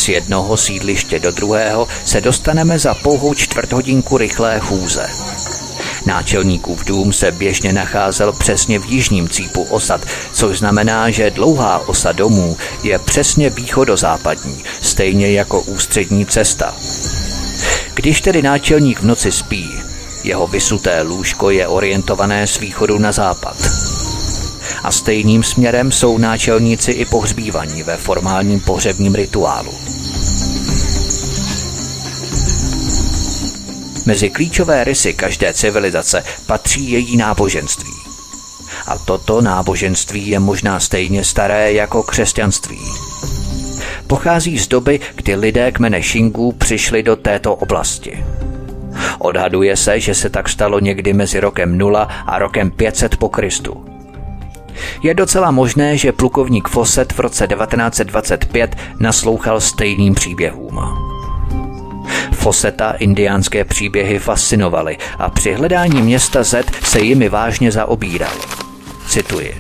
Z 0.04 0.08
jednoho 0.08 0.56
sídliště 0.56 1.18
do 1.18 1.30
druhého 1.30 1.88
se 2.04 2.20
dostaneme 2.20 2.78
za 2.78 2.94
pouhou 2.94 3.34
čtvrthodinku 3.34 4.18
rychlé 4.18 4.60
chůze. 4.60 5.06
Náčelníkův 6.06 6.84
dům 6.84 7.12
se 7.12 7.32
běžně 7.32 7.72
nacházel 7.72 8.32
přesně 8.32 8.78
v 8.78 8.86
jižním 8.86 9.28
cípu 9.28 9.62
osad, 9.62 10.00
což 10.32 10.58
znamená, 10.58 11.10
že 11.10 11.30
dlouhá 11.30 11.88
osa 11.88 12.12
domů 12.12 12.56
je 12.82 12.98
přesně 12.98 13.50
východozápadní, 13.50 14.64
stejně 14.80 15.32
jako 15.32 15.60
ústřední 15.60 16.26
cesta. 16.26 16.74
Když 17.94 18.20
tedy 18.20 18.42
náčelník 18.42 19.00
v 19.00 19.04
noci 19.04 19.32
spí, 19.32 19.70
jeho 20.24 20.46
vysuté 20.46 21.02
lůžko 21.02 21.50
je 21.50 21.68
orientované 21.68 22.46
z 22.46 22.58
východu 22.58 22.98
na 22.98 23.12
západ. 23.12 23.56
A 24.82 24.92
stejným 24.92 25.42
směrem 25.42 25.92
jsou 25.92 26.18
náčelníci 26.18 26.92
i 26.92 27.04
pohřbívaní 27.04 27.82
ve 27.82 27.96
formálním 27.96 28.60
pohřebním 28.60 29.14
rituálu. 29.14 29.83
Mezi 34.06 34.30
klíčové 34.30 34.84
rysy 34.84 35.14
každé 35.14 35.54
civilizace 35.54 36.24
patří 36.46 36.90
její 36.90 37.16
náboženství. 37.16 37.92
A 38.86 38.98
toto 38.98 39.40
náboženství 39.40 40.28
je 40.28 40.38
možná 40.38 40.80
stejně 40.80 41.24
staré 41.24 41.72
jako 41.72 42.02
křesťanství. 42.02 42.78
Pochází 44.06 44.58
z 44.58 44.68
doby, 44.68 45.00
kdy 45.14 45.34
lidé 45.34 45.72
kmene 45.72 46.02
Šingů 46.02 46.52
přišli 46.52 47.02
do 47.02 47.16
této 47.16 47.54
oblasti. 47.54 48.24
Odhaduje 49.18 49.76
se, 49.76 50.00
že 50.00 50.14
se 50.14 50.30
tak 50.30 50.48
stalo 50.48 50.80
někdy 50.80 51.12
mezi 51.12 51.40
rokem 51.40 51.78
0 51.78 52.08
a 52.26 52.38
rokem 52.38 52.70
500 52.70 53.16
po 53.16 53.28
Kristu. 53.28 53.84
Je 55.02 55.14
docela 55.14 55.50
možné, 55.50 55.96
že 55.96 56.12
plukovník 56.12 56.68
Fawcett 56.68 57.12
v 57.12 57.20
roce 57.20 57.46
1925 57.46 58.76
naslouchal 59.00 59.60
stejným 59.60 60.14
příběhům. 60.14 61.13
Foseta 62.44 62.92
indiánské 62.92 63.64
příběhy 63.64 64.18
fascinovaly 64.18 64.96
a 65.18 65.30
při 65.30 65.52
hledání 65.52 66.02
města 66.02 66.44
Z 66.44 66.66
se 66.82 67.00
jimi 67.00 67.28
vážně 67.28 67.72
zaobíral. 67.72 68.32
Cituji. 69.08 69.54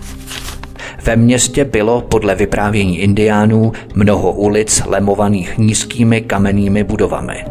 Ve 1.04 1.16
městě 1.16 1.64
bylo 1.64 2.00
podle 2.00 2.34
vyprávění 2.34 2.98
indiánů 2.98 3.72
mnoho 3.94 4.32
ulic 4.32 4.82
lemovaných 4.86 5.58
nízkými 5.58 6.20
kamennými 6.20 6.84
budovami. 6.84 7.44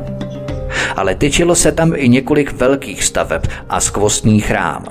Ale 0.95 1.15
tyčilo 1.15 1.55
se 1.55 1.71
tam 1.71 1.93
i 1.95 2.09
několik 2.09 2.51
velkých 2.51 3.03
staveb 3.03 3.47
a 3.69 3.79
skvostný 3.79 4.41
chrám. 4.41 4.85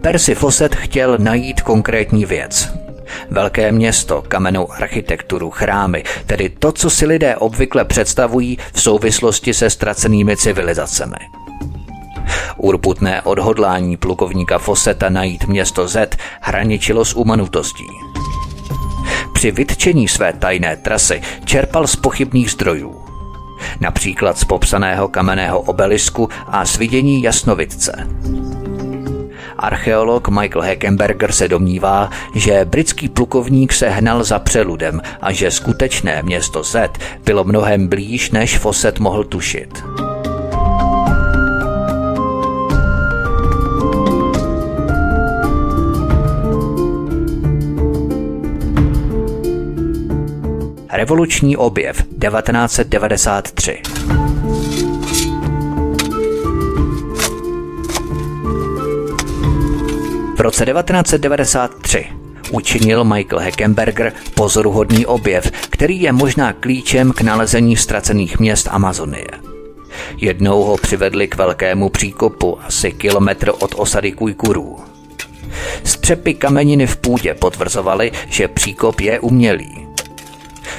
Percy 0.00 0.34
Fawcett 0.34 0.74
chtěl 0.74 1.18
najít 1.18 1.60
konkrétní 1.60 2.24
věc, 2.24 2.81
Velké 3.30 3.72
město, 3.72 4.22
kamennou 4.28 4.72
architekturu, 4.72 5.50
chrámy, 5.50 6.04
tedy 6.26 6.48
to, 6.48 6.72
co 6.72 6.90
si 6.90 7.06
lidé 7.06 7.36
obvykle 7.36 7.84
představují 7.84 8.58
v 8.72 8.82
souvislosti 8.82 9.54
se 9.54 9.70
ztracenými 9.70 10.36
civilizacemi. 10.36 11.16
Urputné 12.56 13.22
odhodlání 13.22 13.96
plukovníka 13.96 14.58
Foseta 14.58 15.08
najít 15.08 15.44
město 15.44 15.88
Z 15.88 16.16
hraničilo 16.40 17.04
s 17.04 17.14
umanutostí. 17.14 17.86
Při 19.34 19.50
vytčení 19.50 20.08
své 20.08 20.32
tajné 20.32 20.76
trasy 20.76 21.22
čerpal 21.44 21.86
z 21.86 21.96
pochybných 21.96 22.50
zdrojů. 22.50 23.02
Například 23.80 24.38
z 24.38 24.44
popsaného 24.44 25.08
kamenného 25.08 25.60
obelisku 25.60 26.28
a 26.46 26.64
z 26.64 26.76
vidění 26.76 27.22
jasnovidce. 27.22 28.08
Archeolog 29.58 30.28
Michael 30.28 30.62
Heckenberger 30.62 31.32
se 31.32 31.48
domnívá, 31.48 32.10
že 32.34 32.64
britský 32.64 33.08
plukovník 33.08 33.72
se 33.72 33.88
hnal 33.88 34.24
za 34.24 34.38
přeludem 34.38 35.00
a 35.20 35.32
že 35.32 35.50
skutečné 35.50 36.22
město 36.22 36.62
Z 36.62 36.90
bylo 37.24 37.44
mnohem 37.44 37.88
blíž, 37.88 38.30
než 38.30 38.58
Fawcett 38.58 38.98
mohl 38.98 39.24
tušit. 39.24 39.84
Revoluční 50.92 51.56
objev 51.56 51.96
1993 51.96 53.82
roce 60.42 60.66
1993 60.66 62.06
učinil 62.50 63.04
Michael 63.04 63.40
Heckenberger 63.40 64.12
pozoruhodný 64.34 65.06
objev, 65.06 65.50
který 65.70 66.02
je 66.02 66.12
možná 66.12 66.52
klíčem 66.52 67.12
k 67.12 67.20
nalezení 67.20 67.76
ztracených 67.76 68.38
měst 68.38 68.68
Amazonie. 68.70 69.28
Jednou 70.16 70.62
ho 70.62 70.76
přivedli 70.76 71.28
k 71.28 71.36
velkému 71.36 71.88
příkopu 71.88 72.58
asi 72.62 72.92
kilometr 72.92 73.52
od 73.58 73.74
osady 73.76 74.12
Kujkurů. 74.12 74.80
Střepy 75.84 76.34
kameniny 76.34 76.86
v 76.86 76.96
půdě 76.96 77.34
potvrzovaly, 77.34 78.12
že 78.28 78.48
příkop 78.48 79.00
je 79.00 79.20
umělý. 79.20 79.86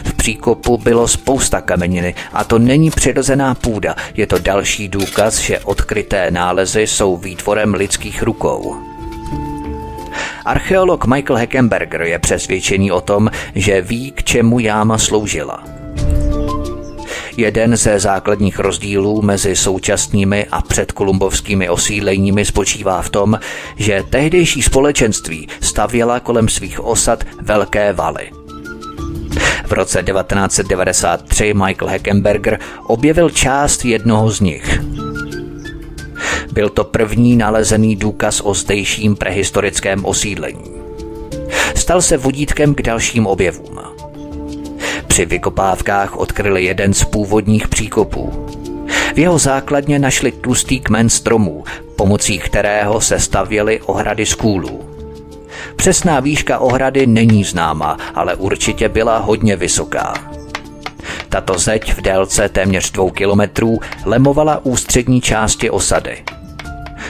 V 0.05 0.13
příkopu 0.13 0.77
bylo 0.77 1.07
spousta 1.07 1.61
kameniny 1.61 2.15
a 2.33 2.43
to 2.43 2.59
není 2.59 2.91
přirozená 2.91 3.55
půda, 3.55 3.95
je 4.13 4.27
to 4.27 4.39
další 4.39 4.87
důkaz, 4.87 5.39
že 5.39 5.59
odkryté 5.59 6.31
nálezy 6.31 6.81
jsou 6.81 7.17
výtvorem 7.17 7.73
lidských 7.73 8.23
rukou. 8.23 8.92
Archeolog 10.45 11.05
Michael 11.05 11.37
Heckenberger 11.37 12.01
je 12.01 12.19
přesvědčený 12.19 12.91
o 12.91 13.01
tom, 13.01 13.29
že 13.55 13.81
ví, 13.81 14.11
k 14.11 14.23
čemu 14.23 14.59
jáma 14.59 14.97
sloužila. 14.97 15.63
Jeden 17.37 17.77
ze 17.77 17.99
základních 17.99 18.59
rozdílů 18.59 19.21
mezi 19.21 19.55
současnými 19.55 20.45
a 20.51 20.61
předkolumbovskými 20.61 21.69
osídleními 21.69 22.45
spočívá 22.45 23.01
v 23.01 23.09
tom, 23.09 23.39
že 23.75 24.03
tehdejší 24.09 24.61
společenství 24.61 25.47
stavěla 25.61 26.19
kolem 26.19 26.49
svých 26.49 26.79
osad 26.85 27.23
velké 27.41 27.93
valy. 27.93 28.31
V 29.65 29.71
roce 29.71 30.03
1993 30.03 31.53
Michael 31.53 31.91
Heckenberger 31.91 32.59
objevil 32.87 33.29
část 33.29 33.85
jednoho 33.85 34.29
z 34.29 34.39
nich. 34.39 34.81
Byl 36.53 36.69
to 36.69 36.83
první 36.83 37.35
nalezený 37.35 37.95
důkaz 37.95 38.41
o 38.43 38.53
zdejším 38.53 39.15
prehistorickém 39.15 40.05
osídlení. 40.05 40.71
Stal 41.75 42.01
se 42.01 42.17
vodítkem 42.17 42.75
k 42.75 42.81
dalším 42.81 43.27
objevům. 43.27 43.79
Při 45.07 45.25
vykopávkách 45.25 46.17
odkryli 46.17 46.63
jeden 46.63 46.93
z 46.93 47.03
původních 47.03 47.67
příkopů. 47.67 48.47
V 49.15 49.19
jeho 49.19 49.37
základně 49.37 49.99
našli 49.99 50.31
tlustý 50.31 50.79
kmen 50.79 51.09
stromů, 51.09 51.63
pomocí 51.95 52.39
kterého 52.39 53.01
se 53.01 53.19
stavěly 53.19 53.81
ohrady 53.81 54.25
z 54.25 54.35
kůlů. 54.35 54.81
Přesná 55.75 56.19
výška 56.19 56.59
ohrady 56.59 57.07
není 57.07 57.43
známa, 57.43 57.97
ale 58.15 58.35
určitě 58.35 58.89
byla 58.89 59.17
hodně 59.17 59.55
vysoká. 59.55 60.13
Tato 61.29 61.59
zeď 61.59 61.93
v 61.93 62.01
délce 62.01 62.49
téměř 62.49 62.91
dvou 62.91 63.09
kilometrů 63.09 63.79
lemovala 64.05 64.65
ústřední 64.65 65.21
části 65.21 65.69
osady. 65.69 66.23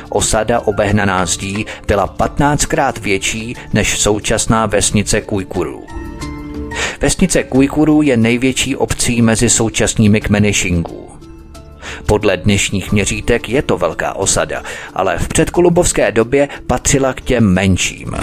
Osada 0.09 0.59
obehnaná 0.59 1.25
zdí 1.25 1.65
byla 1.87 2.15
15krát 2.17 2.93
větší 3.01 3.55
než 3.73 3.99
současná 3.99 4.65
vesnice 4.65 5.21
Kujkuru. 5.21 5.83
Vesnice 7.01 7.43
Kujkuru 7.43 8.01
je 8.01 8.17
největší 8.17 8.75
obcí 8.75 9.21
mezi 9.21 9.49
současnými 9.49 10.21
kmeny 10.21 10.53
Šingů. 10.53 11.09
Podle 12.05 12.37
dnešních 12.37 12.91
měřítek 12.91 13.49
je 13.49 13.61
to 13.61 13.77
velká 13.77 14.13
osada, 14.13 14.63
ale 14.93 15.17
v 15.17 15.27
předkolubovské 15.27 16.11
době 16.11 16.49
patřila 16.67 17.13
k 17.13 17.21
těm 17.21 17.53
menším. 17.53 18.15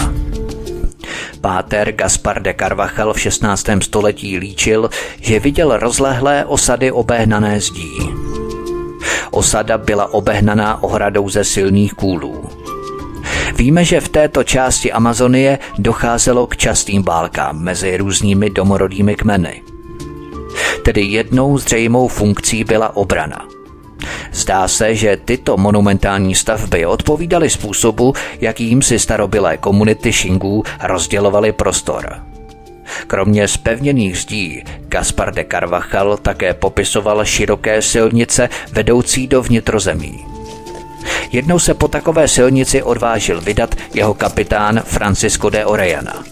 Páter 1.41 1.91
Gaspar 1.91 2.41
de 2.41 2.53
Carvachal 2.59 3.13
v 3.13 3.19
16. 3.19 3.65
století 3.81 4.37
líčil, 4.37 4.89
že 5.21 5.39
viděl 5.39 5.77
rozlehlé 5.77 6.45
osady 6.45 6.91
obehnané 6.91 7.59
zdí. 7.59 8.20
Osada 9.31 9.77
byla 9.77 10.13
obehnaná 10.13 10.83
ohradou 10.83 11.29
ze 11.29 11.43
silných 11.43 11.93
kůlů. 11.93 12.49
Víme, 13.55 13.85
že 13.85 14.01
v 14.01 14.09
této 14.09 14.43
části 14.43 14.91
Amazonie 14.91 15.59
docházelo 15.77 16.47
k 16.47 16.57
častým 16.57 17.03
válkám 17.03 17.59
mezi 17.59 17.97
různými 17.97 18.49
domorodými 18.49 19.15
kmeny. 19.15 19.61
Tedy 20.83 21.01
jednou 21.01 21.57
zřejmou 21.57 22.07
funkcí 22.07 22.63
byla 22.63 22.95
obrana. 22.95 23.45
Zdá 24.33 24.67
se, 24.67 24.95
že 24.95 25.17
tyto 25.25 25.57
monumentální 25.57 26.35
stavby 26.35 26.85
odpovídaly 26.85 27.49
způsobu, 27.49 28.13
jakým 28.41 28.81
si 28.81 28.99
starobylé 28.99 29.57
komunity 29.57 30.13
Šingů 30.13 30.63
rozdělovaly 30.83 31.51
prostor. 31.51 32.30
Kromě 33.07 33.47
spevněných 33.47 34.17
zdí, 34.17 34.63
Gaspar 34.87 35.33
de 35.33 35.45
Carvachal 35.51 36.17
také 36.17 36.53
popisoval 36.53 37.25
široké 37.25 37.81
silnice 37.81 38.49
vedoucí 38.71 39.27
do 39.27 39.41
vnitrozemí. 39.41 40.25
Jednou 41.31 41.59
se 41.59 41.73
po 41.73 41.87
takové 41.87 42.27
silnici 42.27 42.83
odvážil 42.83 43.41
vydat 43.41 43.75
jeho 43.93 44.13
kapitán 44.13 44.81
Francisco 44.85 45.49
de 45.49 45.65
Orellana. 45.65 46.23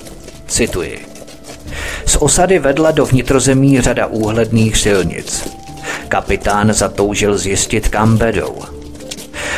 Cituji. 0.47 1.05
Z 2.05 2.15
osady 2.15 2.59
vedla 2.59 2.91
do 2.91 3.05
vnitrozemí 3.05 3.81
řada 3.81 4.05
úhledných 4.05 4.77
silnic. 4.77 5.47
Kapitán 6.07 6.73
zatoužil 6.73 7.37
zjistit, 7.37 7.87
kam 7.87 8.17
vedou. 8.17 8.55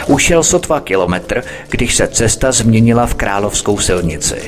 Ušel 0.08 0.44
sotva 0.44 0.80
kilometr, 0.80 1.44
když 1.70 1.96
se 1.96 2.08
cesta 2.08 2.52
změnila 2.52 3.06
v 3.06 3.16
královskou 3.16 3.78
silnici. 3.78 4.42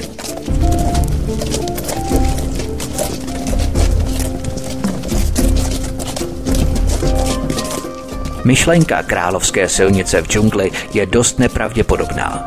Myšlenka 8.43 9.03
královské 9.03 9.69
silnice 9.69 10.21
v 10.21 10.27
džungli 10.27 10.71
je 10.93 11.05
dost 11.05 11.39
nepravděpodobná. 11.39 12.45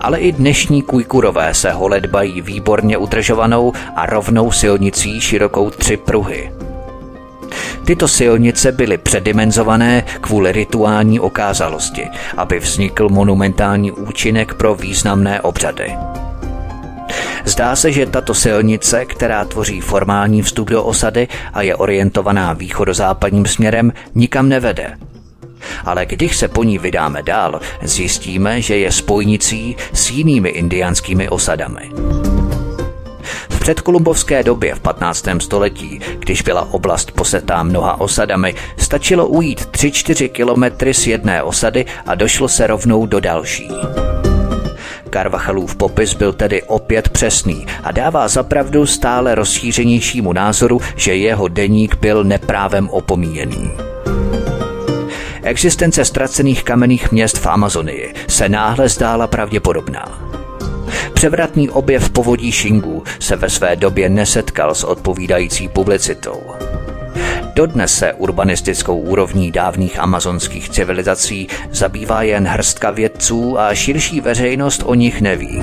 Ale 0.00 0.18
i 0.18 0.32
dnešní 0.32 0.82
kujkurové 0.82 1.54
se 1.54 1.70
holedbají 1.70 2.40
výborně 2.40 2.96
udržovanou 2.96 3.72
a 3.96 4.06
rovnou 4.06 4.52
silnicí 4.52 5.20
širokou 5.20 5.70
tři 5.70 5.96
pruhy. 5.96 6.52
Tyto 7.84 8.08
silnice 8.08 8.72
byly 8.72 8.98
předimenzované 8.98 10.04
kvůli 10.20 10.52
rituální 10.52 11.20
okázalosti, 11.20 12.08
aby 12.36 12.58
vznikl 12.58 13.08
monumentální 13.08 13.92
účinek 13.92 14.54
pro 14.54 14.74
významné 14.74 15.40
obřady. 15.40 15.94
Zdá 17.44 17.76
se, 17.76 17.92
že 17.92 18.06
tato 18.06 18.34
silnice, 18.34 19.04
která 19.04 19.44
tvoří 19.44 19.80
formální 19.80 20.42
vstup 20.42 20.70
do 20.70 20.84
osady 20.84 21.28
a 21.52 21.62
je 21.62 21.76
orientovaná 21.76 22.52
východozápadním 22.52 23.46
směrem, 23.46 23.92
nikam 24.14 24.48
nevede. 24.48 24.98
Ale 25.84 26.06
když 26.06 26.36
se 26.36 26.48
po 26.48 26.64
ní 26.64 26.78
vydáme 26.78 27.22
dál, 27.22 27.60
zjistíme, 27.82 28.60
že 28.60 28.76
je 28.76 28.92
spojnicí 28.92 29.76
s 29.92 30.10
jinými 30.10 30.48
indiánskými 30.48 31.28
osadami. 31.28 31.90
V 33.50 33.60
předkolumbovské 33.60 34.42
době 34.42 34.74
v 34.74 34.80
15. 34.80 35.26
století, 35.38 36.00
když 36.18 36.42
byla 36.42 36.72
oblast 36.72 37.10
posetá 37.10 37.62
mnoha 37.62 38.00
osadami, 38.00 38.54
stačilo 38.76 39.26
ujít 39.26 39.68
3-4 39.70 40.28
kilometry 40.28 40.94
z 40.94 41.06
jedné 41.06 41.42
osady 41.42 41.86
a 42.06 42.14
došlo 42.14 42.48
se 42.48 42.66
rovnou 42.66 43.06
do 43.06 43.20
další. 43.20 43.68
Carvachalův 45.12 45.76
popis 45.76 46.14
byl 46.14 46.32
tedy 46.32 46.62
opět 46.62 47.08
přesný 47.08 47.66
a 47.82 47.92
dává 47.92 48.28
zapravdu 48.28 48.86
stále 48.86 49.34
rozšířenějšímu 49.34 50.32
názoru, 50.32 50.80
že 50.96 51.14
jeho 51.14 51.48
deník 51.48 51.96
byl 52.00 52.24
neprávem 52.24 52.88
opomíjený. 52.88 53.70
Existence 55.42 56.04
ztracených 56.04 56.64
kamenných 56.64 57.12
měst 57.12 57.38
v 57.38 57.46
Amazonii 57.46 58.14
se 58.28 58.48
náhle 58.48 58.88
zdála 58.88 59.26
pravděpodobná. 59.26 60.32
Převratný 61.14 61.70
objev 61.70 62.10
povodí 62.10 62.52
Shingu 62.52 63.02
se 63.18 63.36
ve 63.36 63.50
své 63.50 63.76
době 63.76 64.08
nesetkal 64.08 64.74
s 64.74 64.84
odpovídající 64.84 65.68
publicitou. 65.68 66.42
Dodnes 67.54 67.94
se 67.94 68.12
urbanistickou 68.12 68.98
úrovní 68.98 69.50
dávných 69.50 69.98
amazonských 69.98 70.68
civilizací 70.68 71.48
zabývá 71.70 72.22
jen 72.22 72.46
hrstka 72.46 72.90
vědců 72.90 73.58
a 73.58 73.74
širší 73.74 74.20
veřejnost 74.20 74.82
o 74.86 74.94
nich 74.94 75.20
neví. 75.20 75.62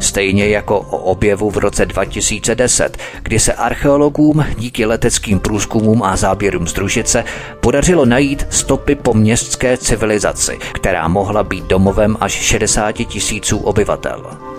Stejně 0.00 0.48
jako 0.48 0.80
o 0.80 0.98
objevu 0.98 1.50
v 1.50 1.56
roce 1.56 1.86
2010, 1.86 2.96
kdy 3.22 3.38
se 3.38 3.52
archeologům 3.52 4.44
díky 4.58 4.86
leteckým 4.86 5.40
průzkumům 5.40 6.02
a 6.02 6.16
záběrům 6.16 6.66
z 6.66 6.72
družice 6.72 7.24
podařilo 7.60 8.04
najít 8.04 8.46
stopy 8.50 8.94
po 8.94 9.14
městské 9.14 9.76
civilizaci, 9.76 10.58
která 10.72 11.08
mohla 11.08 11.44
být 11.44 11.64
domovem 11.64 12.16
až 12.20 12.32
60 12.32 12.92
tisíců 12.92 13.58
obyvatel. 13.58 14.55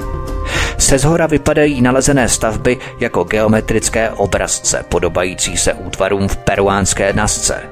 Se 0.77 0.99
zhora 0.99 1.27
vypadají 1.27 1.81
nalezené 1.81 2.29
stavby 2.29 2.77
jako 2.99 3.23
geometrické 3.23 4.09
obrazce 4.09 4.85
podobající 4.89 5.57
se 5.57 5.73
útvarům 5.73 6.27
v 6.27 6.37
peruánské 6.37 7.13
nasce. 7.13 7.63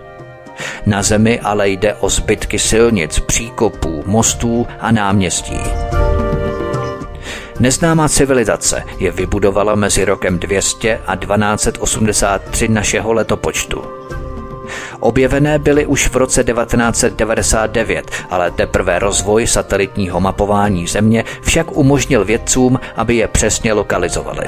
Na 0.86 1.04
zemi 1.04 1.40
ale 1.40 1.70
jde 1.70 1.94
o 1.94 2.10
zbytky 2.10 2.60
silnic, 2.60 3.20
příkopů, 3.20 4.04
mostů 4.06 4.68
a 4.80 4.92
náměstí. 4.92 5.60
Neznámá 7.60 8.10
civilizace 8.10 8.84
je 9.00 9.12
vybudovala 9.12 9.76
mezi 9.76 10.06
rokem 10.06 10.40
200 10.40 11.02
a 11.08 11.16
1283 11.16 12.68
našeho 12.68 13.14
letopočtu. 13.14 13.84
Objevené 15.00 15.60
byly 15.60 15.86
už 15.86 16.08
v 16.08 16.16
roce 16.16 16.44
1999, 16.44 18.12
ale 18.30 18.52
teprve 18.52 19.00
rozvoj 19.00 19.48
satelitního 19.48 20.20
mapování 20.20 20.88
Země 20.88 21.24
však 21.42 21.72
umožnil 21.72 22.26
vědcům, 22.26 22.80
aby 22.96 23.16
je 23.16 23.28
přesně 23.28 23.74
lokalizovali. 23.74 24.48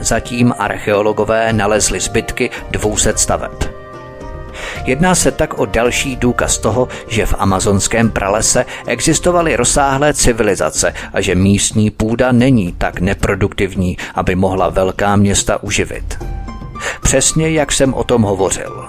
Zatím 0.00 0.54
archeologové 0.58 1.52
nalezli 1.52 2.00
zbytky 2.00 2.50
200 2.70 3.12
staveb. 3.16 3.52
Jedná 4.84 5.14
se 5.14 5.30
tak 5.30 5.58
o 5.58 5.66
další 5.66 6.16
důkaz 6.16 6.58
toho, 6.58 6.88
že 7.08 7.26
v 7.26 7.34
amazonském 7.38 8.10
pralese 8.10 8.66
existovaly 8.86 9.56
rozsáhlé 9.56 10.14
civilizace 10.14 10.94
a 11.12 11.20
že 11.20 11.34
místní 11.34 11.90
půda 11.90 12.32
není 12.32 12.72
tak 12.72 13.00
neproduktivní, 13.00 13.96
aby 14.14 14.34
mohla 14.34 14.68
velká 14.68 15.16
města 15.16 15.62
uživit 15.62 16.18
přesně 17.00 17.50
jak 17.50 17.72
jsem 17.72 17.94
o 17.94 18.04
tom 18.04 18.22
hovořil. 18.22 18.88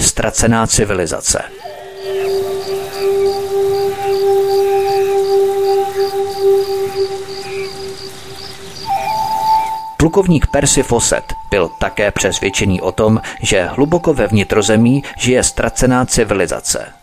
Ztracená 0.00 0.66
civilizace. 0.66 1.42
Plukovník 9.96 10.46
Percy 10.46 10.82
Fawcett 10.82 11.24
byl 11.50 11.70
také 11.78 12.10
přesvědčený 12.10 12.80
o 12.80 12.92
tom, 12.92 13.20
že 13.42 13.64
hluboko 13.64 14.14
ve 14.14 14.26
vnitrozemí 14.26 15.04
žije 15.16 15.44
ztracená 15.44 16.06
civilizace. 16.06 17.01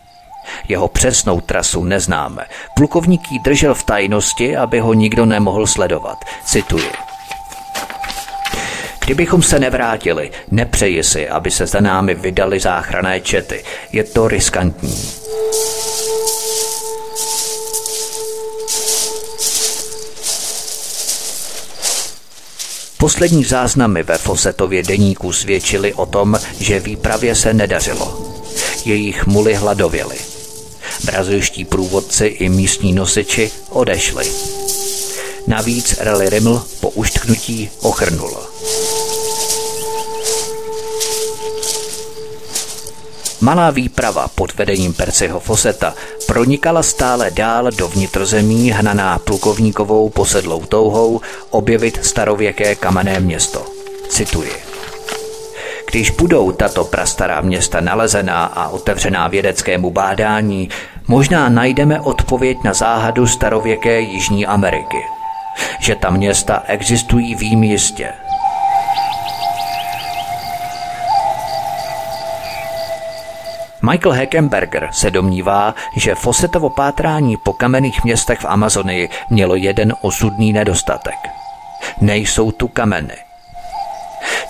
Jeho 0.68 0.88
přesnou 0.88 1.40
trasu 1.40 1.84
neznáme. 1.84 2.46
Plukovník 2.76 3.20
ji 3.32 3.38
držel 3.38 3.74
v 3.74 3.82
tajnosti, 3.82 4.56
aby 4.56 4.80
ho 4.80 4.94
nikdo 4.94 5.26
nemohl 5.26 5.66
sledovat. 5.66 6.18
Cituji. 6.44 6.90
Kdybychom 9.04 9.42
se 9.42 9.58
nevrátili, 9.58 10.30
nepřeji 10.50 11.02
si, 11.02 11.28
aby 11.28 11.50
se 11.50 11.66
za 11.66 11.80
námi 11.80 12.14
vydali 12.14 12.60
záchrané 12.60 13.20
čety. 13.20 13.64
Je 13.92 14.04
to 14.04 14.28
riskantní. 14.28 15.10
Poslední 22.98 23.44
záznamy 23.44 24.02
ve 24.02 24.18
Fosetově 24.18 24.82
deníku 24.82 25.32
svědčily 25.32 25.94
o 25.94 26.06
tom, 26.06 26.38
že 26.58 26.80
výpravě 26.80 27.34
se 27.34 27.54
nedařilo. 27.54 28.18
Jejich 28.84 29.26
muly 29.26 29.54
hladověly. 29.54 30.39
Brazilští 31.04 31.64
průvodci 31.64 32.26
i 32.26 32.48
místní 32.48 32.92
nosiči 32.92 33.50
odešli. 33.70 34.32
Navíc 35.46 35.96
Rally 36.00 36.30
Rimmel 36.30 36.62
po 36.80 36.90
uštknutí 36.90 37.70
ochrnul. 37.80 38.36
Malá 43.40 43.70
výprava 43.70 44.28
pod 44.28 44.54
vedením 44.54 44.92
Percyho 44.94 45.40
Foseta 45.40 45.94
pronikala 46.26 46.82
stále 46.82 47.30
dál 47.30 47.70
do 47.72 47.88
vnitrozemí 47.88 48.70
hnaná 48.70 49.18
plukovníkovou 49.18 50.10
posedlou 50.10 50.60
touhou 50.64 51.20
objevit 51.50 51.98
starověké 52.02 52.74
kamenné 52.74 53.20
město. 53.20 53.64
Cituji. 54.08 54.69
Když 55.90 56.10
budou 56.10 56.52
tato 56.52 56.84
prastará 56.84 57.40
města 57.40 57.80
nalezená 57.80 58.44
a 58.44 58.68
otevřená 58.68 59.28
vědeckému 59.28 59.90
bádání, 59.90 60.68
možná 61.08 61.48
najdeme 61.48 62.00
odpověď 62.00 62.58
na 62.64 62.74
záhadu 62.74 63.26
starověké 63.26 64.00
Jižní 64.00 64.46
Ameriky. 64.46 64.98
Že 65.80 65.94
ta 65.94 66.10
města 66.10 66.62
existují 66.66 67.34
vím 67.34 67.64
jistě– 67.64 68.08
Michael 73.82 74.12
Heckenberger 74.12 74.88
se 74.92 75.10
domnívá, 75.10 75.74
že 75.96 76.14
Fossetovo 76.14 76.70
pátrání 76.70 77.36
po 77.36 77.52
kamenných 77.52 78.04
městech 78.04 78.40
v 78.40 78.44
Amazonii 78.44 79.08
mělo 79.30 79.54
jeden 79.54 79.94
osudný 80.00 80.52
nedostatek. 80.52 81.18
Nejsou 82.00 82.52
tu 82.52 82.68
kameny. 82.68 83.29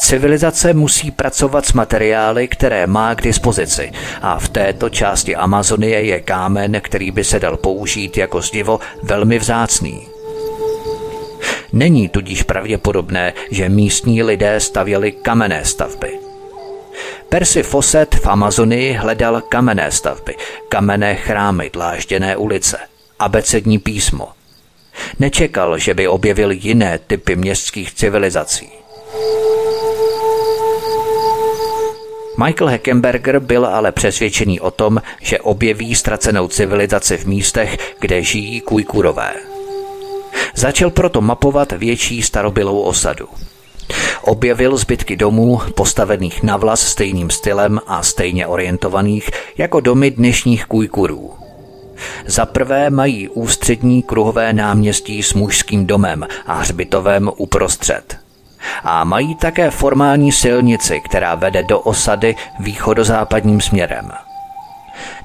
Civilizace 0.01 0.75
musí 0.75 1.11
pracovat 1.11 1.67
s 1.67 1.73
materiály, 1.73 2.49
které 2.49 2.87
má 2.87 3.15
k 3.15 3.23
dispozici 3.23 3.93
a 4.23 4.39
v 4.39 4.49
této 4.49 4.89
části 4.89 5.37
Amazonie 5.37 6.03
je 6.03 6.21
kámen, 6.21 6.81
který 6.81 7.11
by 7.11 7.25
se 7.25 7.41
dal 7.41 7.57
použít 7.57 8.17
jako 8.17 8.41
zdivo 8.41 8.81
velmi 9.03 9.39
vzácný. 9.39 10.09
Není 11.73 12.09
tudíž 12.09 12.43
pravděpodobné, 12.43 13.33
že 13.51 13.69
místní 13.69 14.23
lidé 14.23 14.61
stavěli 14.61 15.13
kamenné 15.13 15.65
stavby. 15.65 16.19
Percy 17.29 17.63
Fawcett 17.63 18.15
v 18.15 18.27
Amazonii 18.27 18.93
hledal 18.93 19.41
kamenné 19.41 19.93
stavby, 19.93 20.37
kamenné 20.69 21.15
chrámy, 21.15 21.71
dlážděné 21.73 22.37
ulice, 22.37 22.79
abecední 23.19 23.79
písmo. 23.79 24.29
Nečekal, 25.19 25.79
že 25.79 25.95
by 25.95 26.09
objevil 26.09 26.51
jiné 26.51 26.99
typy 26.99 27.37
městských 27.37 27.95
civilizací. 27.95 28.80
Michael 32.45 32.71
Heckenberger 32.71 33.39
byl 33.39 33.67
ale 33.67 33.93
přesvědčený 33.93 34.61
o 34.61 34.71
tom, 34.71 35.03
že 35.21 35.41
objeví 35.41 35.95
ztracenou 35.95 36.49
civilizaci 36.49 37.17
v 37.17 37.25
místech, 37.27 37.79
kde 38.01 38.23
žijí 38.23 38.61
kujkurové. 38.61 39.33
Začal 40.55 40.91
proto 40.91 41.21
mapovat 41.21 41.73
větší 41.73 42.23
starobylou 42.23 42.81
osadu– 42.81 43.29
Objevil 44.23 44.77
zbytky 44.77 45.17
domů 45.17 45.61
postavených 45.75 46.43
na 46.43 46.57
vlas 46.57 46.81
stejným 46.81 47.31
stylem 47.31 47.81
a 47.87 48.03
stejně 48.03 48.47
orientovaných 48.47 49.31
jako 49.59 49.81
domy 49.81 50.11
dnešních 50.11 50.65
kujkurů. 50.67 51.33
Za 52.27 52.47
prvé 52.47 52.91
mají 52.91 53.29
ústřední 53.29 54.03
kruhové 54.03 54.53
náměstí 54.53 55.23
s 55.23 55.35
mužským 55.35 55.87
domem 55.87 56.27
a 56.47 56.55
hřbitovem 56.55 57.31
uprostřed. 57.37 58.30
A 58.85 59.05
mají 59.05 59.35
také 59.35 59.71
formální 59.71 60.33
silnici, 60.33 61.01
která 61.01 61.35
vede 61.35 61.63
do 61.63 61.81
osady 61.81 62.37
východozápadním 62.59 63.61
směrem– 63.61 64.11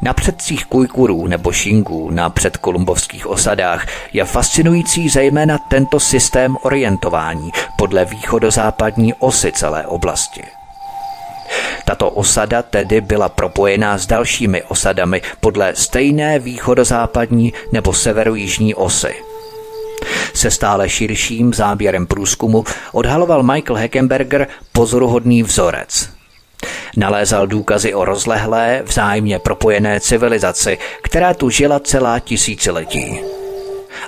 na 0.02 0.14
předcích 0.14 0.66
Kujkurů 0.66 1.28
nebo 1.28 1.52
Šingů 1.52 2.10
na 2.12 2.30
předkolumbovských 2.30 3.28
osadách 3.28 3.88
je 4.14 4.26
fascinující 4.26 5.10
zejména 5.10 5.58
tento 5.58 6.00
systém 6.00 6.58
orientování 6.62 7.52
podle 7.78 8.06
východozápadní 8.06 9.14
osy 9.14 9.52
celé 9.52 9.88
oblasti. 9.88 10.44
Tato 11.86 12.10
osada 12.10 12.62
tedy 12.62 13.02
byla 13.02 13.30
propojená 13.30 13.98
s 13.98 14.08
dalšími 14.08 14.64
osadami 14.64 15.22
podle 15.40 15.76
stejné 15.76 16.40
východozápadní 16.40 17.54
nebo 17.72 17.94
severojižní 17.94 18.76
osy. 18.76 19.16
Se 20.34 20.52
stále 20.52 20.90
širším 20.90 21.54
záběrem 21.54 22.08
průzkumu 22.08 22.64
odhaloval 22.92 23.44
Michael 23.44 23.76
Heckenberger 23.76 24.48
pozoruhodný 24.72 25.44
vzorec– 25.44 26.10
Nalézal 26.98 27.48
důkazy 27.48 27.94
o 27.94 28.06
rozlehlé, 28.06 28.82
vzájemně 28.86 29.40
propojené 29.40 30.00
civilizaci, 30.00 30.78
která 31.02 31.34
tu 31.34 31.50
žila 31.50 31.80
celá 31.80 32.20
tisíciletí. 32.20 33.20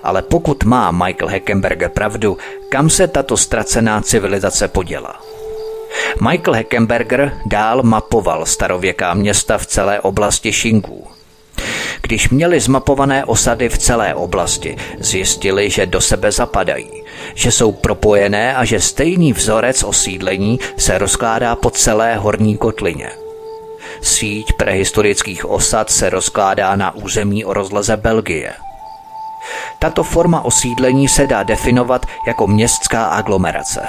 Ale 0.03 0.21
pokud 0.21 0.63
má 0.63 0.91
Michael 0.91 1.27
Heckenberger 1.27 1.89
pravdu, 1.89 2.37
kam 2.69 2.89
se 2.89 3.07
tato 3.07 3.37
ztracená 3.37 4.01
civilizace 4.01 4.67
poděla? 4.67 5.21
Michael 6.29 6.53
Heckenberger 6.53 7.37
dál 7.45 7.83
mapoval 7.83 8.45
starověká 8.45 9.13
města 9.13 9.57
v 9.57 9.65
celé 9.65 9.99
oblasti 9.99 10.51
Shingů. 10.51 11.16
Když 12.07 12.29
měli 12.29 12.59
zmapované 12.59 13.25
osady 13.25 13.69
v 13.69 13.77
celé 13.77 14.15
oblasti, 14.15 14.77
zjistili, 14.99 15.69
že 15.69 15.85
do 15.85 16.01
sebe 16.01 16.31
zapadají, 16.31 17.03
že 17.35 17.51
jsou 17.51 17.71
propojené 17.71 18.55
a 18.55 18.65
že 18.65 18.79
stejný 18.79 19.33
vzorec 19.33 19.83
osídlení 19.83 20.59
se 20.77 20.97
rozkládá 20.97 21.55
po 21.55 21.69
celé 21.69 22.15
horní 22.15 22.57
kotlině. 22.57 23.09
Síť 24.01 24.53
prehistorických 24.53 25.45
osad 25.45 25.89
se 25.89 26.09
rozkládá 26.09 26.75
na 26.75 26.95
území 26.95 27.45
o 27.45 27.53
rozleze 27.53 27.97
Belgie. 27.97 28.53
Tato 29.79 30.03
forma 30.03 30.45
osídlení 30.45 31.07
se 31.07 31.27
dá 31.27 31.43
definovat 31.43 32.05
jako 32.27 32.47
městská 32.47 33.05
aglomerace. 33.05 33.81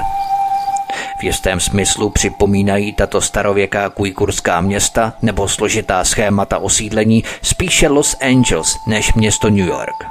V 1.20 1.24
jistém 1.24 1.60
smyslu 1.60 2.10
připomínají 2.10 2.92
tato 2.92 3.20
starověká 3.20 3.90
kujkurská 3.90 4.60
města 4.60 5.12
nebo 5.22 5.48
složitá 5.48 6.04
schémata 6.04 6.58
osídlení 6.58 7.24
spíše 7.42 7.88
Los 7.88 8.16
Angeles 8.20 8.76
než 8.86 9.14
město 9.14 9.50
New 9.50 9.68
York. 9.68 10.04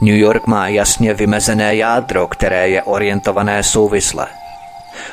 New 0.00 0.16
York 0.16 0.46
má 0.46 0.68
jasně 0.68 1.14
vymezené 1.14 1.76
jádro, 1.76 2.26
které 2.26 2.68
je 2.68 2.82
orientované 2.82 3.62
souvisle. 3.62 4.26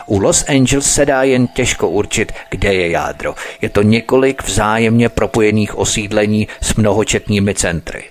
U 0.06 0.20
Los 0.20 0.46
Angeles 0.50 0.94
se 0.94 1.06
dá 1.06 1.24
jen 1.24 1.48
těžko 1.48 1.90
určit, 1.90 2.32
kde 2.50 2.74
je 2.74 2.90
jádro. 2.90 3.36
Je 3.62 3.70
to 3.70 3.82
několik 3.82 4.44
vzájemně 4.44 5.10
propojených 5.10 5.78
osídlení 5.78 6.48
s 6.62 6.76
mnohočetnými 6.76 7.54
centry. 7.54 8.04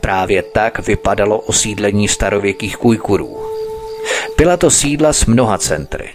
Právě 0.00 0.42
tak 0.42 0.86
vypadalo 0.86 1.38
osídlení 1.38 2.08
starověkých 2.08 2.76
kujkurů. 2.76 3.36
Byla 4.40 4.56
to 4.56 4.70
sídla 4.70 5.12
s 5.12 5.26
mnoha 5.26 5.58
centry. 5.58 6.08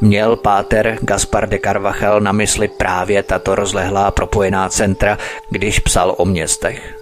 Měl 0.00 0.36
páter 0.36 0.98
Gaspar 1.00 1.48
de 1.48 1.58
Carvajal 1.58 2.20
na 2.20 2.32
mysli 2.32 2.68
právě 2.68 3.22
tato 3.22 3.54
rozlehlá 3.54 4.10
propojená 4.10 4.68
centra, 4.68 5.18
když 5.50 5.78
psal 5.78 6.14
o 6.18 6.24
městech. 6.24 6.96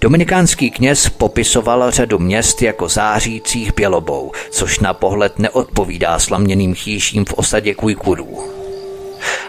Dominikánský 0.00 0.70
kněz 0.70 1.08
popisoval 1.08 1.90
řadu 1.90 2.18
měst 2.18 2.62
jako 2.62 2.88
zářících 2.88 3.74
bělobou, 3.74 4.32
což 4.50 4.78
na 4.78 4.94
pohled 4.94 5.38
neodpovídá 5.38 6.18
slaměným 6.18 6.74
chýším 6.74 7.24
v 7.24 7.32
osadě 7.32 7.74
Kujkurů. 7.74 8.63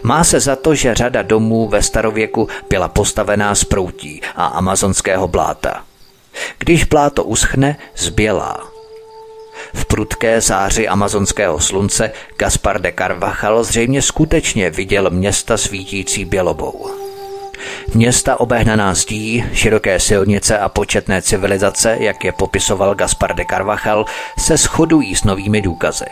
Má 0.04 0.24
se 0.24 0.40
za 0.40 0.56
to, 0.56 0.76
že 0.76 0.96
řada 0.96 1.22
domů 1.22 1.68
ve 1.68 1.82
starověku 1.82 2.48
byla 2.70 2.88
postavená 2.88 3.56
z 3.56 3.64
proutí 3.64 4.22
a 4.36 4.46
amazonského 4.46 5.28
bláta. 5.28 5.84
Když 6.58 6.84
bláto 6.84 7.24
uschne, 7.24 7.78
zbělá. 7.98 8.76
V 9.74 9.86
prudké 9.86 10.42
záři 10.42 10.88
amazonského 10.88 11.60
slunce 11.60 12.12
Gaspar 12.38 12.82
de 12.82 12.94
Carvajal 12.98 13.64
zřejmě 13.64 14.02
skutečně 14.02 14.70
viděl 14.70 15.10
města 15.10 15.58
svítící 15.58 16.26
bělobou. 16.26 16.92
Města 17.94 18.40
obehnaná 18.40 18.94
zdí, 18.94 19.46
široké 19.54 20.00
silnice 20.00 20.60
a 20.60 20.70
početné 20.70 21.22
civilizace, 21.22 21.98
jak 22.00 22.24
je 22.24 22.32
popisoval 22.32 22.96
Gaspar 22.96 23.36
de 23.36 23.46
Carvajal, 23.50 24.06
se 24.40 24.58
shodují 24.58 25.16
s 25.16 25.24
novými 25.24 25.62
důkazy. 25.62 26.06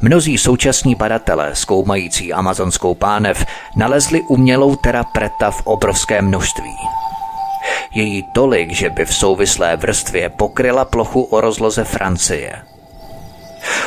Mnozí 0.00 0.38
současní 0.38 0.94
badatelé, 0.94 1.50
zkoumající 1.54 2.32
amazonskou 2.32 2.94
pánev, 2.94 3.46
nalezli 3.76 4.22
umělou 4.22 4.76
terapreta 4.76 5.50
v 5.50 5.62
obrovském 5.64 6.26
množství. 6.28 6.76
Je 7.94 8.02
jí 8.02 8.22
tolik, 8.34 8.72
že 8.72 8.90
by 8.90 9.04
v 9.04 9.14
souvislé 9.14 9.76
vrstvě 9.76 10.28
pokryla 10.28 10.84
plochu 10.84 11.22
o 11.22 11.40
rozloze 11.40 11.84
Francie. 11.84 12.62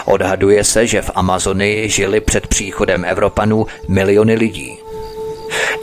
Odhaduje 0.05 0.63
se, 0.63 0.87
že 0.87 1.01
v 1.01 1.11
Amazonii 1.15 1.89
žili 1.89 2.21
před 2.21 2.47
příchodem 2.47 3.05
Evropanů 3.05 3.65
miliony 3.87 4.35
lidí. 4.35 4.77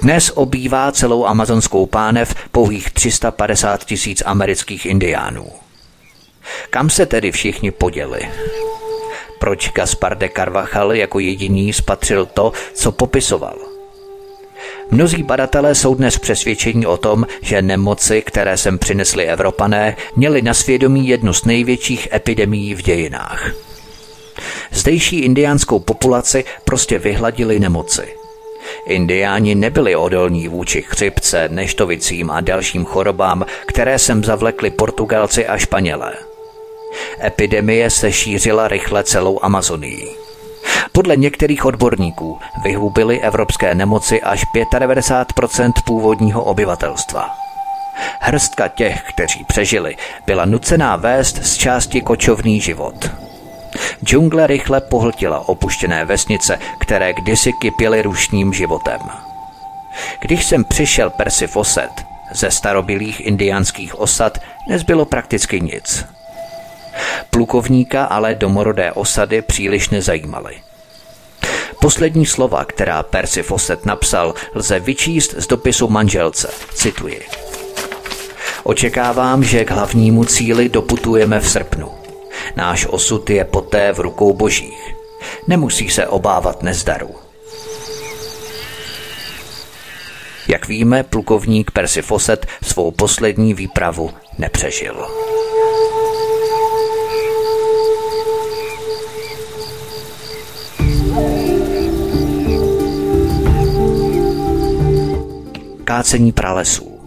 Dnes 0.03 0.33
obývá 0.35 0.93
celou 0.93 1.27
amazonskou 1.27 1.87
pánev 1.87 2.35
pouhých 2.51 2.91
350 2.91 3.85
tisíc 3.85 4.23
amerických 4.27 4.87
indiánů. 4.87 5.47
Kam 6.71 6.91
se 6.91 7.07
tedy 7.07 7.33
všichni 7.33 7.71
poděli? 7.71 8.21
Proč 9.39 9.71
Gaspar 9.73 10.19
de 10.19 10.29
Carvajal 10.29 10.93
jako 10.93 11.19
jediný 11.19 11.73
spatřil 11.73 12.27
to, 12.27 12.53
co 12.75 12.93
popisoval? 12.93 13.57
Mnozí 14.91 15.23
badatelé 15.23 15.75
jsou 15.75 15.95
dnes 15.95 16.19
přesvědčení 16.19 16.87
o 16.87 16.97
tom, 16.97 17.27
že 17.43 17.63
nemoci, 17.63 18.23
které 18.23 18.57
sem 18.57 18.79
přinesli 18.79 19.25
Evropané, 19.25 19.97
měly 20.17 20.43
na 20.43 20.55
svědomí 20.55 21.09
jednu 21.09 21.33
z 21.33 21.45
největších 21.45 22.09
epidemií 22.13 22.75
v 22.75 22.83
dějinách. 22.83 23.51
Zdejší 24.73 25.19
indiánskou 25.21 25.79
populaci 25.79 26.45
prostě 26.65 26.99
vyhladili 26.99 27.61
nemoci. 27.61 28.17
Indiáni 28.87 29.55
nebyli 29.55 29.97
odolní 29.97 30.49
vůči 30.49 30.83
chřipce, 30.83 31.49
neštovicím 31.49 32.31
a 32.31 32.41
dalším 32.41 32.85
chorobám, 32.85 33.47
které 33.67 33.99
sem 33.99 34.25
zavlekli 34.25 34.71
Portugalci 34.71 35.47
a 35.47 35.59
Španělé. 35.59 36.15
Epidemie 37.25 37.91
se 37.91 38.13
šířila 38.13 38.69
rychle 38.69 39.05
celou 39.05 39.41
Amazonii. 39.43 40.27
Podle 40.93 41.17
některých 41.17 41.65
odborníků 41.65 42.39
vyhubily 42.65 43.21
evropské 43.21 43.75
nemoci 43.75 44.23
až 44.23 44.45
95% 44.55 45.73
původního 45.85 46.45
obyvatelstva. 46.45 47.31
Hrstka 48.21 48.69
těch, 48.69 49.03
kteří 49.03 49.45
přežili, 49.45 49.97
byla 50.27 50.45
nucená 50.45 50.97
vést 50.97 51.45
z 51.45 51.57
části 51.57 52.01
kočovný 52.01 52.61
život. 52.61 53.11
Džungle 54.05 54.47
rychle 54.47 54.81
pohltila 54.81 55.49
opuštěné 55.49 56.05
vesnice, 56.05 56.59
které 56.79 57.13
kdysi 57.13 57.53
kypěly 57.53 58.03
rušním 58.03 58.53
životem. 58.53 59.01
Když 60.21 60.47
jsem 60.47 60.65
přišel 60.65 61.11
Percy 61.11 61.47
Fawcett, 61.47 62.05
ze 62.33 62.51
starobilých 62.51 63.27
indiánských 63.27 64.01
osad 64.01 64.39
nezbylo 64.69 65.05
prakticky 65.05 65.61
nic. 65.61 66.05
Plukovníka 67.31 68.05
ale 68.05 68.35
domorodé 68.35 68.93
osady 68.93 69.43
příliš 69.43 69.91
nezajímaly. 69.91 70.55
Poslední 71.81 72.27
slova, 72.27 72.65
která 72.65 73.03
Percy 73.03 73.43
Fawcett 73.43 73.87
napsal, 73.87 74.35
lze 74.55 74.81
vyčíst 74.81 75.35
z 75.39 75.47
dopisu 75.47 75.89
manželce. 75.89 76.49
Cituji. 76.75 77.27
Očekávám, 78.65 79.45
že 79.45 79.65
k 79.65 79.71
hlavnímu 79.71 80.25
cíli 80.25 80.69
doputujeme 80.69 81.41
v 81.41 81.49
srpnu. 81.49 81.91
Náš 82.57 82.87
osud 82.87 83.31
je 83.31 83.45
poté 83.45 83.93
v 83.93 84.01
rukou 84.01 84.33
božích. 84.33 84.95
Nemusí 85.47 85.91
se 85.91 86.07
obávat 86.07 86.63
nezdaru. 86.63 87.15
Jak 90.49 90.69
víme, 90.69 91.03
plukovník 91.03 91.71
Percy 91.71 92.03
Fawcett 92.03 92.47
svou 92.63 92.91
poslední 92.91 93.55
výpravu 93.55 94.11
nepřežil. 94.39 95.07
Kácení 105.87 106.33
pralesů. 106.33 106.99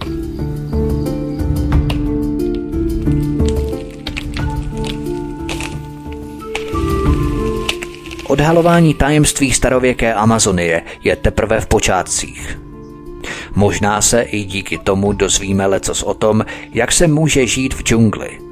Odhalování 8.27 8.93
tajemství 8.93 9.51
starověké 9.51 10.13
Amazonie 10.13 10.81
je 11.03 11.15
teprve 11.15 11.61
v 11.61 11.67
počátcích. 11.67 12.59
Možná 13.55 14.01
se 14.01 14.21
i 14.21 14.43
díky 14.43 14.77
tomu 14.77 15.13
dozvíme 15.13 15.65
lecos 15.65 16.03
o 16.03 16.13
tom, 16.13 16.45
jak 16.73 16.91
se 16.91 17.07
může 17.07 17.47
žít 17.47 17.73
v 17.73 17.83
džungli– 17.83 18.39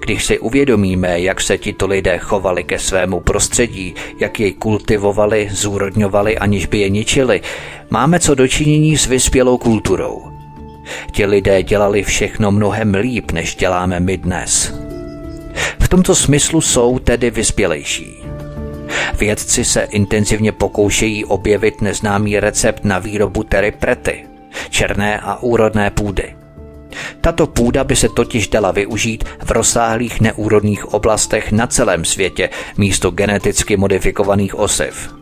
když 0.00 0.24
si 0.24 0.38
uvědomíme, 0.38 1.20
jak 1.20 1.40
se 1.40 1.58
tito 1.58 1.86
lidé 1.86 2.18
chovali 2.18 2.64
ke 2.64 2.78
svému 2.78 3.20
prostředí, 3.20 3.94
jak 4.18 4.40
jej 4.40 4.52
kultivovali, 4.52 5.48
zúrodňovali, 5.52 6.38
aniž 6.38 6.66
by 6.66 6.78
je 6.78 6.88
ničili, 6.88 7.40
máme 7.90 8.20
co 8.20 8.34
dočinění 8.34 8.96
s 8.96 9.06
vyspělou 9.06 9.58
kulturou. 9.58 10.22
Ti 11.12 11.26
lidé 11.26 11.62
dělali 11.62 12.02
všechno 12.02 12.50
mnohem 12.50 12.94
líp, 12.94 13.30
než 13.30 13.56
děláme 13.56 14.00
my 14.00 14.16
dnes. 14.16 14.74
V 15.80 15.88
tomto 15.88 16.14
smyslu 16.14 16.60
jsou 16.60 16.98
tedy 16.98 17.30
vyspělejší. 17.30 18.16
Vědci 19.18 19.64
se 19.64 19.82
intenzivně 19.82 20.52
pokoušejí 20.52 21.24
objevit 21.24 21.82
neznámý 21.82 22.40
recept 22.40 22.84
na 22.84 22.98
výrobu 22.98 23.42
teriprety, 23.42 24.24
černé 24.70 25.20
a 25.20 25.42
úrodné 25.42 25.90
půdy– 25.90 26.34
tato 27.20 27.46
půda 27.46 27.84
by 27.84 27.96
se 27.96 28.08
totiž 28.08 28.48
dala 28.48 28.70
využít 28.70 29.24
v 29.44 29.50
rozsáhlých 29.50 30.20
neúrodných 30.20 30.94
oblastech 30.94 31.52
na 31.52 31.66
celém 31.66 32.04
světě 32.04 32.50
místo 32.76 33.10
geneticky 33.10 33.76
modifikovaných 33.76 34.58
osiv. 34.58 35.20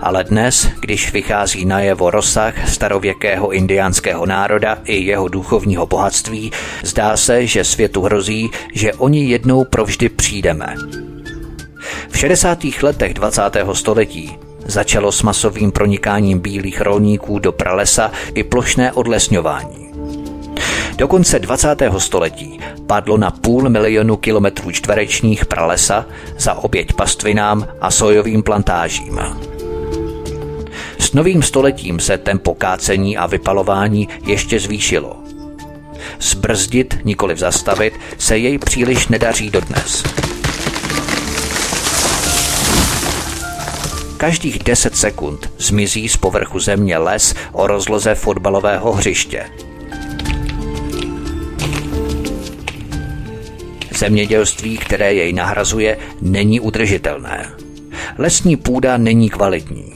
Ale 0.00 0.24
dnes, 0.24 0.68
když 0.80 1.12
vychází 1.12 1.64
najevo 1.64 2.10
rozsah 2.10 2.68
starověkého 2.68 3.50
indiánského 3.50 4.26
národa 4.26 4.78
i 4.84 5.04
jeho 5.04 5.28
duchovního 5.28 5.86
bohatství, 5.86 6.52
zdá 6.82 7.16
se, 7.16 7.46
že 7.46 7.64
světu 7.64 8.02
hrozí, 8.02 8.50
že 8.74 8.94
oni 8.94 9.24
jednou 9.24 9.64
provždy 9.64 10.08
přijdeme. 10.08 10.74
V 12.08 12.18
60. 12.18 12.58
letech 12.82 13.14
20. 13.14 13.42
století 13.72 14.38
začalo 14.66 15.12
s 15.12 15.22
masovým 15.22 15.72
pronikáním 15.72 16.38
bílých 16.38 16.80
rolníků 16.80 17.38
do 17.38 17.52
pralesa 17.52 18.10
i 18.34 18.44
plošné 18.44 18.92
odlesňování. 18.92 19.91
Do 21.02 21.08
konce 21.08 21.38
20. 21.38 21.68
století 21.98 22.60
padlo 22.86 23.16
na 23.16 23.30
půl 23.30 23.68
milionu 23.68 24.16
kilometrů 24.16 24.70
čtverečních 24.70 25.46
pralesa 25.46 26.06
za 26.38 26.54
oběť 26.54 26.92
pastvinám 26.92 27.68
a 27.80 27.90
sojovým 27.90 28.42
plantážím. 28.42 29.20
S 30.98 31.12
novým 31.12 31.42
stoletím 31.42 32.00
se 32.00 32.18
tempo 32.18 32.54
kácení 32.54 33.16
a 33.16 33.26
vypalování 33.26 34.08
ještě 34.26 34.60
zvýšilo. 34.60 35.16
Zbrzdit, 36.20 36.98
nikoli 37.04 37.36
zastavit, 37.36 37.94
se 38.18 38.38
jej 38.38 38.58
příliš 38.58 39.08
nedaří 39.08 39.50
dodnes. 39.50 40.02
Každých 44.16 44.58
10 44.58 44.96
sekund 44.96 45.50
zmizí 45.58 46.08
z 46.08 46.16
povrchu 46.16 46.60
země 46.60 46.98
les 46.98 47.34
o 47.52 47.66
rozloze 47.66 48.14
fotbalového 48.14 48.92
hřiště– 48.92 49.44
Zemědělství, 54.02 54.78
které 54.78 55.14
jej 55.14 55.32
nahrazuje, 55.32 55.98
není 56.22 56.60
udržitelné. 56.60 57.50
Lesní 58.18 58.56
půda 58.56 58.96
není 58.96 59.30
kvalitní. 59.30 59.92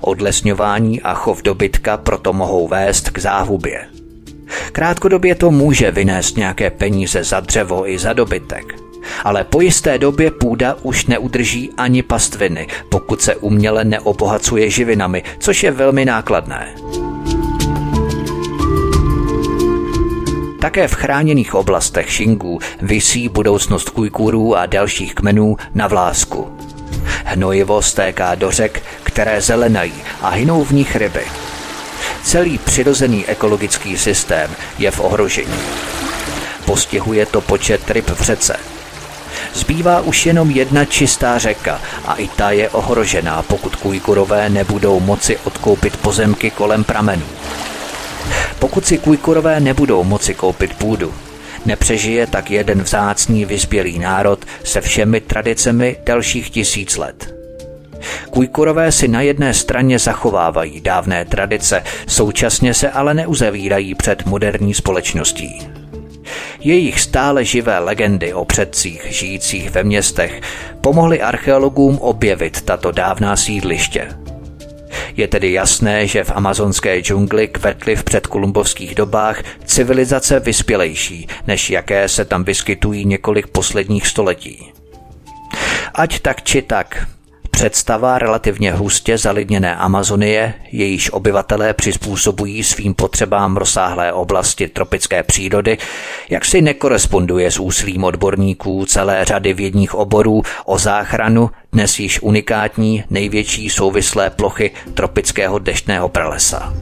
Odlesňování 0.00 1.02
a 1.02 1.14
chov 1.14 1.42
dobytka 1.42 1.96
proto 1.96 2.32
mohou 2.32 2.68
vést 2.68 3.10
k 3.10 3.18
záhubě. 3.18 3.80
Krátkodobě 4.72 5.34
to 5.34 5.50
může 5.50 5.90
vynést 5.90 6.36
nějaké 6.36 6.70
peníze 6.70 7.24
za 7.24 7.40
dřevo 7.40 7.88
i 7.88 7.98
za 7.98 8.12
dobytek, 8.12 8.74
ale 9.24 9.44
po 9.44 9.60
jisté 9.60 9.98
době 9.98 10.30
půda 10.30 10.76
už 10.82 11.06
neudrží 11.06 11.70
ani 11.76 12.02
pastviny, 12.02 12.66
pokud 12.88 13.22
se 13.22 13.36
uměle 13.36 13.84
neobohacuje 13.84 14.70
živinami, 14.70 15.22
což 15.38 15.62
je 15.62 15.70
velmi 15.70 16.04
nákladné. 16.04 16.74
Také 20.66 20.88
v 20.88 20.94
chráněných 20.94 21.54
oblastech 21.54 22.12
Šingů 22.12 22.58
visí 22.82 23.28
budoucnost 23.28 23.90
Kujkurů 23.90 24.56
a 24.56 24.66
dalších 24.66 25.14
kmenů 25.14 25.56
na 25.74 25.86
vlásku. 25.86 26.58
Hnojivo 27.24 27.82
stéká 27.82 28.34
do 28.34 28.50
řek, 28.50 28.82
které 29.02 29.40
zelenají 29.40 29.92
a 30.22 30.28
hynou 30.28 30.64
v 30.64 30.70
nich 30.70 30.96
ryby. 30.96 31.20
Celý 32.22 32.58
přirozený 32.58 33.26
ekologický 33.26 33.98
systém 33.98 34.50
je 34.78 34.90
v 34.90 35.00
ohrožení. 35.00 35.58
postihuje 36.64 37.26
to 37.26 37.40
počet 37.40 37.90
ryb 37.90 38.10
v 38.10 38.20
řece. 38.20 38.56
Zbývá 39.54 40.00
už 40.00 40.26
jenom 40.26 40.50
jedna 40.50 40.84
čistá 40.84 41.38
řeka 41.38 41.80
a 42.04 42.14
i 42.14 42.28
ta 42.28 42.50
je 42.50 42.68
ohrožená, 42.68 43.42
pokud 43.42 43.76
kujkurové 43.76 44.48
nebudou 44.48 45.00
moci 45.00 45.38
odkoupit 45.44 45.96
pozemky 45.96 46.50
kolem 46.50 46.84
pramenů. 46.84 47.26
Pokud 48.58 48.86
si 48.86 48.98
kujkurové 48.98 49.60
nebudou 49.60 50.04
moci 50.04 50.34
koupit 50.34 50.74
půdu, 50.74 51.14
nepřežije 51.66 52.26
tak 52.26 52.50
jeden 52.50 52.82
vzácný 52.82 53.44
vyspělý 53.44 53.98
národ 53.98 54.44
se 54.64 54.80
všemi 54.80 55.20
tradicemi 55.20 55.96
dalších 56.04 56.50
tisíc 56.50 56.96
let. 56.96 57.34
Kujkurové 58.30 58.92
si 58.92 59.08
na 59.08 59.20
jedné 59.20 59.54
straně 59.54 59.98
zachovávají 59.98 60.80
dávné 60.80 61.24
tradice, 61.24 61.82
současně 62.06 62.74
se 62.74 62.90
ale 62.90 63.14
neuzavírají 63.14 63.94
před 63.94 64.26
moderní 64.26 64.74
společností. 64.74 65.68
Jejich 66.60 67.00
stále 67.00 67.44
živé 67.44 67.78
legendy 67.78 68.34
o 68.34 68.44
předcích 68.44 69.06
žijících 69.08 69.70
ve 69.70 69.84
městech 69.84 70.40
pomohly 70.80 71.22
archeologům 71.22 71.98
objevit 71.98 72.62
tato 72.62 72.92
dávná 72.92 73.36
sídliště. 73.36 74.08
Je 75.16 75.28
tedy 75.28 75.52
jasné, 75.52 76.06
že 76.06 76.24
v 76.24 76.32
amazonské 76.34 77.00
džungli 77.00 77.48
kvetly 77.48 77.96
v 77.96 78.04
předkolumbovských 78.04 78.94
dobách 78.94 79.42
civilizace 79.64 80.40
vyspělejší, 80.40 81.28
než 81.46 81.70
jaké 81.70 82.08
se 82.08 82.24
tam 82.24 82.44
vyskytují 82.44 83.04
několik 83.04 83.46
posledních 83.46 84.06
století. 84.06 84.72
Ať 85.94 86.20
tak 86.20 86.42
či 86.42 86.62
tak, 86.62 87.06
Představa 87.56 88.18
relativně 88.18 88.72
hustě 88.72 89.18
zalidněné 89.18 89.76
Amazonie, 89.76 90.54
jejíž 90.72 91.10
obyvatelé 91.10 91.74
přizpůsobují 91.74 92.64
svým 92.64 92.94
potřebám 92.94 93.56
rozsáhlé 93.56 94.12
oblasti 94.12 94.68
tropické 94.68 95.22
přírody, 95.22 95.78
jak 96.30 96.44
si 96.44 96.62
nekoresponduje 96.62 97.50
s 97.50 97.58
úsilím 97.58 98.04
odborníků 98.04 98.86
celé 98.86 99.24
řady 99.24 99.52
vědních 99.52 99.94
oborů 99.94 100.42
o 100.64 100.78
záchranu 100.78 101.50
dnes 101.72 101.98
již 101.98 102.22
unikátní 102.22 103.04
největší 103.10 103.70
souvislé 103.70 104.30
plochy 104.30 104.70
tropického 104.94 105.58
deštného 105.58 106.08
pralesa. 106.08 106.74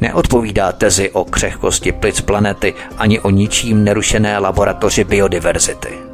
Neodpovídá 0.00 0.72
tezi 0.72 1.10
o 1.10 1.24
křehkosti 1.24 1.92
plic 1.92 2.20
planety 2.20 2.74
ani 2.98 3.20
o 3.20 3.30
ničím 3.30 3.84
nerušené 3.84 4.38
laboratoři 4.38 5.04
biodiverzity. 5.04 6.09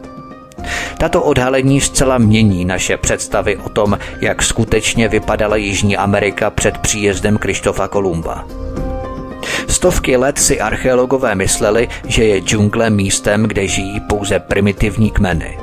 Tato 0.99 1.23
odhalení 1.23 1.81
zcela 1.81 2.19
mění 2.19 2.65
naše 2.65 2.97
představy 2.97 3.57
o 3.57 3.69
tom, 3.69 3.99
jak 4.21 4.43
skutečně 4.43 5.09
vypadala 5.09 5.57
Jižní 5.57 5.97
Amerika 5.97 6.51
před 6.51 6.79
příjezdem 6.79 7.39
Krištofa 7.39 7.89
Kolumba. 7.89 8.45
Stovky 9.69 10.17
let 10.17 10.39
si 10.39 10.61
archeologové 10.61 11.35
mysleli, 11.35 11.89
že 12.07 12.25
je 12.25 12.41
džungle 12.41 12.91
místem, 12.91 13.43
kde 13.43 13.69
žijí 13.69 14.01
pouze 14.01 14.39
primitivní 14.39 15.11
kmeny. 15.11 15.59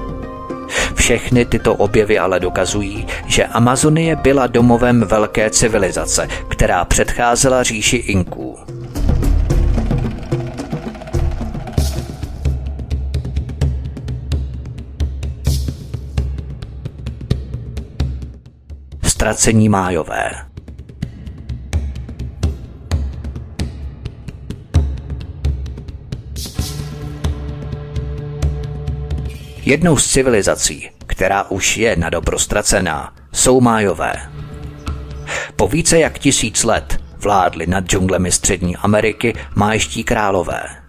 Všechny 0.96 1.46
tyto 1.46 1.76
objevy 1.76 2.20
ale 2.20 2.40
dokazují, 2.40 3.08
že 3.26 3.46
Amazonie 3.46 4.16
byla 4.16 4.48
domovem 4.48 5.02
velké 5.02 5.50
civilizace, 5.50 6.28
která 6.48 6.86
předcházela 6.86 7.64
říši 7.64 7.98
Inků. 7.98 8.60
Ztracení 19.24 19.70
májové. 19.70 20.32
Jednou 29.66 29.98
z 29.98 30.12
civilizací, 30.12 30.90
která 31.08 31.44
už 31.44 31.78
je 31.78 31.96
na 31.96 32.10
dobro 32.10 32.40
ztracená, 32.40 33.14
jsou 33.34 33.62
májové. 33.62 34.14
Po 35.56 35.68
více 35.68 36.00
jak 36.00 36.20
tisíc 36.20 36.64
let 36.64 37.00
vládli 37.18 37.68
nad 37.68 37.86
džunglemi 37.86 38.32
Střední 38.32 38.78
Ameriky 38.78 39.34
májští 39.56 40.04
králové– 40.04 40.64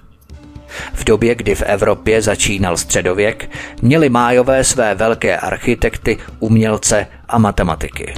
v 0.95 1.05
době, 1.05 1.35
kdy 1.35 1.55
v 1.55 1.63
Evropě 1.63 2.23
začínal 2.23 2.77
středověk, 2.77 3.51
měli 3.83 4.09
májové 4.09 4.65
své 4.65 4.95
velké 4.95 5.37
architekty, 5.37 6.19
umělce 6.39 7.07
a 7.29 7.39
matematiky. 7.39 8.15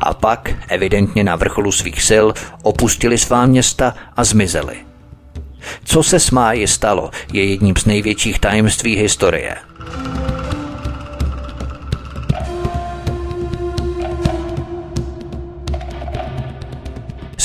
A 0.00 0.14
pak, 0.14 0.50
evidentně 0.68 1.24
na 1.24 1.36
vrcholu 1.36 1.72
svých 1.72 2.02
sil, 2.10 2.26
opustili 2.62 3.18
svá 3.18 3.46
města 3.46 3.94
a 4.16 4.24
zmizeli. 4.24 4.76
Co 5.84 6.02
se 6.02 6.20
s 6.20 6.30
máji 6.30 6.66
stalo, 6.66 7.10
je 7.32 7.44
jedním 7.44 7.76
z 7.76 7.84
největších 7.84 8.38
tajemství 8.38 8.96
historie– 8.96 9.56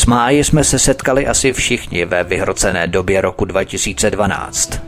Máji 0.07 0.43
jsme 0.43 0.63
se 0.63 0.79
setkali 0.79 1.27
asi 1.27 1.53
všichni 1.53 2.05
ve 2.05 2.23
vyhrocené 2.23 2.87
době 2.87 3.21
roku 3.21 3.45
2012. 3.45 4.81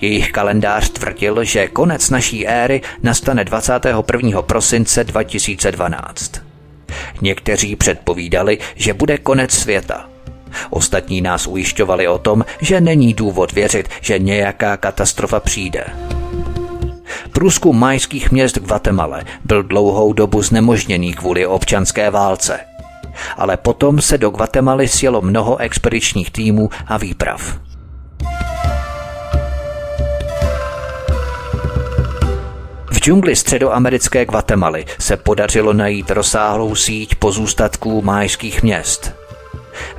Jejich 0.00 0.32
kalendář 0.32 0.90
tvrdil, 0.90 1.44
že 1.44 1.68
konec 1.68 2.10
naší 2.10 2.46
éry 2.46 2.80
nastane 3.02 3.44
21. 3.44 4.42
prosince 4.42 5.04
2012. 5.04 6.32
Někteří 7.20 7.76
předpovídali, 7.76 8.58
že 8.74 8.94
bude 8.94 9.18
konec 9.18 9.50
světa. 9.52 10.08
Ostatní 10.70 11.20
nás 11.20 11.46
ujišťovali 11.46 12.08
o 12.08 12.18
tom, 12.18 12.44
že 12.60 12.80
není 12.80 13.14
důvod 13.14 13.52
věřit, 13.52 13.88
že 14.00 14.18
nějaká 14.18 14.76
katastrofa 14.76 15.40
přijde. 15.40 15.84
Průzkum 17.32 17.78
majských 17.78 18.30
měst 18.30 18.56
v 18.56 18.66
Guatemala 18.66 19.20
byl 19.44 19.62
dlouhou 19.62 20.12
dobu 20.12 20.42
znemožněný 20.42 21.14
kvůli 21.14 21.46
občanské 21.46 22.10
válce– 22.10 22.60
ale 23.36 23.56
potom 23.56 24.00
se 24.00 24.18
do 24.18 24.30
Guatemaly 24.30 24.88
sjelo 24.88 25.22
mnoho 25.22 25.56
expedičních 25.56 26.30
týmů 26.30 26.70
a 26.86 26.96
výprav. 26.96 27.58
V 32.90 32.98
džungli 33.00 33.36
středoamerické 33.36 34.24
Guatemaly 34.24 34.84
se 34.98 35.16
podařilo 35.16 35.72
najít 35.72 36.10
rozsáhlou 36.10 36.74
síť 36.74 37.14
pozůstatků 37.14 38.02
májských 38.02 38.62
měst. 38.62 39.14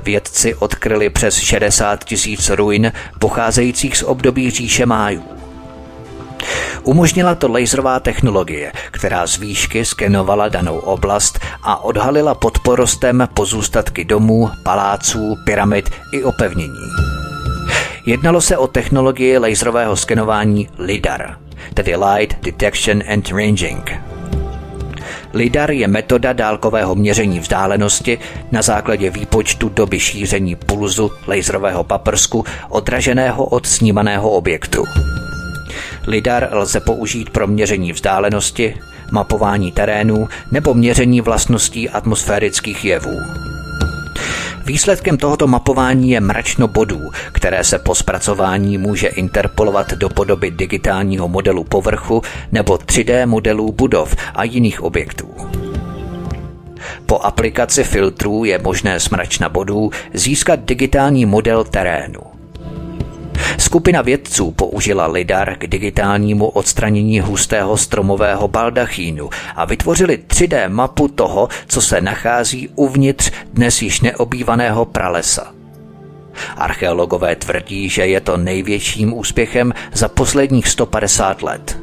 Vědci 0.02 0.54
odkryli 0.54 1.10
přes 1.10 1.36
60 1.36 2.04
tisíc 2.04 2.50
ruin 2.50 2.92
pocházejících 3.18 3.96
z 3.96 4.02
období 4.02 4.50
říše 4.50 4.86
májů. 4.86 5.47
Umožnila 6.82 7.34
to 7.34 7.48
laserová 7.48 8.00
technologie, 8.00 8.72
která 8.90 9.26
z 9.26 9.36
výšky 9.36 9.84
skenovala 9.84 10.48
danou 10.48 10.78
oblast 10.78 11.38
a 11.62 11.84
odhalila 11.84 12.34
pod 12.34 12.58
porostem 12.58 13.28
pozůstatky 13.34 14.04
domů, 14.04 14.50
paláců, 14.62 15.36
pyramid 15.44 15.90
i 16.12 16.24
opevnění. 16.24 16.88
Jednalo 18.06 18.40
se 18.40 18.56
o 18.56 18.66
technologii 18.66 19.38
laserového 19.38 19.96
skenování 19.96 20.68
LIDAR, 20.78 21.38
tedy 21.74 21.96
Light 21.96 22.44
Detection 22.44 23.02
and 23.12 23.28
Ranging. 23.28 23.92
LIDAR 25.32 25.70
je 25.70 25.88
metoda 25.88 26.32
dálkového 26.32 26.94
měření 26.94 27.40
vzdálenosti 27.40 28.18
na 28.52 28.62
základě 28.62 29.10
výpočtu 29.10 29.68
doby 29.68 30.00
šíření 30.00 30.56
pulzu 30.56 31.10
laserového 31.26 31.84
paprsku 31.84 32.44
odraženého 32.68 33.44
od 33.44 33.66
snímaného 33.66 34.30
objektu. 34.30 34.84
LIDAR 36.06 36.48
lze 36.52 36.80
použít 36.80 37.30
pro 37.30 37.46
měření 37.46 37.92
vzdálenosti, 37.92 38.74
mapování 39.10 39.72
terénů 39.72 40.28
nebo 40.50 40.74
měření 40.74 41.20
vlastností 41.20 41.88
atmosférických 41.88 42.84
jevů. 42.84 43.20
Výsledkem 44.68 45.18
tohoto 45.18 45.46
mapování 45.46 46.10
je 46.10 46.20
mračno 46.20 46.68
bodů, 46.68 47.10
které 47.32 47.64
se 47.64 47.78
po 47.78 47.94
zpracování 47.94 48.78
může 48.78 49.08
interpolovat 49.08 49.92
do 49.92 50.08
podoby 50.08 50.50
digitálního 50.50 51.28
modelu 51.28 51.64
povrchu 51.64 52.22
nebo 52.52 52.74
3D 52.74 53.26
modelů 53.26 53.72
budov 53.72 54.16
a 54.34 54.44
jiných 54.44 54.82
objektů. 54.82 55.34
Po 57.06 57.20
aplikaci 57.20 57.84
filtrů 57.84 58.44
je 58.44 58.58
možné 58.58 59.00
s 59.00 59.10
mračna 59.10 59.48
bodů 59.48 59.90
získat 60.14 60.60
digitální 60.64 61.26
model 61.26 61.64
terénu. 61.64 62.27
Skupina 63.58 64.02
vědců 64.02 64.50
použila 64.50 65.06
lidar 65.06 65.56
k 65.58 65.66
digitálnímu 65.66 66.48
odstranění 66.48 67.20
hustého 67.20 67.76
stromového 67.76 68.48
baldachínu 68.48 69.30
a 69.56 69.64
vytvořili 69.64 70.18
3D 70.26 70.68
mapu 70.68 71.08
toho, 71.08 71.48
co 71.66 71.82
se 71.82 72.00
nachází 72.00 72.68
uvnitř 72.74 73.30
dnes 73.52 73.82
již 73.82 74.00
neobývaného 74.00 74.84
pralesa. 74.84 75.52
Archeologové 76.56 77.36
tvrdí, 77.36 77.88
že 77.88 78.06
je 78.06 78.20
to 78.20 78.36
největším 78.36 79.18
úspěchem 79.18 79.74
za 79.92 80.08
posledních 80.08 80.68
150 80.68 81.42
let. 81.42 81.78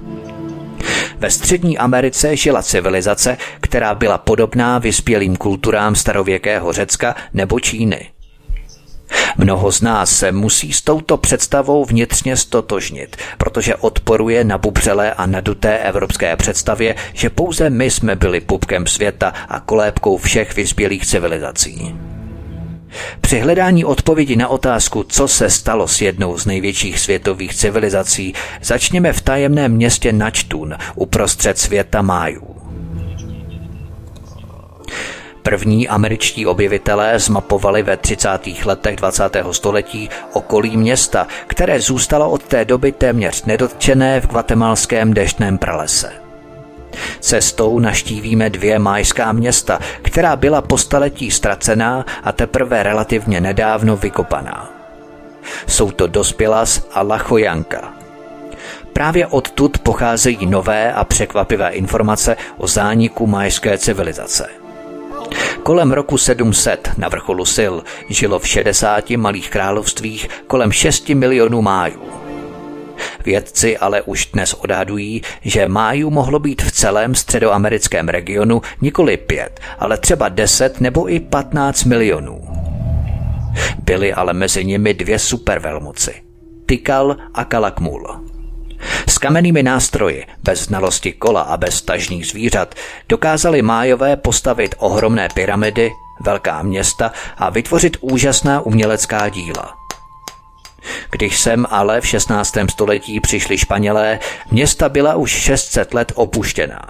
Ve 1.18 1.32
střední 1.32 1.78
Americe 1.78 2.36
žila 2.36 2.63
civilizace, 2.63 3.38
která 3.61 3.95
byla 3.95 4.18
podobná 4.18 4.80
vyspělým 4.80 5.36
kulturám 5.36 5.95
starověkého 5.95 6.74
Řecka 6.74 7.16
nebo 7.34 7.59
Číny. 7.59 8.14
Mnoho 9.38 9.72
z 9.72 9.82
nás 9.82 10.18
se 10.18 10.32
musí 10.32 10.74
s 10.74 10.82
touto 10.82 11.18
představou 11.18 11.86
vnitřně 11.86 12.38
stotožnit, 12.38 13.18
protože 13.38 13.76
odporuje 13.76 14.43
na 14.43 14.57
bubřelé 14.57 15.13
a 15.13 15.26
naduté 15.26 15.78
evropské 15.78 16.36
představě, 16.36 16.95
že 17.13 17.30
pouze 17.30 17.70
my 17.70 17.91
jsme 17.91 18.16
byli 18.16 18.41
pupkem 18.41 18.88
světa 18.88 19.34
a 19.49 19.59
kolébkou 19.59 20.18
všech 20.18 20.55
vyspělých 20.55 21.05
civilizací. 21.05 21.95
Při 23.22 23.39
hledání 23.39 23.86
odpovědi 23.86 24.36
na 24.36 24.47
otázku, 24.47 25.03
co 25.03 25.28
se 25.28 25.49
stalo 25.49 25.88
s 25.88 26.01
jednou 26.01 26.38
z 26.38 26.45
největších 26.45 26.99
světových 26.99 27.55
civilizací, 27.55 28.34
začněme 28.63 29.13
v 29.13 29.22
tajemném 29.22 29.72
městě 29.72 30.13
Načtun 30.13 30.76
uprostřed 30.95 31.57
světa 31.57 32.01
Májů. 32.01 32.64
První 35.46 35.88
američtí 35.88 36.46
objevitelé 36.46 37.20
zmapovali 37.20 37.84
ve 37.84 37.98
30. 37.98 38.30
letech 38.66 38.96
20. 38.96 39.38
století 39.52 40.10
okolí 40.34 40.78
města, 40.78 41.28
které 41.48 41.80
zůstalo 41.80 42.30
od 42.30 42.43
té 42.43 42.66
doby 42.66 42.91
téměř 42.91 43.46
nedotčené 43.46 44.22
v 44.22 44.28
guatemalském 44.28 45.14
deštném 45.14 45.58
pralese. 45.58 46.12
Cestou 47.20 47.80
naštívíme 47.80 48.50
dvě 48.50 48.80
majská 48.80 49.32
města, 49.32 49.80
která 50.02 50.36
byla 50.36 50.62
po 50.62 50.78
staletí 50.78 51.32
ztracená 51.32 52.06
a 52.24 52.32
teprve 52.32 52.84
relativně 52.84 53.41
nedávno 53.41 53.98
vykopaná. 53.98 54.70
Jsou 55.68 55.91
to 55.91 56.08
Dospělas 56.08 56.88
a 56.93 57.02
Lachojanka. 57.02 57.93
Právě 58.93 59.28
odtud 59.28 59.78
pocházejí 59.78 60.46
nové 60.46 60.93
a 60.93 61.04
překvapivé 61.04 61.70
informace 61.70 62.38
o 62.58 62.68
zániku 62.68 63.28
majské 63.28 63.78
civilizace– 63.78 64.48
Kolem 65.66 65.91
roku 65.91 66.18
700 66.18 66.89
na 66.97 67.09
vrcholu 67.09 67.45
sil 67.55 67.76
žilo 68.09 68.39
v 68.39 68.47
60 68.47 69.09
malých 69.09 69.49
královstvích 69.49 70.30
kolem 70.47 70.72
6 70.72 71.09
milionů 71.09 71.61
májů. 71.61 72.01
Vědci 73.26 73.78
ale 73.78 74.01
už 74.01 74.26
dnes 74.26 74.53
odhadují, 74.53 75.22
že 75.41 75.68
májů 75.68 76.09
mohlo 76.09 76.39
být 76.39 76.61
v 76.61 76.72
celém 76.72 77.16
středoamerickém 77.16 78.07
regionu 78.07 78.61
nikoli 78.82 79.18
pět, 79.18 79.59
ale 79.80 79.97
třeba 79.97 80.30
10 80.30 80.82
nebo 80.82 81.09
i 81.09 81.20
15 81.20 81.84
milionů. 81.84 82.41
Byly 83.84 84.13
ale 84.13 84.34
mezi 84.34 84.66
nimi 84.66 84.93
dvě 84.93 85.20
supervelmoci. 85.20 86.13
Tikal 86.66 87.18
a 87.34 87.45
Kalakmul. 87.45 88.24
S 89.07 89.17
kamennými 89.17 89.63
nástroji, 89.63 90.25
bez 90.43 90.63
znalosti 90.63 91.11
kola 91.11 91.41
a 91.41 91.57
bez 91.57 91.81
tažných 91.81 92.27
zvířat, 92.27 92.75
dokázali 93.09 93.61
májové 93.61 94.15
postavit 94.15 94.75
ohromné 94.77 95.29
pyramidy, 95.33 95.91
velká 96.21 96.61
města 96.61 97.11
a 97.38 97.49
vytvořit 97.49 97.97
úžasná 98.01 98.61
umělecká 98.61 99.29
díla. 99.29 99.75
Když 101.11 101.39
sem 101.39 101.65
ale 101.69 102.01
v 102.01 102.07
16. 102.07 102.57
století 102.71 103.19
přišli 103.19 103.57
Španělé, 103.57 104.19
města 104.51 104.89
byla 104.89 105.15
už 105.15 105.31
600 105.31 105.93
let 105.93 106.11
opuštěná. 106.15 106.81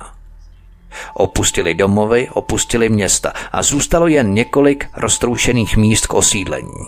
Opustili 1.14 1.74
domovy, 1.74 2.30
opustili 2.34 2.90
města 2.90 3.34
a 3.52 3.64
zůstalo 3.64 4.08
jen 4.08 4.34
několik 4.34 4.88
roztroušených 4.98 5.78
míst 5.78 6.08
k 6.08 6.14
osídlení. 6.14 6.86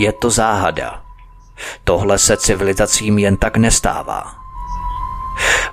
Je 0.00 0.12
to 0.12 0.30
záhada, 0.30 1.02
Tohle 1.84 2.18
se 2.18 2.36
civilizacím 2.36 3.18
jen 3.18 3.36
tak 3.36 3.56
nestává. 3.56 4.34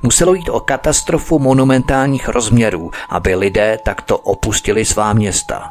Muselo 0.03 0.33
jít 0.33 0.49
o 0.49 0.59
katastrofu 0.59 1.39
monumentálních 1.39 2.27
rozměrů, 2.27 2.91
aby 3.09 3.36
lidé 3.36 3.79
takto 3.83 4.17
opustili 4.17 4.86
svá 4.86 5.13
města. 5.13 5.69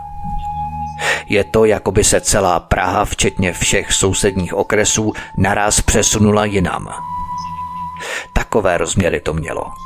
Je 1.26 1.44
to, 1.44 1.64
jako 1.64 1.92
by 1.92 2.04
se 2.04 2.20
celá 2.20 2.60
Praha, 2.60 3.04
včetně 3.04 3.52
všech 3.52 3.92
sousedních 3.92 4.54
okresů, 4.54 5.12
naraz 5.36 5.80
přesunula 5.80 6.44
jinam. 6.44 6.88
Takové 8.32 8.78
rozměry 8.78 9.20
to 9.20 9.32
mělo. 9.32 9.83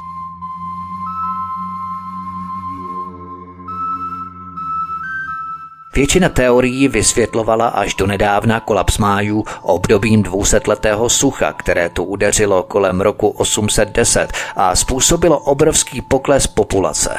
Většina 5.99 6.29
teorií 6.29 6.89
vysvětlovala 6.89 7.69
až 7.69 7.95
do 7.95 8.07
nedávna 8.07 8.61
kolaps 8.61 8.99
májů 8.99 9.45
obdobím 9.63 10.23
dvousetletého 10.23 11.09
sucha, 11.09 11.53
které 11.53 11.89
tu 11.89 12.05
udeřilo 12.05 12.63
kolem 12.63 13.01
roku 13.01 13.29
810 13.29 14.33
a 14.57 14.77
způsobilo 14.77 15.39
obrovský 15.39 16.01
pokles 16.01 16.47
populace. 16.47 17.11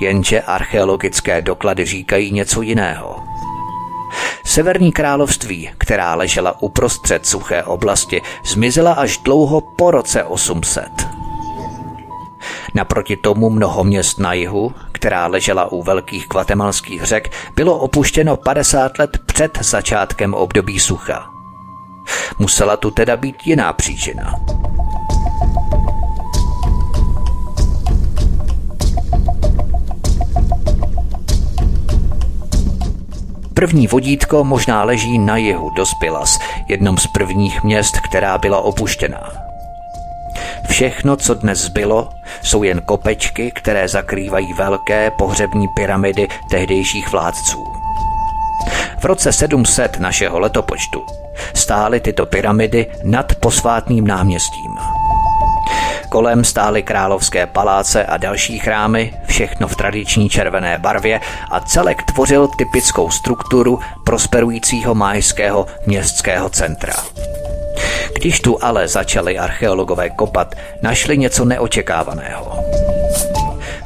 Jenže 0.00 0.40
archeologické 0.40 1.42
doklady 1.42 1.84
říkají 1.84 2.32
něco 2.32 2.62
jiného. 2.62 3.16
Severní 4.44 4.92
království, 4.92 5.70
která 5.78 6.14
ležela 6.14 6.62
uprostřed 6.62 7.26
suché 7.26 7.62
oblasti, 7.62 8.22
zmizela 8.44 8.92
až 8.92 9.18
dlouho 9.18 9.60
po 9.60 9.90
roce 9.90 10.24
800. 10.24 10.88
Naproti 12.74 13.16
tomu 13.16 13.50
mnoho 13.50 13.84
měst 13.84 14.18
na 14.18 14.32
jihu, 14.32 14.72
která 14.98 15.26
ležela 15.26 15.72
u 15.72 15.82
velkých 15.82 16.26
kvatemalských 16.28 17.02
řek, 17.04 17.32
bylo 17.56 17.78
opuštěno 17.78 18.36
50 18.36 18.98
let 18.98 19.18
před 19.26 19.58
začátkem 19.60 20.34
období 20.34 20.80
sucha. 20.80 21.30
Musela 22.38 22.76
tu 22.76 22.90
teda 22.90 23.16
být 23.16 23.36
jiná 23.44 23.72
příčina. 23.72 24.34
První 33.54 33.86
vodítko 33.86 34.44
možná 34.44 34.84
leží 34.84 35.18
na 35.18 35.36
jihu 35.36 35.70
do 35.70 35.86
Spilas, 35.86 36.38
jednom 36.68 36.98
z 36.98 37.06
prvních 37.06 37.64
měst, 37.64 38.00
která 38.00 38.38
byla 38.38 38.60
opuštěná. 38.60 39.47
Všechno, 40.78 41.16
co 41.16 41.34
dnes 41.34 41.58
zbylo, 41.58 42.08
jsou 42.42 42.62
jen 42.62 42.80
kopečky, 42.80 43.50
které 43.50 43.88
zakrývají 43.88 44.52
velké 44.52 45.10
pohřební 45.10 45.68
pyramidy 45.68 46.28
tehdejších 46.50 47.12
vládců. 47.12 47.64
V 48.98 49.04
roce 49.04 49.32
700 49.32 50.00
našeho 50.00 50.40
letopočtu 50.40 51.06
stály 51.54 52.00
tyto 52.00 52.26
pyramidy 52.26 52.86
nad 53.04 53.34
posvátným 53.34 54.06
náměstím. 54.06 54.97
Kolem 56.08 56.44
stály 56.44 56.82
královské 56.82 57.46
paláce 57.46 58.06
a 58.06 58.16
další 58.16 58.58
chrámy, 58.58 59.14
všechno 59.26 59.68
v 59.68 59.76
tradiční 59.76 60.28
červené 60.28 60.78
barvě 60.78 61.20
a 61.50 61.60
celek 61.60 62.02
tvořil 62.02 62.48
typickou 62.48 63.10
strukturu 63.10 63.80
prosperujícího 64.04 64.94
májského 64.94 65.66
městského 65.86 66.48
centra. 66.48 66.94
Když 68.14 68.40
tu 68.40 68.64
ale 68.64 68.88
začali 68.88 69.38
archeologové 69.38 70.10
kopat, 70.10 70.54
našli 70.82 71.18
něco 71.18 71.44
neočekávaného. 71.44 72.64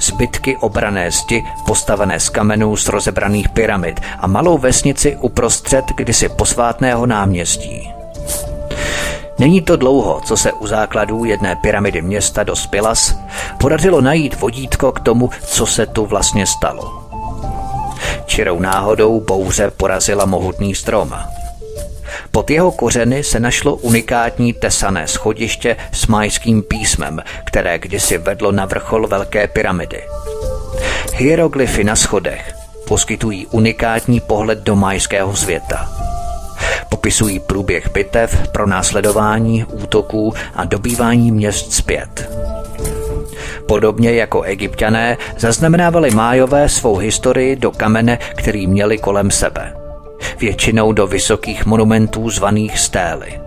Zbytky 0.01 0.57
obrané 0.57 1.11
zdi 1.11 1.45
postavené 1.67 2.21
z 2.21 2.29
kamenů 2.29 2.77
z 2.77 2.89
rozebraných 2.89 3.49
pyramid 3.49 4.01
a 4.19 4.27
malou 4.27 4.59
vesnici 4.59 5.17
uprostřed 5.21 5.85
kdysi 5.97 6.29
posvátného 6.29 7.07
náměstí. 7.07 7.93
Není 9.43 9.63
to 9.63 9.77
dlouho, 9.77 10.21
co 10.25 10.37
se 10.37 10.53
u 10.53 10.67
základů 10.67 11.25
jedné 11.25 11.57
pyramidy 11.57 12.03
města 12.03 12.43
do 12.43 12.57
Spilas 12.57 13.17
podařilo 13.59 14.01
najít 14.01 14.41
vodítko 14.41 14.93
k 14.93 15.01
tomu, 15.01 15.31
co 15.47 15.67
se 15.67 15.87
tu 15.87 16.07
vlastně 16.07 16.47
stalo. 16.47 17.03
Čirou 18.27 18.61
náhodou 18.61 19.21
bouře 19.21 19.71
porazila 19.71 20.27
mohutný 20.27 20.75
strom– 20.75 21.15
pod 22.31 22.51
jeho 22.51 22.73
kořeny 22.73 23.25
se 23.25 23.41
našlo 23.41 23.75
unikátní 23.75 24.53
tesané 24.53 25.09
schodiště 25.09 25.77
s 25.93 26.07
majským 26.07 26.63
písmem, 26.63 27.23
které 27.45 27.79
kdysi 27.79 28.19
vedlo 28.19 28.53
na 28.53 28.67
vrchol 28.67 29.07
Velké 29.07 29.49
pyramidy. 29.49 30.03
Hieroglyfy 31.15 31.85
na 31.85 31.97
schodech 31.97 32.55
poskytují 32.89 33.47
unikátní 33.47 34.21
pohled 34.21 34.59
do 34.59 34.77
majského 34.77 35.37
světa. 35.37 35.89
Popisují 36.93 37.41
průběh 37.41 37.93
bitev, 37.93 38.49
pro 38.49 38.67
následování, 38.67 39.65
útoků 39.65 40.35
a 40.55 40.65
dobývání 40.65 41.33
měst 41.33 41.73
zpět. 41.73 42.31
Podobně 43.67 44.13
jako 44.13 44.43
egyptiané 44.43 45.17
zaznamenávali 45.39 46.11
májové 46.11 46.69
svou 46.69 46.97
historii 46.97 47.57
do 47.57 47.71
kamene, 47.71 48.19
který 48.37 48.67
měli 48.67 48.99
kolem 48.99 49.31
sebe– 49.31 49.75
většinou 50.39 50.93
do 50.93 51.07
vysokých 51.07 51.67
monumentů 51.67 52.31
zvaných 52.31 52.79
stély. 52.79 53.41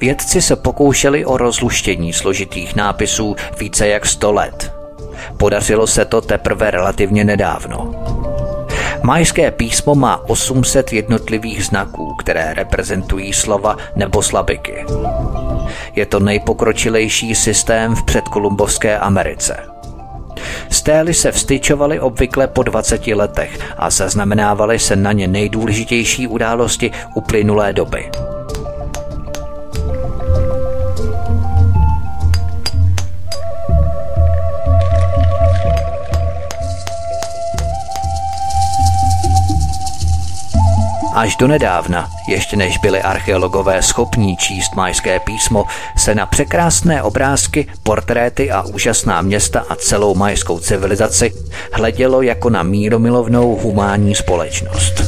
Vědci 0.00 0.42
se 0.42 0.56
pokoušeli 0.56 1.24
o 1.24 1.36
rozluštění 1.36 2.12
složitých 2.12 2.76
nápisů 2.76 3.36
více 3.58 3.88
jak 3.88 4.06
100 4.06 4.32
let. 4.32 4.72
Podařilo 5.36 5.86
se 5.86 6.04
to 6.04 6.20
teprve 6.20 6.70
relativně 6.70 7.24
nedávno. 7.24 7.94
Majské 9.02 9.50
písmo 9.50 9.94
má 9.94 10.28
800 10.28 10.92
jednotlivých 10.92 11.64
znaků, 11.64 12.14
které 12.14 12.54
reprezentují 12.54 13.32
slova 13.32 13.76
nebo 13.96 14.22
slabiky. 14.22 14.84
Je 15.94 16.06
to 16.06 16.20
nejpokročilejší 16.20 17.34
systém 17.34 17.94
v 17.94 18.02
předkolumbovské 18.02 18.98
Americe. 18.98 19.56
Stély 20.70 21.14
se 21.14 21.32
vstyčovaly 21.32 22.00
obvykle 22.00 22.46
po 22.46 22.62
20 22.62 23.06
letech 23.06 23.58
a 23.76 23.90
zaznamenávaly 23.90 24.78
se 24.78 24.96
na 24.96 25.12
ně 25.12 25.28
nejdůležitější 25.28 26.26
události 26.26 26.90
uplynulé 27.14 27.72
doby. 27.72 28.10
Až 41.14 41.36
do 41.36 41.46
nedávna, 41.48 42.10
ještě 42.28 42.56
než 42.56 42.78
byli 42.78 43.02
archeologové 43.02 43.82
schopní 43.82 44.36
číst 44.36 44.74
majské 44.74 45.20
písmo, 45.20 45.64
se 45.96 46.14
na 46.14 46.26
překrásné 46.26 47.02
obrázky, 47.02 47.66
portréty 47.82 48.50
a 48.50 48.62
úžasná 48.62 49.22
města 49.22 49.64
a 49.68 49.74
celou 49.74 50.14
majskou 50.14 50.58
civilizaci 50.58 51.32
hledělo 51.72 52.22
jako 52.22 52.50
na 52.50 52.62
míromilovnou 52.62 53.56
humánní 53.56 54.14
společnost. 54.14 55.02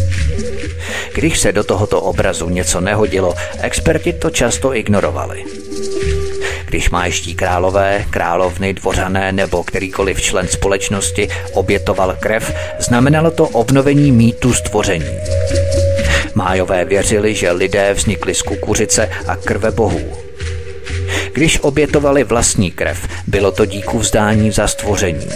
Když 1.14 1.38
se 1.38 1.52
do 1.52 1.64
tohoto 1.64 2.00
obrazu 2.00 2.48
něco 2.48 2.80
nehodilo, 2.80 3.34
experti 3.60 4.12
to 4.12 4.30
často 4.30 4.74
ignorovali. 4.74 5.44
Když 6.64 6.90
majští 6.90 7.34
králové, 7.34 8.04
královny, 8.10 8.74
dvořané 8.74 9.32
nebo 9.32 9.64
kterýkoliv 9.64 10.20
člen 10.20 10.48
společnosti 10.48 11.28
obětoval 11.52 12.16
krev, 12.20 12.54
znamenalo 12.78 13.30
to 13.30 13.48
obnovení 13.48 14.12
mýtu 14.12 14.54
stvoření. 14.54 15.06
Májové 16.34 16.84
věřili, 16.84 17.34
že 17.34 17.50
lidé 17.50 17.94
vznikli 17.94 18.34
z 18.34 18.42
kukuřice 18.42 19.08
a 19.26 19.36
krve 19.36 19.70
bohů. 19.70 20.12
Když 21.32 21.58
obětovali 21.60 22.24
vlastní 22.24 22.70
krev, 22.70 23.08
bylo 23.26 23.52
to 23.52 23.66
díku 23.66 23.98
vzdání 23.98 24.50
za 24.50 24.68
stvoření. 24.68 25.28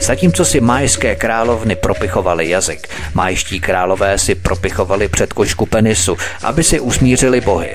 Zatímco 0.00 0.44
si 0.44 0.60
majské 0.60 1.16
královny 1.16 1.76
propichovali 1.76 2.48
jazyk, 2.48 2.88
majští 3.14 3.60
králové 3.60 4.18
si 4.18 4.34
propichovali 4.34 5.08
před 5.08 5.32
košku 5.32 5.66
penisu, 5.66 6.16
aby 6.42 6.64
si 6.64 6.80
usmířili 6.80 7.40
bohy. 7.40 7.70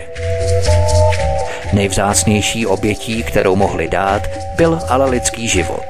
Nejvzácnější 1.74 2.65
obětí, 2.65 3.24
kterou 3.24 3.55
mohli 3.55 3.88
dát, 3.88 4.21
byl 4.57 4.80
ale 4.89 5.09
lidský 5.09 5.47
život. 5.47 5.86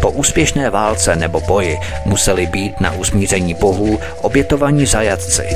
Po 0.00 0.10
úspěšné 0.10 0.70
válce 0.70 1.16
nebo 1.16 1.40
boji 1.40 1.78
museli 2.04 2.46
být 2.46 2.80
na 2.80 2.92
usmíření 2.92 3.54
bohů 3.54 3.98
obětovaní 4.22 4.86
zajatci. 4.86 5.48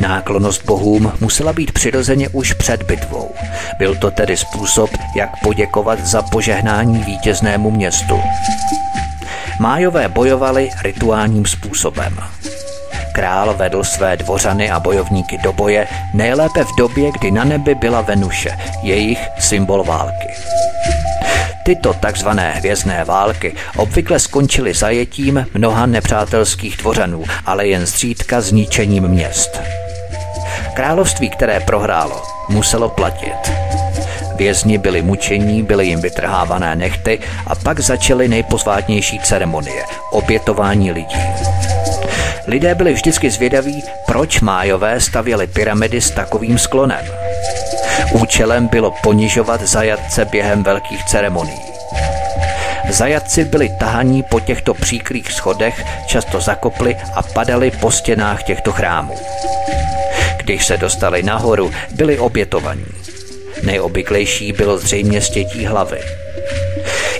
Náklonost 0.00 0.64
bohům 0.64 1.12
musela 1.20 1.52
být 1.52 1.72
přirozeně 1.72 2.28
už 2.28 2.52
před 2.52 2.82
bitvou. 2.82 3.34
Byl 3.78 3.94
to 3.94 4.10
tedy 4.10 4.36
způsob, 4.36 4.90
jak 5.16 5.30
poděkovat 5.42 6.06
za 6.06 6.22
požehnání 6.22 6.98
vítěznému 6.98 7.70
městu. 7.70 8.20
Májové 9.60 10.08
bojovali 10.08 10.70
rituálním 10.82 11.46
způsobem. 11.46 12.18
Král 13.12 13.54
vedl 13.54 13.84
své 13.84 14.16
dvořany 14.16 14.70
a 14.70 14.80
bojovníky 14.80 15.38
do 15.38 15.52
boje 15.52 15.86
nejlépe 16.14 16.64
v 16.64 16.76
době, 16.78 17.10
kdy 17.12 17.30
na 17.30 17.44
nebi 17.44 17.74
byla 17.74 18.00
Venuše, 18.00 18.58
jejich 18.82 19.18
symbol 19.38 19.84
války. 19.84 20.28
Tyto 21.68 21.94
takzvané 21.94 22.52
hvězdné 22.52 23.04
války 23.04 23.54
obvykle 23.76 24.18
skončily 24.18 24.74
zajetím 24.74 25.46
mnoha 25.54 25.86
nepřátelských 25.86 26.76
dvořanů, 26.76 27.24
ale 27.46 27.66
jen 27.66 27.86
zřídka 27.86 28.40
zničením 28.40 29.08
měst. 29.08 29.60
Království, 30.74 31.30
které 31.30 31.60
prohrálo, 31.60 32.22
muselo 32.48 32.88
platit. 32.88 33.52
Vězni 34.36 34.78
byli 34.78 35.02
mučení, 35.02 35.62
byly 35.62 35.86
jim 35.86 36.00
vytrhávané 36.00 36.76
nechty 36.76 37.18
a 37.46 37.54
pak 37.54 37.80
začaly 37.80 38.28
nejpozvátnější 38.28 39.18
ceremonie– 39.18 39.84
obětování 40.10 40.92
lidí. 40.92 41.22
Lidé 42.46 42.74
byli 42.74 42.92
vždycky 42.92 43.30
zvědaví, 43.30 43.82
proč 44.06 44.40
májové 44.40 45.00
stavěli 45.00 45.46
pyramidy 45.46 46.00
s 46.00 46.10
takovým 46.10 46.58
sklonem. 46.58 47.04
Účelem 48.12 48.68
bylo 48.68 48.90
ponižovat 49.02 49.62
zajatce 49.62 50.24
během 50.24 50.62
velkých 50.62 51.04
ceremonií. 51.04 51.62
Zajatci 52.88 53.44
byli 53.44 53.68
tahaní 53.68 54.22
po 54.22 54.40
těchto 54.40 54.74
příkrých 54.74 55.32
schodech, 55.32 55.84
často 56.06 56.40
zakopli 56.40 56.96
a 57.14 57.22
padali 57.22 57.70
po 57.70 57.90
stěnách 57.90 58.42
těchto 58.42 58.72
chrámů. 58.72 59.14
Když 60.36 60.66
se 60.66 60.76
dostali 60.76 61.22
nahoru, 61.22 61.70
byli 61.94 62.18
obětovaní. 62.18 62.86
Nejobvyklejší 63.62 64.52
bylo 64.52 64.78
zřejmě 64.78 65.20
stětí 65.20 65.66
hlavy. 65.66 66.00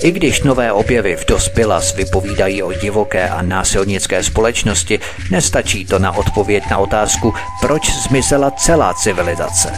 I 0.03 0.11
když 0.11 0.42
nové 0.42 0.72
objevy 0.72 1.16
v 1.16 1.26
Dospilas 1.26 1.94
vypovídají 1.94 2.62
o 2.62 2.72
divoké 2.72 3.28
a 3.28 3.42
násilnické 3.42 4.22
společnosti, 4.22 5.01
nestačí 5.30 5.84
to 5.84 5.99
na 5.99 6.16
odpověď 6.16 6.64
na 6.70 6.78
otázku, 6.78 7.34
proč 7.61 7.90
zmizela 8.09 8.51
celá 8.51 8.94
civilizace. 8.94 9.72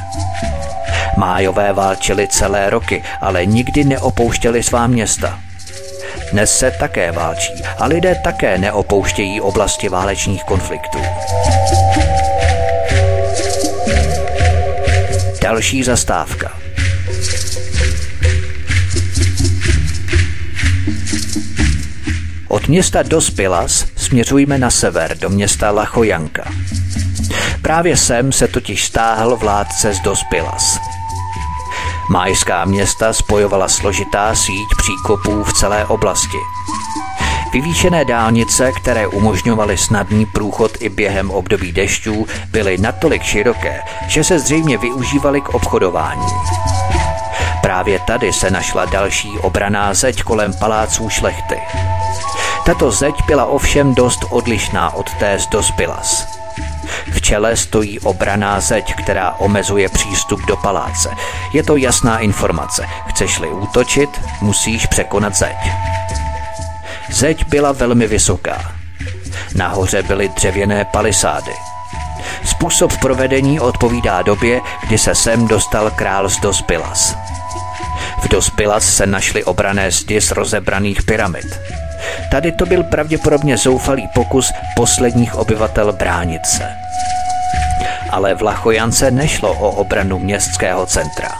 Májové 1.16 1.72
válčili 1.72 2.28
celé 2.28 2.70
roky, 2.70 3.02
ale 3.20 3.46
nikdy 3.46 3.84
neopouštěli 3.84 4.62
svá 4.62 4.86
města. 4.86 5.40
Dnes 6.32 6.58
se 6.58 6.70
také 6.70 7.12
válčí 7.12 7.52
a 7.78 7.86
lidé 7.86 8.20
také 8.24 8.58
neopouštějí 8.58 9.40
oblasti 9.40 9.88
válečných 9.88 10.44
konfliktů. 10.44 10.98
Další 15.42 15.82
zastávka. 15.82 16.52
Od 22.50 22.68
města 22.68 23.02
Dos 23.02 23.30
Pilas 23.30 23.84
směřujeme 23.96 24.58
na 24.58 24.70
sever 24.70 25.18
do 25.18 25.30
města 25.30 25.70
Lachojanka. 25.70 26.44
Právě 27.62 27.96
sem 27.96 28.32
se 28.32 28.48
totiž 28.48 28.84
stáhl 28.84 29.36
vládce 29.36 29.94
z 29.94 30.00
Dos 30.00 30.20
Pilas. 30.30 30.78
Májská 32.10 32.64
města 32.64 33.12
spojovala 33.12 33.68
složitá 33.68 34.34
síť 34.34 34.68
příkopů 34.76 35.44
v 35.44 35.52
celé 35.52 35.86
oblasti. 35.86 36.36
Vyvýšené 37.52 38.04
dálnice, 38.04 38.72
které 38.72 39.06
umožňovaly 39.06 39.78
snadný 39.78 40.26
průchod 40.26 40.72
i 40.80 40.88
během 40.88 41.30
období 41.30 41.72
dešťů, 41.72 42.26
byly 42.50 42.78
natolik 42.78 43.22
široké, 43.22 43.82
že 44.08 44.24
se 44.24 44.38
zřejmě 44.38 44.78
využívaly 44.78 45.40
k 45.40 45.48
obchodování. 45.48 46.26
Právě 47.62 47.98
tady 47.98 48.32
se 48.32 48.50
našla 48.50 48.84
další 48.84 49.38
obraná 49.38 49.94
zeď 49.94 50.22
kolem 50.22 50.52
paláců 50.54 51.08
šlechty. 51.08 51.60
Tato 52.70 52.90
zeď 52.90 53.14
byla 53.26 53.44
ovšem 53.44 53.94
dost 53.94 54.20
odlišná 54.30 54.94
od 54.94 55.14
té 55.14 55.38
z 55.38 55.46
Dospilas. 55.46 56.26
V 57.12 57.20
čele 57.20 57.56
stojí 57.56 58.00
obraná 58.00 58.60
zeď, 58.60 58.94
která 58.94 59.34
omezuje 59.38 59.88
přístup 59.88 60.40
do 60.46 60.56
paláce. 60.56 61.10
Je 61.52 61.62
to 61.62 61.76
jasná 61.76 62.18
informace. 62.18 62.86
Chceš-li 63.06 63.48
útočit, 63.48 64.10
musíš 64.40 64.86
překonat 64.86 65.34
zeď. 65.34 65.56
Zeď 67.10 67.44
byla 67.46 67.72
velmi 67.72 68.06
vysoká. 68.06 68.72
Nahoře 69.54 70.02
byly 70.02 70.28
dřevěné 70.28 70.84
palisády. 70.84 71.52
Způsob 72.44 72.96
provedení 72.96 73.60
odpovídá 73.60 74.22
době, 74.22 74.60
kdy 74.86 74.98
se 74.98 75.14
sem 75.14 75.48
dostal 75.48 75.90
král 75.90 76.28
z 76.28 76.40
Dospilas. 76.40 77.16
V 78.22 78.28
Dospilas 78.28 78.94
se 78.96 79.06
našly 79.06 79.44
obrané 79.44 79.90
zdi 79.90 80.20
z 80.20 80.30
rozebraných 80.30 81.02
pyramid. 81.02 81.60
Tady 82.30 82.52
to 82.52 82.66
byl 82.66 82.82
pravděpodobně 82.82 83.56
zoufalý 83.56 84.08
pokus 84.14 84.52
posledních 84.76 85.34
obyvatel 85.34 85.92
bránit 85.92 86.46
se. 86.46 86.68
Ale 88.10 88.34
v 88.34 88.42
Lachojance 88.42 89.10
nešlo 89.10 89.52
o 89.52 89.70
obranu 89.70 90.18
městského 90.18 90.86
centra. 90.86 91.30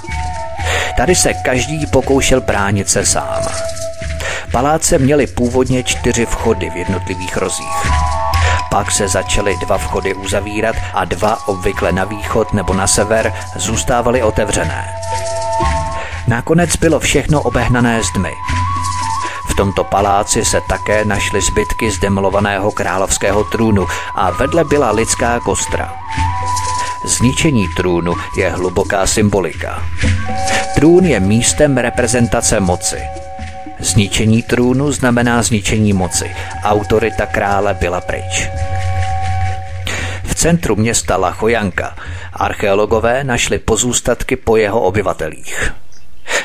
Tady 0.97 1.15
se 1.15 1.35
každý 1.35 1.87
pokoušel 1.87 2.41
bránit 2.41 2.89
se 2.89 3.07
sám. 3.07 3.43
Paláce 4.53 4.99
měly 4.99 5.27
původně 5.27 5.83
čtyři 5.83 6.27
vchody 6.27 6.71
v 6.71 6.77
jednotlivých 6.77 7.37
rozích. 7.37 7.91
Pak 8.71 8.91
se 8.91 9.09
začaly 9.09 9.57
dva 9.67 9.79
vchody 9.79 10.15
uzavírat 10.15 10.77
a 10.95 11.05
dva 11.05 11.49
obvykle 11.49 11.93
na 11.93 12.05
východ 12.05 12.53
nebo 12.53 12.75
na 12.75 12.87
sever 12.87 13.33
zůstávaly 13.57 14.23
otevřené. 14.23 14.85
Nakonec 16.29 16.77
bylo 16.77 17.01
všechno 17.01 17.43
obehnané 17.43 18.01
zdmi 18.03 18.31
tomto 19.61 19.85
paláci 19.85 20.45
se 20.45 20.61
také 20.69 21.05
našly 21.05 21.41
zbytky 21.41 21.91
zdemolovaného 21.91 22.73
královského 22.73 23.45
trůnu 23.45 23.87
a 24.15 24.31
vedle 24.31 24.65
byla 24.65 24.91
lidská 24.91 25.41
kostra. 25.41 25.93
Zničení 27.05 27.69
trůnu 27.77 28.15
je 28.37 28.51
hluboká 28.51 29.07
symbolika. 29.07 29.83
Trůn 30.75 31.05
je 31.05 31.21
místem 31.21 31.77
reprezentace 31.77 32.61
moci. 32.61 33.03
Zničení 33.81 34.43
trůnu 34.43 34.93
znamená 34.93 35.43
zničení 35.43 35.93
moci. 35.93 36.31
Autorita 36.65 37.27
krále 37.27 37.75
byla 37.75 38.01
pryč. 38.01 38.49
V 40.25 40.35
centru 40.35 40.77
města 40.77 41.17
Lachojanka 41.17 41.97
archeologové 42.33 43.25
našli 43.25 43.59
pozůstatky 43.59 44.37
po 44.37 44.57
jeho 44.57 44.81
obyvatelích. 44.81 45.73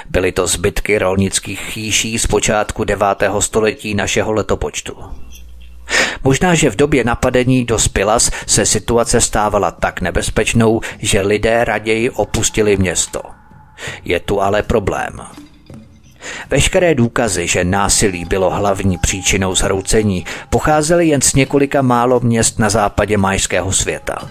Byly 0.09 0.31
to 0.31 0.47
zbytky 0.47 0.97
rolnických 0.97 1.59
chýší 1.59 2.19
z 2.19 2.27
počátku 2.27 2.83
9. 2.83 3.07
století 3.39 3.93
našeho 3.93 4.33
letopočtu. 4.33 4.97
Možná, 6.23 6.55
že 6.55 6.69
v 6.69 6.75
době 6.75 7.03
napadení 7.03 7.65
do 7.65 7.79
Spilas 7.79 8.31
se 8.47 8.65
situace 8.65 9.21
stávala 9.21 9.71
tak 9.71 10.01
nebezpečnou, 10.01 10.81
že 10.99 11.21
lidé 11.21 11.63
raději 11.63 12.09
opustili 12.09 12.77
město. 12.77 13.21
Je 14.05 14.19
tu 14.19 14.41
ale 14.41 14.63
problém. 14.63 15.19
Veškeré 16.49 16.95
důkazy, 16.95 17.47
že 17.47 17.63
násilí 17.63 18.25
bylo 18.25 18.49
hlavní 18.49 18.97
příčinou 18.97 19.55
zhroucení, 19.55 20.25
pocházely 20.49 21.07
jen 21.07 21.21
z 21.21 21.33
několika 21.33 21.81
málo 21.81 22.19
měst 22.19 22.59
na 22.59 22.69
západě 22.69 23.17
majského 23.17 23.73
světa. 23.73 24.29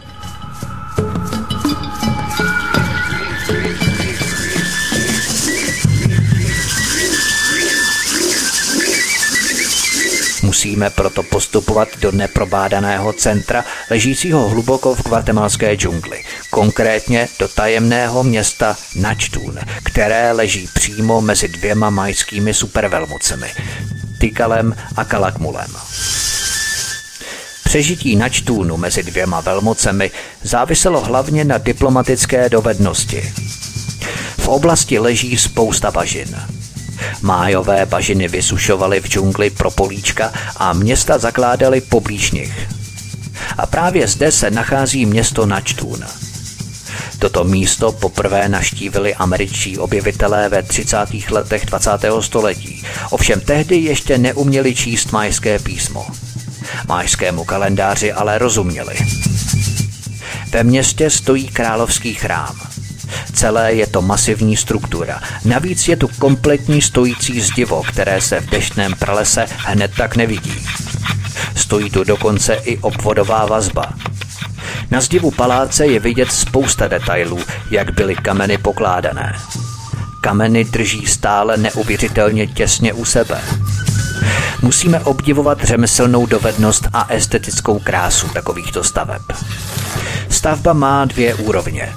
Musíme 10.55 10.90
proto 10.90 11.22
postupovat 11.22 11.88
do 12.00 12.12
neprobádaného 12.12 13.12
centra, 13.12 13.64
ležícího 13.90 14.48
hluboko 14.48 14.94
v 14.94 15.02
guatemalské 15.02 15.74
džungli, 15.74 16.24
konkrétně 16.50 17.28
do 17.38 17.48
tajemného 17.48 18.24
města 18.24 18.76
Načtún, 18.96 19.59
které 19.82 20.32
leží 20.32 20.68
přímo 20.74 21.20
mezi 21.20 21.48
dvěma 21.48 21.90
majskými 21.90 22.55
supervelmocemi, 22.55 23.46
Tikalem 24.18 24.76
a 24.96 25.05
Kalakmulem. 25.05 25.70
Přežití 27.64 28.16
Načtúnu 28.16 28.76
mezi 28.76 29.02
dvěma 29.02 29.40
velmocemi 29.40 30.11
záviselo 30.42 31.00
hlavně 31.00 31.44
na 31.44 31.59
diplomatické 31.59 32.48
dovednosti. 32.48 33.32
V 34.38 34.48
oblasti 34.48 34.98
leží 34.98 35.36
spousta 35.36 35.90
bažin– 35.90 36.36
Májové 37.22 37.86
bažiny 37.86 38.28
vysušovaly 38.28 39.00
v 39.00 39.09
džungli 39.09 39.50
pro 39.50 39.70
políčka 39.70 40.32
a 40.57 40.72
města 40.72 41.18
zakládaly 41.18 41.80
poblíž 41.80 42.30
nich. 42.30 42.68
A 43.59 43.66
právě 43.66 44.09
zde 44.09 44.32
se 44.32 44.50
nachází 44.50 45.07
město 45.07 45.46
Načtún. 45.46 46.05
Toto 47.18 47.44
místo 47.44 47.92
poprvé 47.92 48.48
naštívili 48.48 49.14
američtí 49.14 49.78
objevitelé 49.78 50.48
ve 50.48 50.62
30. 50.62 50.96
letech 51.30 51.66
20. 51.66 51.90
století. 52.20 52.84
Ovšem 53.11 53.40
tehdy 53.40 53.76
ještě 53.76 54.18
neuměli 54.18 54.74
číst 54.74 55.12
majské 55.12 55.59
písmo. 55.59 56.07
Majskému 56.88 57.44
kalendáři 57.44 58.12
ale 58.12 58.38
rozuměli. 58.38 58.94
Ve 60.50 60.64
městě 60.64 61.11
stojí 61.11 61.48
královský 61.48 62.14
chrám– 62.14 62.57
Celé 63.32 63.74
je 63.74 63.86
to 63.86 64.02
masivní 64.02 64.56
struktura. 64.56 65.20
Navíc 65.44 65.88
je 65.88 65.96
tu 65.96 66.08
kompletní 66.18 66.82
stojící 66.82 67.40
zdivo, 67.40 67.82
které 67.82 68.20
se 68.20 68.40
v 68.40 68.50
deštném 68.50 68.94
pralese 68.94 69.46
hned 69.56 69.90
tak 69.96 70.16
nevidí. 70.16 70.66
Stojí 71.56 71.90
tu 71.90 72.04
dokonce 72.04 72.54
i 72.54 72.78
obvodová 72.78 73.46
vazba. 73.46 73.92
Na 74.90 75.00
zdivu 75.00 75.30
paláce 75.30 75.86
je 75.86 76.00
vidět 76.00 76.32
spousta 76.32 76.88
detailů, 76.88 77.40
jak 77.70 77.90
byly 77.94 78.14
kameny 78.14 78.58
pokládané. 78.58 79.36
Kameny 80.20 80.64
drží 80.64 81.06
stále 81.06 81.56
neuvěřitelně 81.56 82.46
těsně 82.46 82.92
u 82.92 83.04
sebe. 83.04 83.40
Musíme 84.62 85.00
obdivovat 85.00 85.64
řemeslnou 85.64 86.26
dovednost 86.26 86.88
a 86.92 87.06
estetickou 87.08 87.78
krásu 87.78 88.28
takovýchto 88.28 88.84
staveb. 88.84 89.22
Stavba 90.30 90.72
má 90.72 91.04
dvě 91.04 91.34
úrovně. 91.34 91.92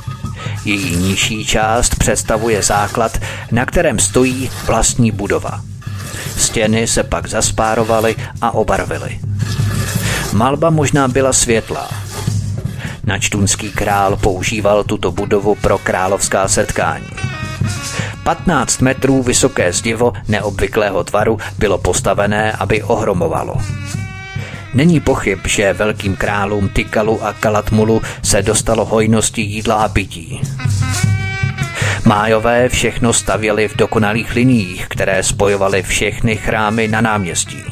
Její 0.66 0.96
nižší 0.96 1.46
část 1.46 1.96
představuje 1.96 2.64
základ, 2.64 3.18
na 3.52 3.66
kterém 3.66 4.00
stojí 4.00 4.50
vlastní 4.66 5.12
budova. 5.12 5.62
Stěny 6.38 6.88
se 6.88 7.04
pak 7.04 7.28
zaspárovaly 7.28 8.16
a 8.42 8.52
obarvily. 8.52 9.20
Malba 10.34 10.70
možná 10.70 11.08
byla 11.08 11.34
světlá. 11.34 11.90
Načtunský 13.04 13.70
král 13.70 14.18
používal 14.18 14.84
tuto 14.84 15.12
budovu 15.12 15.56
pro 15.56 15.78
královská 15.78 16.48
setkání. 16.48 17.08
15 18.24 18.82
metrů 18.82 19.24
vysoké 19.24 19.74
zdivo 19.74 20.14
neobvyklého 20.28 21.04
tvaru 21.04 21.38
bylo 21.60 21.78
postavené, 21.78 22.52
aby 22.52 22.84
ohromovalo. 22.84 23.56
Není 24.74 25.00
pochyb, 25.00 25.40
že 25.48 25.74
velkým 25.74 26.16
králům 26.16 26.70
Tikalu 26.70 27.24
a 27.24 27.34
Kalatmulu 27.34 28.02
se 28.24 28.42
dostalo 28.42 28.86
hojnosti 28.86 29.42
jídla 29.42 29.76
a 29.76 29.88
pití. 29.90 30.42
Májové 32.06 32.70
všechno 32.70 33.14
stavěli 33.14 33.68
v 33.68 33.78
dokonalých 33.78 34.36
liniích, 34.36 34.88
které 34.88 35.24
spojovaly 35.24 35.84
všechny 35.84 36.36
chrámy 36.36 36.88
na 36.88 37.02
náměstí. 37.02 37.64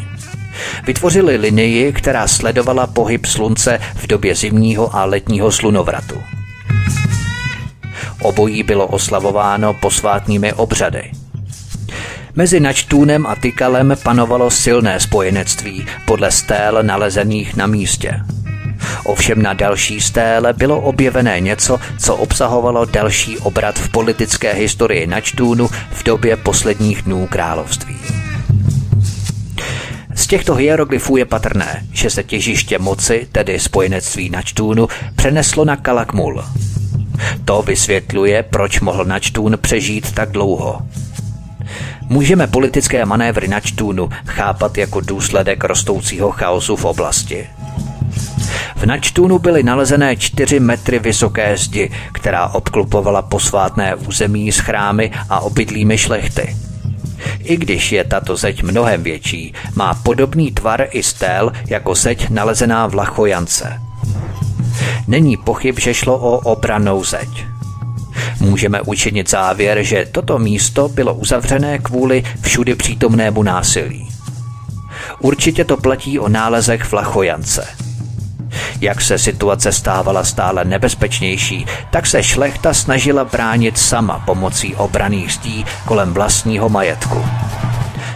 Vytvořili 0.87 1.37
linii, 1.37 1.93
která 1.93 2.27
sledovala 2.27 2.87
pohyb 2.87 3.25
slunce 3.25 3.79
v 3.95 4.07
době 4.07 4.35
zimního 4.35 4.95
a 4.95 5.05
letního 5.05 5.51
slunovratu. 5.51 6.23
Obojí 8.21 8.63
bylo 8.63 8.87
oslavováno 8.87 9.73
posvátnými 9.73 10.53
obřady– 10.53 11.11
Mezi 12.35 12.59
Načtůnem 12.59 13.25
a 13.25 13.35
Tykalem 13.35 13.93
panovalo 14.03 14.51
silné 14.51 14.99
spojenectví 14.99 15.85
podle 16.05 16.31
stél 16.31 16.83
nalezených 16.83 17.55
na 17.55 17.67
místě. 17.67 18.19
Ovšem 19.03 19.41
na 19.41 19.53
další 19.53 20.01
stéle 20.01 20.53
bylo 20.53 20.81
objevené 20.81 21.39
něco, 21.39 21.79
co 21.99 22.15
obsahovalo 22.15 22.85
další 22.85 23.37
obrat 23.37 23.79
v 23.79 23.89
politické 23.89 24.53
historii 24.53 25.07
Načtůnu 25.07 25.67
v 25.91 26.03
době 26.03 26.37
posledních 26.37 27.01
dnů 27.01 27.27
království. 27.27 27.95
Z 30.15 30.27
těchto 30.27 30.55
hieroglyfů 30.55 31.17
je 31.17 31.25
patrné, 31.25 31.83
že 31.91 32.09
se 32.09 32.23
těžiště 32.23 32.79
moci, 32.79 33.27
tedy 33.31 33.59
spojenectví 33.59 34.29
Načtůnu, 34.29 34.87
přeneslo 35.15 35.65
na 35.65 35.75
Kalakmul. 35.75 36.43
To 37.45 37.61
vysvětluje, 37.61 38.43
proč 38.43 38.79
mohl 38.79 39.05
Načtún 39.05 39.57
přežít 39.61 40.11
tak 40.11 40.31
dlouho. 40.31 40.81
Můžeme 42.09 42.47
politické 42.47 43.05
manévry 43.05 43.47
na 43.47 43.59
Čtůnu 43.59 44.09
chápat 44.25 44.77
jako 44.77 45.01
důsledek 45.01 45.63
rostoucího 45.63 46.31
chaosu 46.31 46.75
v 46.75 46.85
oblasti. 46.85 47.47
V 48.75 48.85
Načtůnu 48.85 49.39
byly 49.39 49.63
nalezené 49.63 50.15
čtyři 50.15 50.59
metry 50.59 50.99
vysoké 50.99 51.57
zdi, 51.57 51.91
která 52.11 52.47
obklupovala 52.47 53.21
posvátné 53.21 53.95
území 53.95 54.51
s 54.51 54.59
chrámy 54.59 55.11
a 55.29 55.39
obydlými 55.39 55.97
šlechty. 55.97 56.55
I 57.43 57.57
když 57.57 57.91
je 57.91 58.03
tato 58.03 58.35
zeď 58.35 58.63
mnohem 58.63 59.03
větší, 59.03 59.53
má 59.75 59.93
podobný 59.93 60.51
tvar 60.51 60.87
i 60.91 61.03
stél 61.03 61.51
jako 61.67 61.95
zeď 61.95 62.29
nalezená 62.29 62.87
v 62.87 62.95
Lachojance. 62.95 63.81
Není 65.07 65.37
pochyb, 65.37 65.79
že 65.79 65.93
šlo 65.93 66.17
o 66.17 66.37
obranou 66.37 67.03
zeď. 67.03 67.54
Můžeme 68.39 68.81
učinit 68.81 69.29
závěr, 69.29 69.83
že 69.83 70.07
toto 70.11 70.39
místo 70.39 70.89
bylo 70.89 71.13
uzavřené 71.13 71.79
kvůli 71.79 72.23
všudy 72.41 72.75
přítomnému 72.75 73.43
násilí. 73.43 74.09
Určitě 75.19 75.65
to 75.65 75.77
platí 75.77 76.19
o 76.19 76.29
nálezech 76.29 76.83
v 76.83 76.93
Lachojance. 76.93 77.67
Jak 78.81 79.01
se 79.01 79.17
situace 79.17 79.71
stávala 79.71 80.23
stále 80.23 80.65
nebezpečnější, 80.65 81.65
tak 81.91 82.05
se 82.05 82.23
šlechta 82.23 82.73
snažila 82.73 83.25
bránit 83.25 83.77
sama 83.77 84.19
pomocí 84.25 84.75
obraných 84.75 85.33
zdí 85.33 85.65
kolem 85.85 86.13
vlastního 86.13 86.69
majetku. 86.69 87.25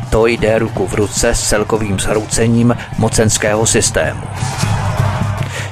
To 0.09 0.27
jde 0.27 0.59
ruku 0.59 0.87
v 0.87 0.93
ruce 0.93 1.29
s 1.29 1.41
celkovým 1.49 1.99
zhroucením 1.99 2.77
mocenského 2.97 3.65
systému. 3.65 4.23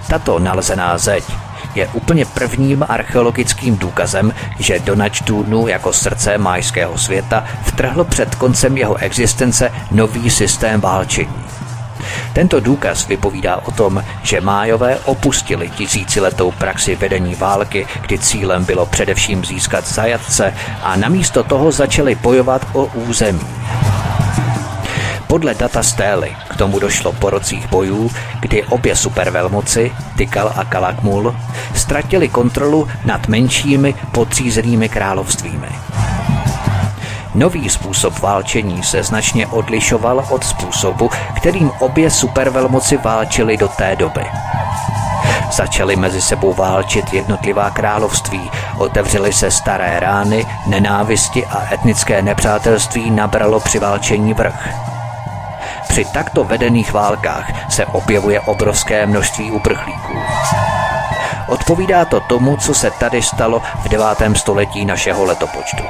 Tato 0.10 0.40
nalezená 0.40 0.98
zeď 0.98 1.24
je 1.78 1.88
úplně 1.94 2.26
prvním 2.26 2.86
archeologickým 2.90 3.78
důkazem, 3.78 4.34
že 4.60 4.80
do 4.80 4.96
Načtúnu 4.96 5.68
jako 5.68 5.94
srdce 5.94 6.38
majského 6.38 6.98
světa 6.98 7.46
vtrhl 7.64 8.04
před 8.04 8.36
koncem 8.36 8.78
jeho 8.78 8.96
existence 8.96 9.72
nový 9.92 10.30
systém 10.30 10.82
válčení. 10.82 11.36
Tento 12.34 12.60
důkaz 12.60 13.08
vypovídá 13.08 13.56
o 13.56 13.72
tom, 13.72 14.04
že 14.24 14.42
Májové 14.42 14.98
opustili 15.06 15.70
tisíciletou 15.70 16.52
praxi 16.52 16.96
vedení 16.96 17.36
války, 17.36 17.88
kdy 18.02 18.20
cílem 18.20 18.66
bylo 18.66 18.86
především 18.86 19.46
získat 19.46 19.88
zajatce 19.88 20.54
a 20.84 20.96
namísto 20.96 21.44
toho 21.44 21.72
začali 21.72 22.16
bojovat 22.16 22.68
o 22.74 22.86
území. 22.86 23.48
Podle 25.28 25.56
data 25.56 25.84
Stély 25.84 26.36
k 26.50 26.56
tomu 26.56 26.80
došlo 26.80 27.14
po 27.14 27.30
rocích 27.30 27.70
bojů, 27.70 28.12
kdy 28.40 28.64
obě 28.64 28.96
supervelmoci, 28.96 29.92
Tykal 30.18 30.54
a 30.56 30.64
Kalakmul, 30.64 31.36
ztratili 31.76 32.30
kontrolu 32.30 32.88
nad 33.06 33.28
menšími 33.28 33.96
podřízenými 34.12 34.90
královstvími. 34.90 35.68
Nový 37.36 37.70
způsob 37.70 38.20
válčení 38.20 38.84
se 38.84 39.04
značně 39.04 39.48
odlišoval 39.48 40.26
od 40.30 40.44
způsobu, 40.44 41.10
kterým 41.36 41.72
obě 41.80 42.12
supervelmoci 42.12 42.98
válčily 42.98 43.58
do 43.58 43.68
té 43.68 43.96
doby. 43.96 44.26
Začaly 45.52 45.96
mezi 45.96 46.22
sebou 46.22 46.54
válčit 46.54 47.14
jednotlivá 47.14 47.70
království, 47.70 48.52
otevřely 48.78 49.34
se 49.34 49.52
staré 49.52 50.00
rány, 50.00 50.46
nenávisti 50.68 51.46
a 51.46 51.74
etnické 51.74 52.22
nepřátelství 52.22 53.12
nabralo 53.12 53.60
při 53.60 53.80
válčení 53.80 54.34
vrch. 54.34 54.97
Při 55.98 56.06
takto 56.06 56.44
vedených 56.44 56.94
válkách 56.94 57.74
se 57.74 57.86
objevuje 57.86 58.40
obrovské 58.40 59.06
množství 59.06 59.52
uprchlíků. 59.52 60.14
Odpovídá 61.48 62.06
to 62.06 62.20
tomu, 62.20 62.58
co 62.58 62.74
se 62.74 62.92
tady 62.92 63.22
stalo 63.22 63.62
v 63.86 63.90
9. 63.90 64.06
století 64.36 64.86
našeho 64.86 65.26
letopočtu. 65.26 65.84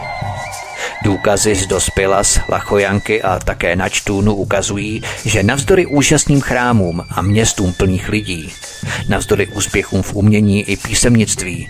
Důkazy 1.04 1.56
z 1.56 1.68
Dospilas, 1.68 2.40
Lachojanky 2.50 3.22
a 3.22 3.40
také 3.40 3.76
Načtůnu 3.76 4.36
ukazují, 4.36 5.04
že 5.26 5.44
navzdory 5.44 5.86
úžasným 5.86 6.42
chrámům 6.42 7.04
a 7.10 7.22
městům 7.22 7.74
plných 7.74 8.10
lidí, 8.10 8.54
navzdory 9.10 9.48
úspěchům 9.48 10.02
v 10.02 10.14
umění 10.14 10.64
i 10.64 10.78
písemnictví, 10.78 11.70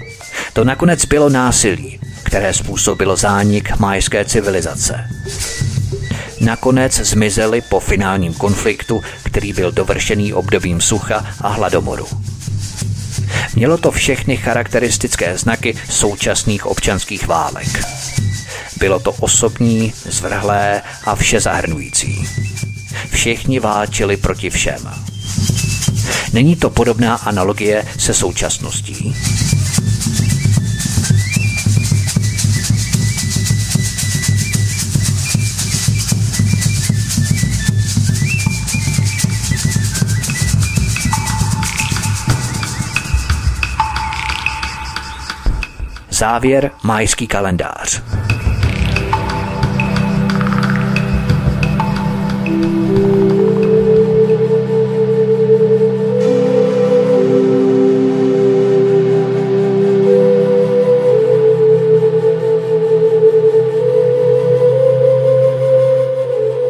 to 0.53 0.64
nakonec 0.64 1.05
bylo 1.05 1.30
násilí, 1.30 1.99
které 2.23 2.53
způsobilo 2.53 3.15
zánik 3.15 3.80
majské 3.80 4.26
civilizace. 4.26 5.09
Nakonec 6.39 6.93
zmizely 6.99 7.61
po 7.61 7.80
finálním 7.80 8.34
konfliktu, 8.34 9.01
který 9.23 9.53
byl 9.53 9.72
dovršený 9.72 10.34
obdobím 10.34 10.81
sucha 10.81 11.26
a 11.41 11.47
hladomoru. 11.47 12.07
Mělo 13.55 13.77
to 13.77 13.91
všechny 13.91 14.38
charakteristické 14.38 15.38
znaky 15.38 15.76
současných 15.89 16.65
občanských 16.65 17.27
válek. 17.27 17.68
Bylo 18.80 18.99
to 18.99 19.11
osobní, 19.11 19.93
zvrhlé 20.05 20.81
a 21.05 21.15
všezahrnující. 21.15 22.27
Všichni 23.11 23.59
válčili 23.59 24.18
proti 24.18 24.49
všem. 24.49 24.89
Není 26.34 26.55
to 26.55 26.69
podobná 26.69 27.15
analogie 27.15 27.85
se 27.97 28.14
současností. 28.14 29.15
Závěr 46.18 46.72
majský 46.84 47.27
kalendář. 47.27 48.02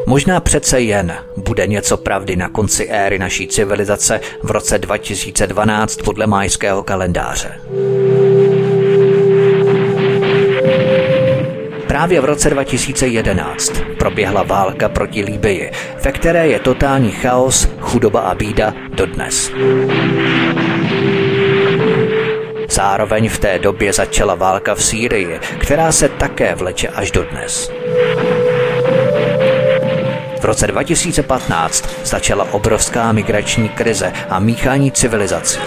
Možná 0.05 0.39
přece 0.39 0.81
jen 0.81 1.15
bude 1.37 1.67
něco 1.67 1.97
pravdy 1.97 2.35
na 2.35 2.49
konci 2.49 2.87
éry 2.87 3.19
naší 3.19 3.47
civilizace 3.47 4.19
v 4.43 4.51
roce 4.51 4.77
2012 4.77 5.95
podle 5.95 6.27
majského 6.27 6.83
kalendáře. 6.83 7.59
Právě 11.97 12.21
v 12.21 12.25
roce 12.25 12.49
2011 12.49 13.73
proběhla 13.99 14.43
válka 14.43 14.89
proti 14.89 15.23
Líbii, 15.23 15.71
ve 16.03 16.11
které 16.11 16.47
je 16.47 16.59
totální 16.59 17.11
chaos, 17.11 17.67
chudoba 17.79 18.19
a 18.19 18.35
bída 18.35 18.73
dodnes. 18.89 19.51
Zároveň 22.69 23.29
v 23.29 23.39
té 23.39 23.59
době 23.59 23.93
začala 23.93 24.35
válka 24.35 24.75
v 24.75 24.83
Sýrii, 24.83 25.39
která 25.57 25.91
se 25.91 26.09
také 26.09 26.55
vleče 26.55 26.87
až 26.87 27.11
dodnes. 27.11 27.71
V 30.39 30.43
roce 30.43 30.67
2015 30.67 31.89
začala 32.05 32.53
obrovská 32.53 33.11
migrační 33.11 33.69
krize 33.69 34.13
a 34.29 34.39
míchání 34.39 34.91
civilizací 34.91 35.59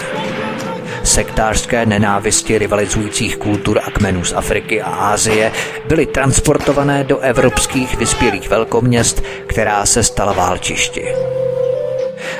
sektářské 1.03 1.85
nenávisti 1.85 2.57
rivalizujících 2.57 3.37
kultur 3.37 3.79
a 3.83 3.91
kmenů 3.91 4.25
z 4.25 4.33
Afriky 4.33 4.81
a 4.81 4.89
Ázie 4.89 5.51
byly 5.87 6.05
transportované 6.05 7.03
do 7.03 7.19
evropských 7.19 7.97
vyspělých 7.97 8.49
velkoměst, 8.49 9.23
která 9.47 9.85
se 9.85 10.03
stala 10.03 10.33
válčišti. 10.33 11.15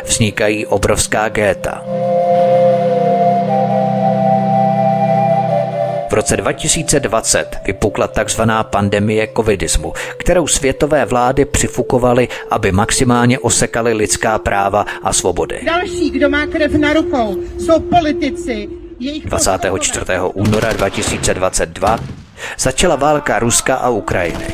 Vznikají 0.06 0.66
obrovská 0.66 1.30
géta, 1.30 1.84
V 6.12 6.14
roce 6.14 6.38
2020 6.38 7.58
vypukla 7.66 8.08
tzv. 8.08 8.42
pandemie 8.64 9.28
covidismu, 9.36 9.94
kterou 10.18 10.48
světové 10.48 11.06
vlády 11.06 11.46
přifukovaly, 11.46 12.28
aby 12.50 12.72
maximálně 12.72 13.40
osekaly 13.40 13.94
lidská 13.94 14.40
práva 14.40 14.86
a 15.04 15.14
svobody. 15.14 15.60
Další, 15.66 16.10
kdo 16.10 16.30
má 16.30 16.46
krev 16.46 16.72
na 16.74 16.94
rukou, 16.94 17.38
jsou 17.60 17.80
politici. 17.80 18.70
24. 19.26 20.06
února 20.34 20.74
2022 20.74 22.00
začala 22.60 22.96
válka 22.96 23.40
Ruska 23.40 23.76
a 23.76 23.90
Ukrajiny. 23.90 24.46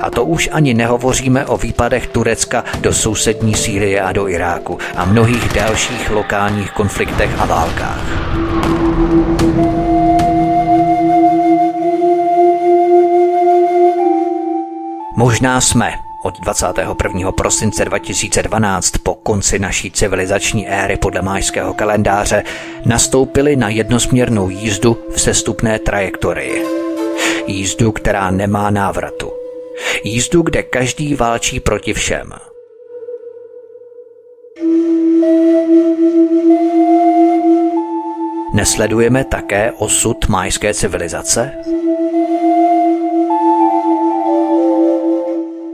A 0.00 0.10
to 0.10 0.24
už 0.24 0.48
ani 0.52 0.74
nehovoříme 0.74 1.46
o 1.46 1.56
výpadech 1.56 2.06
Turecka 2.06 2.64
do 2.80 2.92
sousední 2.92 3.54
Sýrie 3.54 4.00
a 4.00 4.12
do 4.12 4.28
Iráku 4.28 4.78
a 4.96 5.04
mnohých 5.04 5.52
dalších 5.52 6.10
lokálních 6.10 6.70
konfliktech 6.70 7.40
a 7.40 7.46
válkách. 7.46 8.45
Možná 15.16 15.60
jsme 15.60 15.92
od 16.22 16.40
21. 16.40 17.32
prosince 17.32 17.84
2012 17.84 18.90
po 18.90 19.14
konci 19.14 19.58
naší 19.58 19.90
civilizační 19.90 20.68
éry 20.68 20.96
podle 20.96 21.22
májského 21.22 21.74
kalendáře 21.74 22.42
nastoupili 22.84 23.56
na 23.56 23.68
jednosměrnou 23.68 24.48
jízdu 24.48 24.98
v 25.14 25.20
sestupné 25.20 25.78
trajektorii. 25.78 26.64
Jízdu, 27.46 27.92
která 27.92 28.30
nemá 28.30 28.70
návratu. 28.70 29.32
Jízdu, 30.04 30.42
kde 30.42 30.62
každý 30.62 31.14
válčí 31.14 31.60
proti 31.60 31.94
všem. 31.94 32.32
Nesledujeme 38.56 39.24
také 39.24 39.72
osud 39.72 40.28
majské 40.28 40.74
civilizace? 40.74 41.52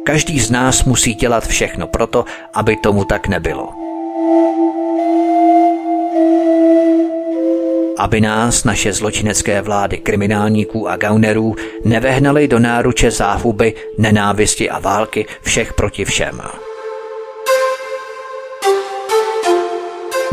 Každý 0.04 0.40
z 0.40 0.50
nás 0.50 0.84
musí 0.84 1.14
dělat 1.14 1.46
všechno 1.46 1.86
proto, 1.86 2.24
aby 2.54 2.76
tomu 2.76 3.04
tak 3.04 3.28
nebylo. 3.28 3.68
Aby 7.98 8.20
nás 8.20 8.64
naše 8.64 8.92
zločinecké 8.92 9.62
vlády 9.62 9.98
kriminálníků 9.98 10.88
a 10.88 10.96
gaunerů 10.96 11.56
nevehnali 11.84 12.48
do 12.48 12.58
náruče 12.58 13.10
záhuby, 13.10 13.74
nenávisti 13.98 14.70
a 14.70 14.78
války 14.78 15.26
všech 15.42 15.72
proti 15.72 16.04
všem. 16.04 16.42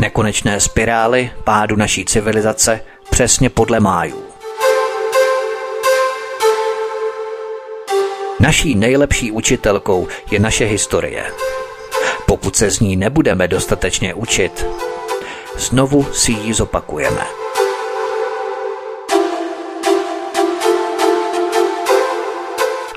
Nekonečné 0.00 0.60
spirály 0.60 1.30
pádu 1.44 1.76
naší 1.76 2.04
civilizace 2.04 2.80
přesně 3.10 3.50
podle 3.50 3.80
májů. 3.80 4.22
Naší 8.40 8.74
nejlepší 8.74 9.30
učitelkou 9.30 10.08
je 10.30 10.38
naše 10.38 10.64
historie. 10.64 11.24
Pokud 12.26 12.56
se 12.56 12.70
z 12.70 12.80
ní 12.80 12.96
nebudeme 12.96 13.48
dostatečně 13.48 14.14
učit, 14.14 14.66
znovu 15.56 16.04
si 16.12 16.32
ji 16.32 16.54
zopakujeme. 16.54 17.26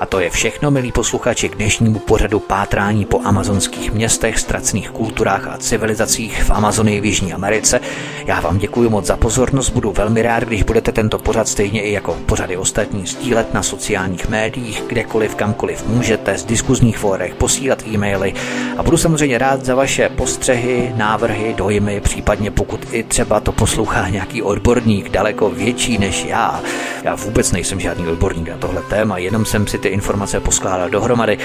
A 0.00 0.06
to 0.06 0.20
je 0.20 0.30
všechno, 0.30 0.70
milí 0.70 0.92
posluchači, 0.92 1.48
k 1.48 1.54
dnešnímu 1.54 1.98
pořadu 1.98 2.40
pátrání 2.40 3.04
po 3.04 3.20
amazonských 3.24 3.92
městech, 3.92 4.38
ztracených 4.38 4.90
kulturách 4.90 5.48
a 5.48 5.58
civilizacích 5.58 6.42
v 6.42 6.50
Amazonii 6.50 7.00
v 7.00 7.04
Jižní 7.04 7.32
Americe. 7.32 7.80
Já 8.26 8.40
vám 8.40 8.58
děkuji 8.58 8.90
moc 8.90 9.06
za 9.06 9.16
pozornost, 9.16 9.70
budu 9.70 9.92
velmi 9.92 10.22
rád, 10.22 10.42
když 10.42 10.62
budete 10.62 10.92
tento 10.92 11.18
pořad 11.18 11.48
stejně 11.48 11.82
i 11.82 11.92
jako 11.92 12.16
pořady 12.26 12.56
ostatní 12.56 13.06
sdílet 13.06 13.54
na 13.54 13.62
sociálních 13.62 14.28
médiích, 14.28 14.82
kdekoliv, 14.86 15.34
kamkoliv 15.34 15.86
můžete, 15.86 16.38
z 16.38 16.44
diskuzních 16.44 16.98
fórech, 16.98 17.34
posílat 17.34 17.86
e-maily 17.86 18.34
a 18.76 18.82
budu 18.82 18.96
samozřejmě 18.96 19.38
rád 19.38 19.64
za 19.64 19.74
vaše 19.74 20.08
postřehy, 20.08 20.92
návrhy, 20.96 21.54
dojmy, 21.56 22.00
případně 22.00 22.50
pokud 22.50 22.80
i 22.90 23.02
třeba 23.02 23.40
to 23.40 23.52
poslouchá 23.52 24.08
nějaký 24.08 24.42
odborník 24.42 25.08
daleko 25.08 25.50
větší 25.50 25.98
než 25.98 26.24
já, 26.24 26.62
Já 27.04 27.14
vůbec 27.14 27.52
nejsem 27.52 27.80
žádný 27.80 28.06
odborník 28.06 28.48
na 28.48 28.56
tohle 28.56 28.82
téma, 28.82 29.18
jenom 29.18 29.44
jsem 29.44 29.66
si 29.66 29.78
ty 29.84 29.88
informace 29.88 30.40
poskládal 30.40 30.90
dohromady. 30.90 31.38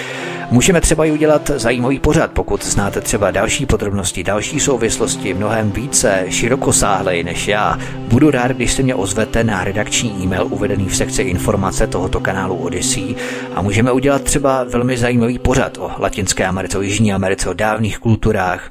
Můžeme 0.52 0.82
třeba 0.82 1.06
i 1.06 1.11
udělat 1.11 1.52
zajímavý 1.56 1.99
pořad, 1.99 2.32
pokud 2.32 2.66
znáte 2.66 3.02
třeba 3.02 3.32
další 3.32 3.66
podrobnosti, 3.66 4.24
další 4.24 4.60
souvislosti, 4.60 5.34
mnohem 5.34 5.72
více, 5.72 6.26
širokosáhlej 6.30 7.24
než 7.24 7.48
já. 7.48 7.80
Budu 7.98 8.32
rád, 8.32 8.52
když 8.52 8.72
se 8.74 8.84
mě 8.84 8.95
ozvete 8.95 9.44
na 9.44 9.64
redakční 9.64 10.24
e-mail 10.24 10.48
uvedený 10.49 10.86
v 10.86 10.95
sekci 10.95 11.22
informace 11.22 11.88
tohoto 11.88 12.20
kanálu 12.20 12.56
Odyssey 12.56 13.16
a 13.56 13.61
můžeme 13.61 13.91
udělat 13.91 14.22
třeba 14.22 14.64
velmi 14.64 14.98
zajímavý 14.98 15.40
pořad 15.40 15.78
o 15.78 15.91
Latinské 15.99 16.45
Americe, 16.45 16.78
o 16.78 16.82
Jižní 16.82 17.14
Americe, 17.14 17.49
o 17.49 17.53
dávných 17.53 17.99
kulturách. 17.99 18.70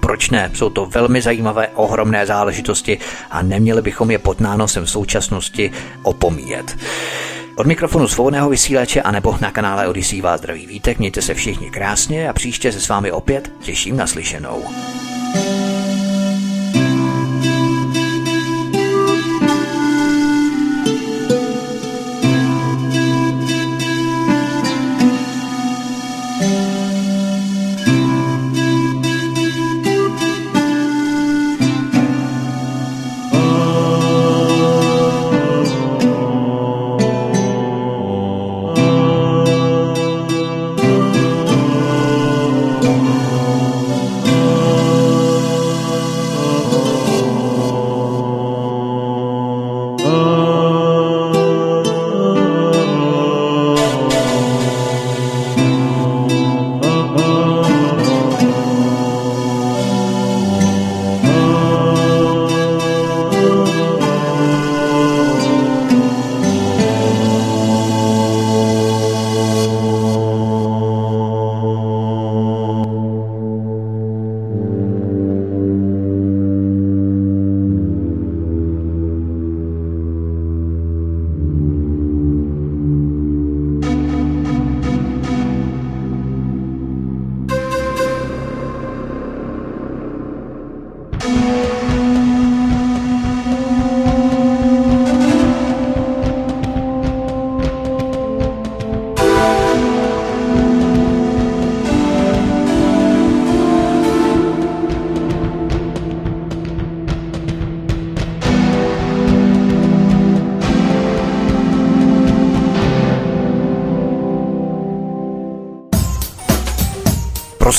Proč 0.00 0.30
ne? 0.30 0.50
Jsou 0.54 0.70
to 0.70 0.86
velmi 0.86 1.22
zajímavé, 1.22 1.68
ohromné 1.74 2.26
záležitosti 2.26 2.98
a 3.30 3.42
neměli 3.42 3.82
bychom 3.82 4.10
je 4.10 4.18
pod 4.18 4.40
nánosem 4.40 4.86
současnosti 4.86 5.70
opomíjet. 6.02 6.76
Od 7.56 7.66
mikrofonu 7.66 8.08
svobodného 8.08 8.48
vysílače 8.48 9.02
anebo 9.02 9.38
na 9.40 9.50
kanále 9.50 9.88
Odyssey 9.88 10.20
vás 10.20 10.40
zdraví 10.40 10.66
vítek, 10.66 10.98
mějte 10.98 11.22
se 11.22 11.34
všichni 11.34 11.70
krásně 11.70 12.28
a 12.28 12.32
příště 12.32 12.72
se 12.72 12.80
s 12.80 12.88
vámi 12.88 13.12
opět 13.12 13.52
těším 13.60 13.96
na 13.96 14.06
slyšenou. 14.06 14.64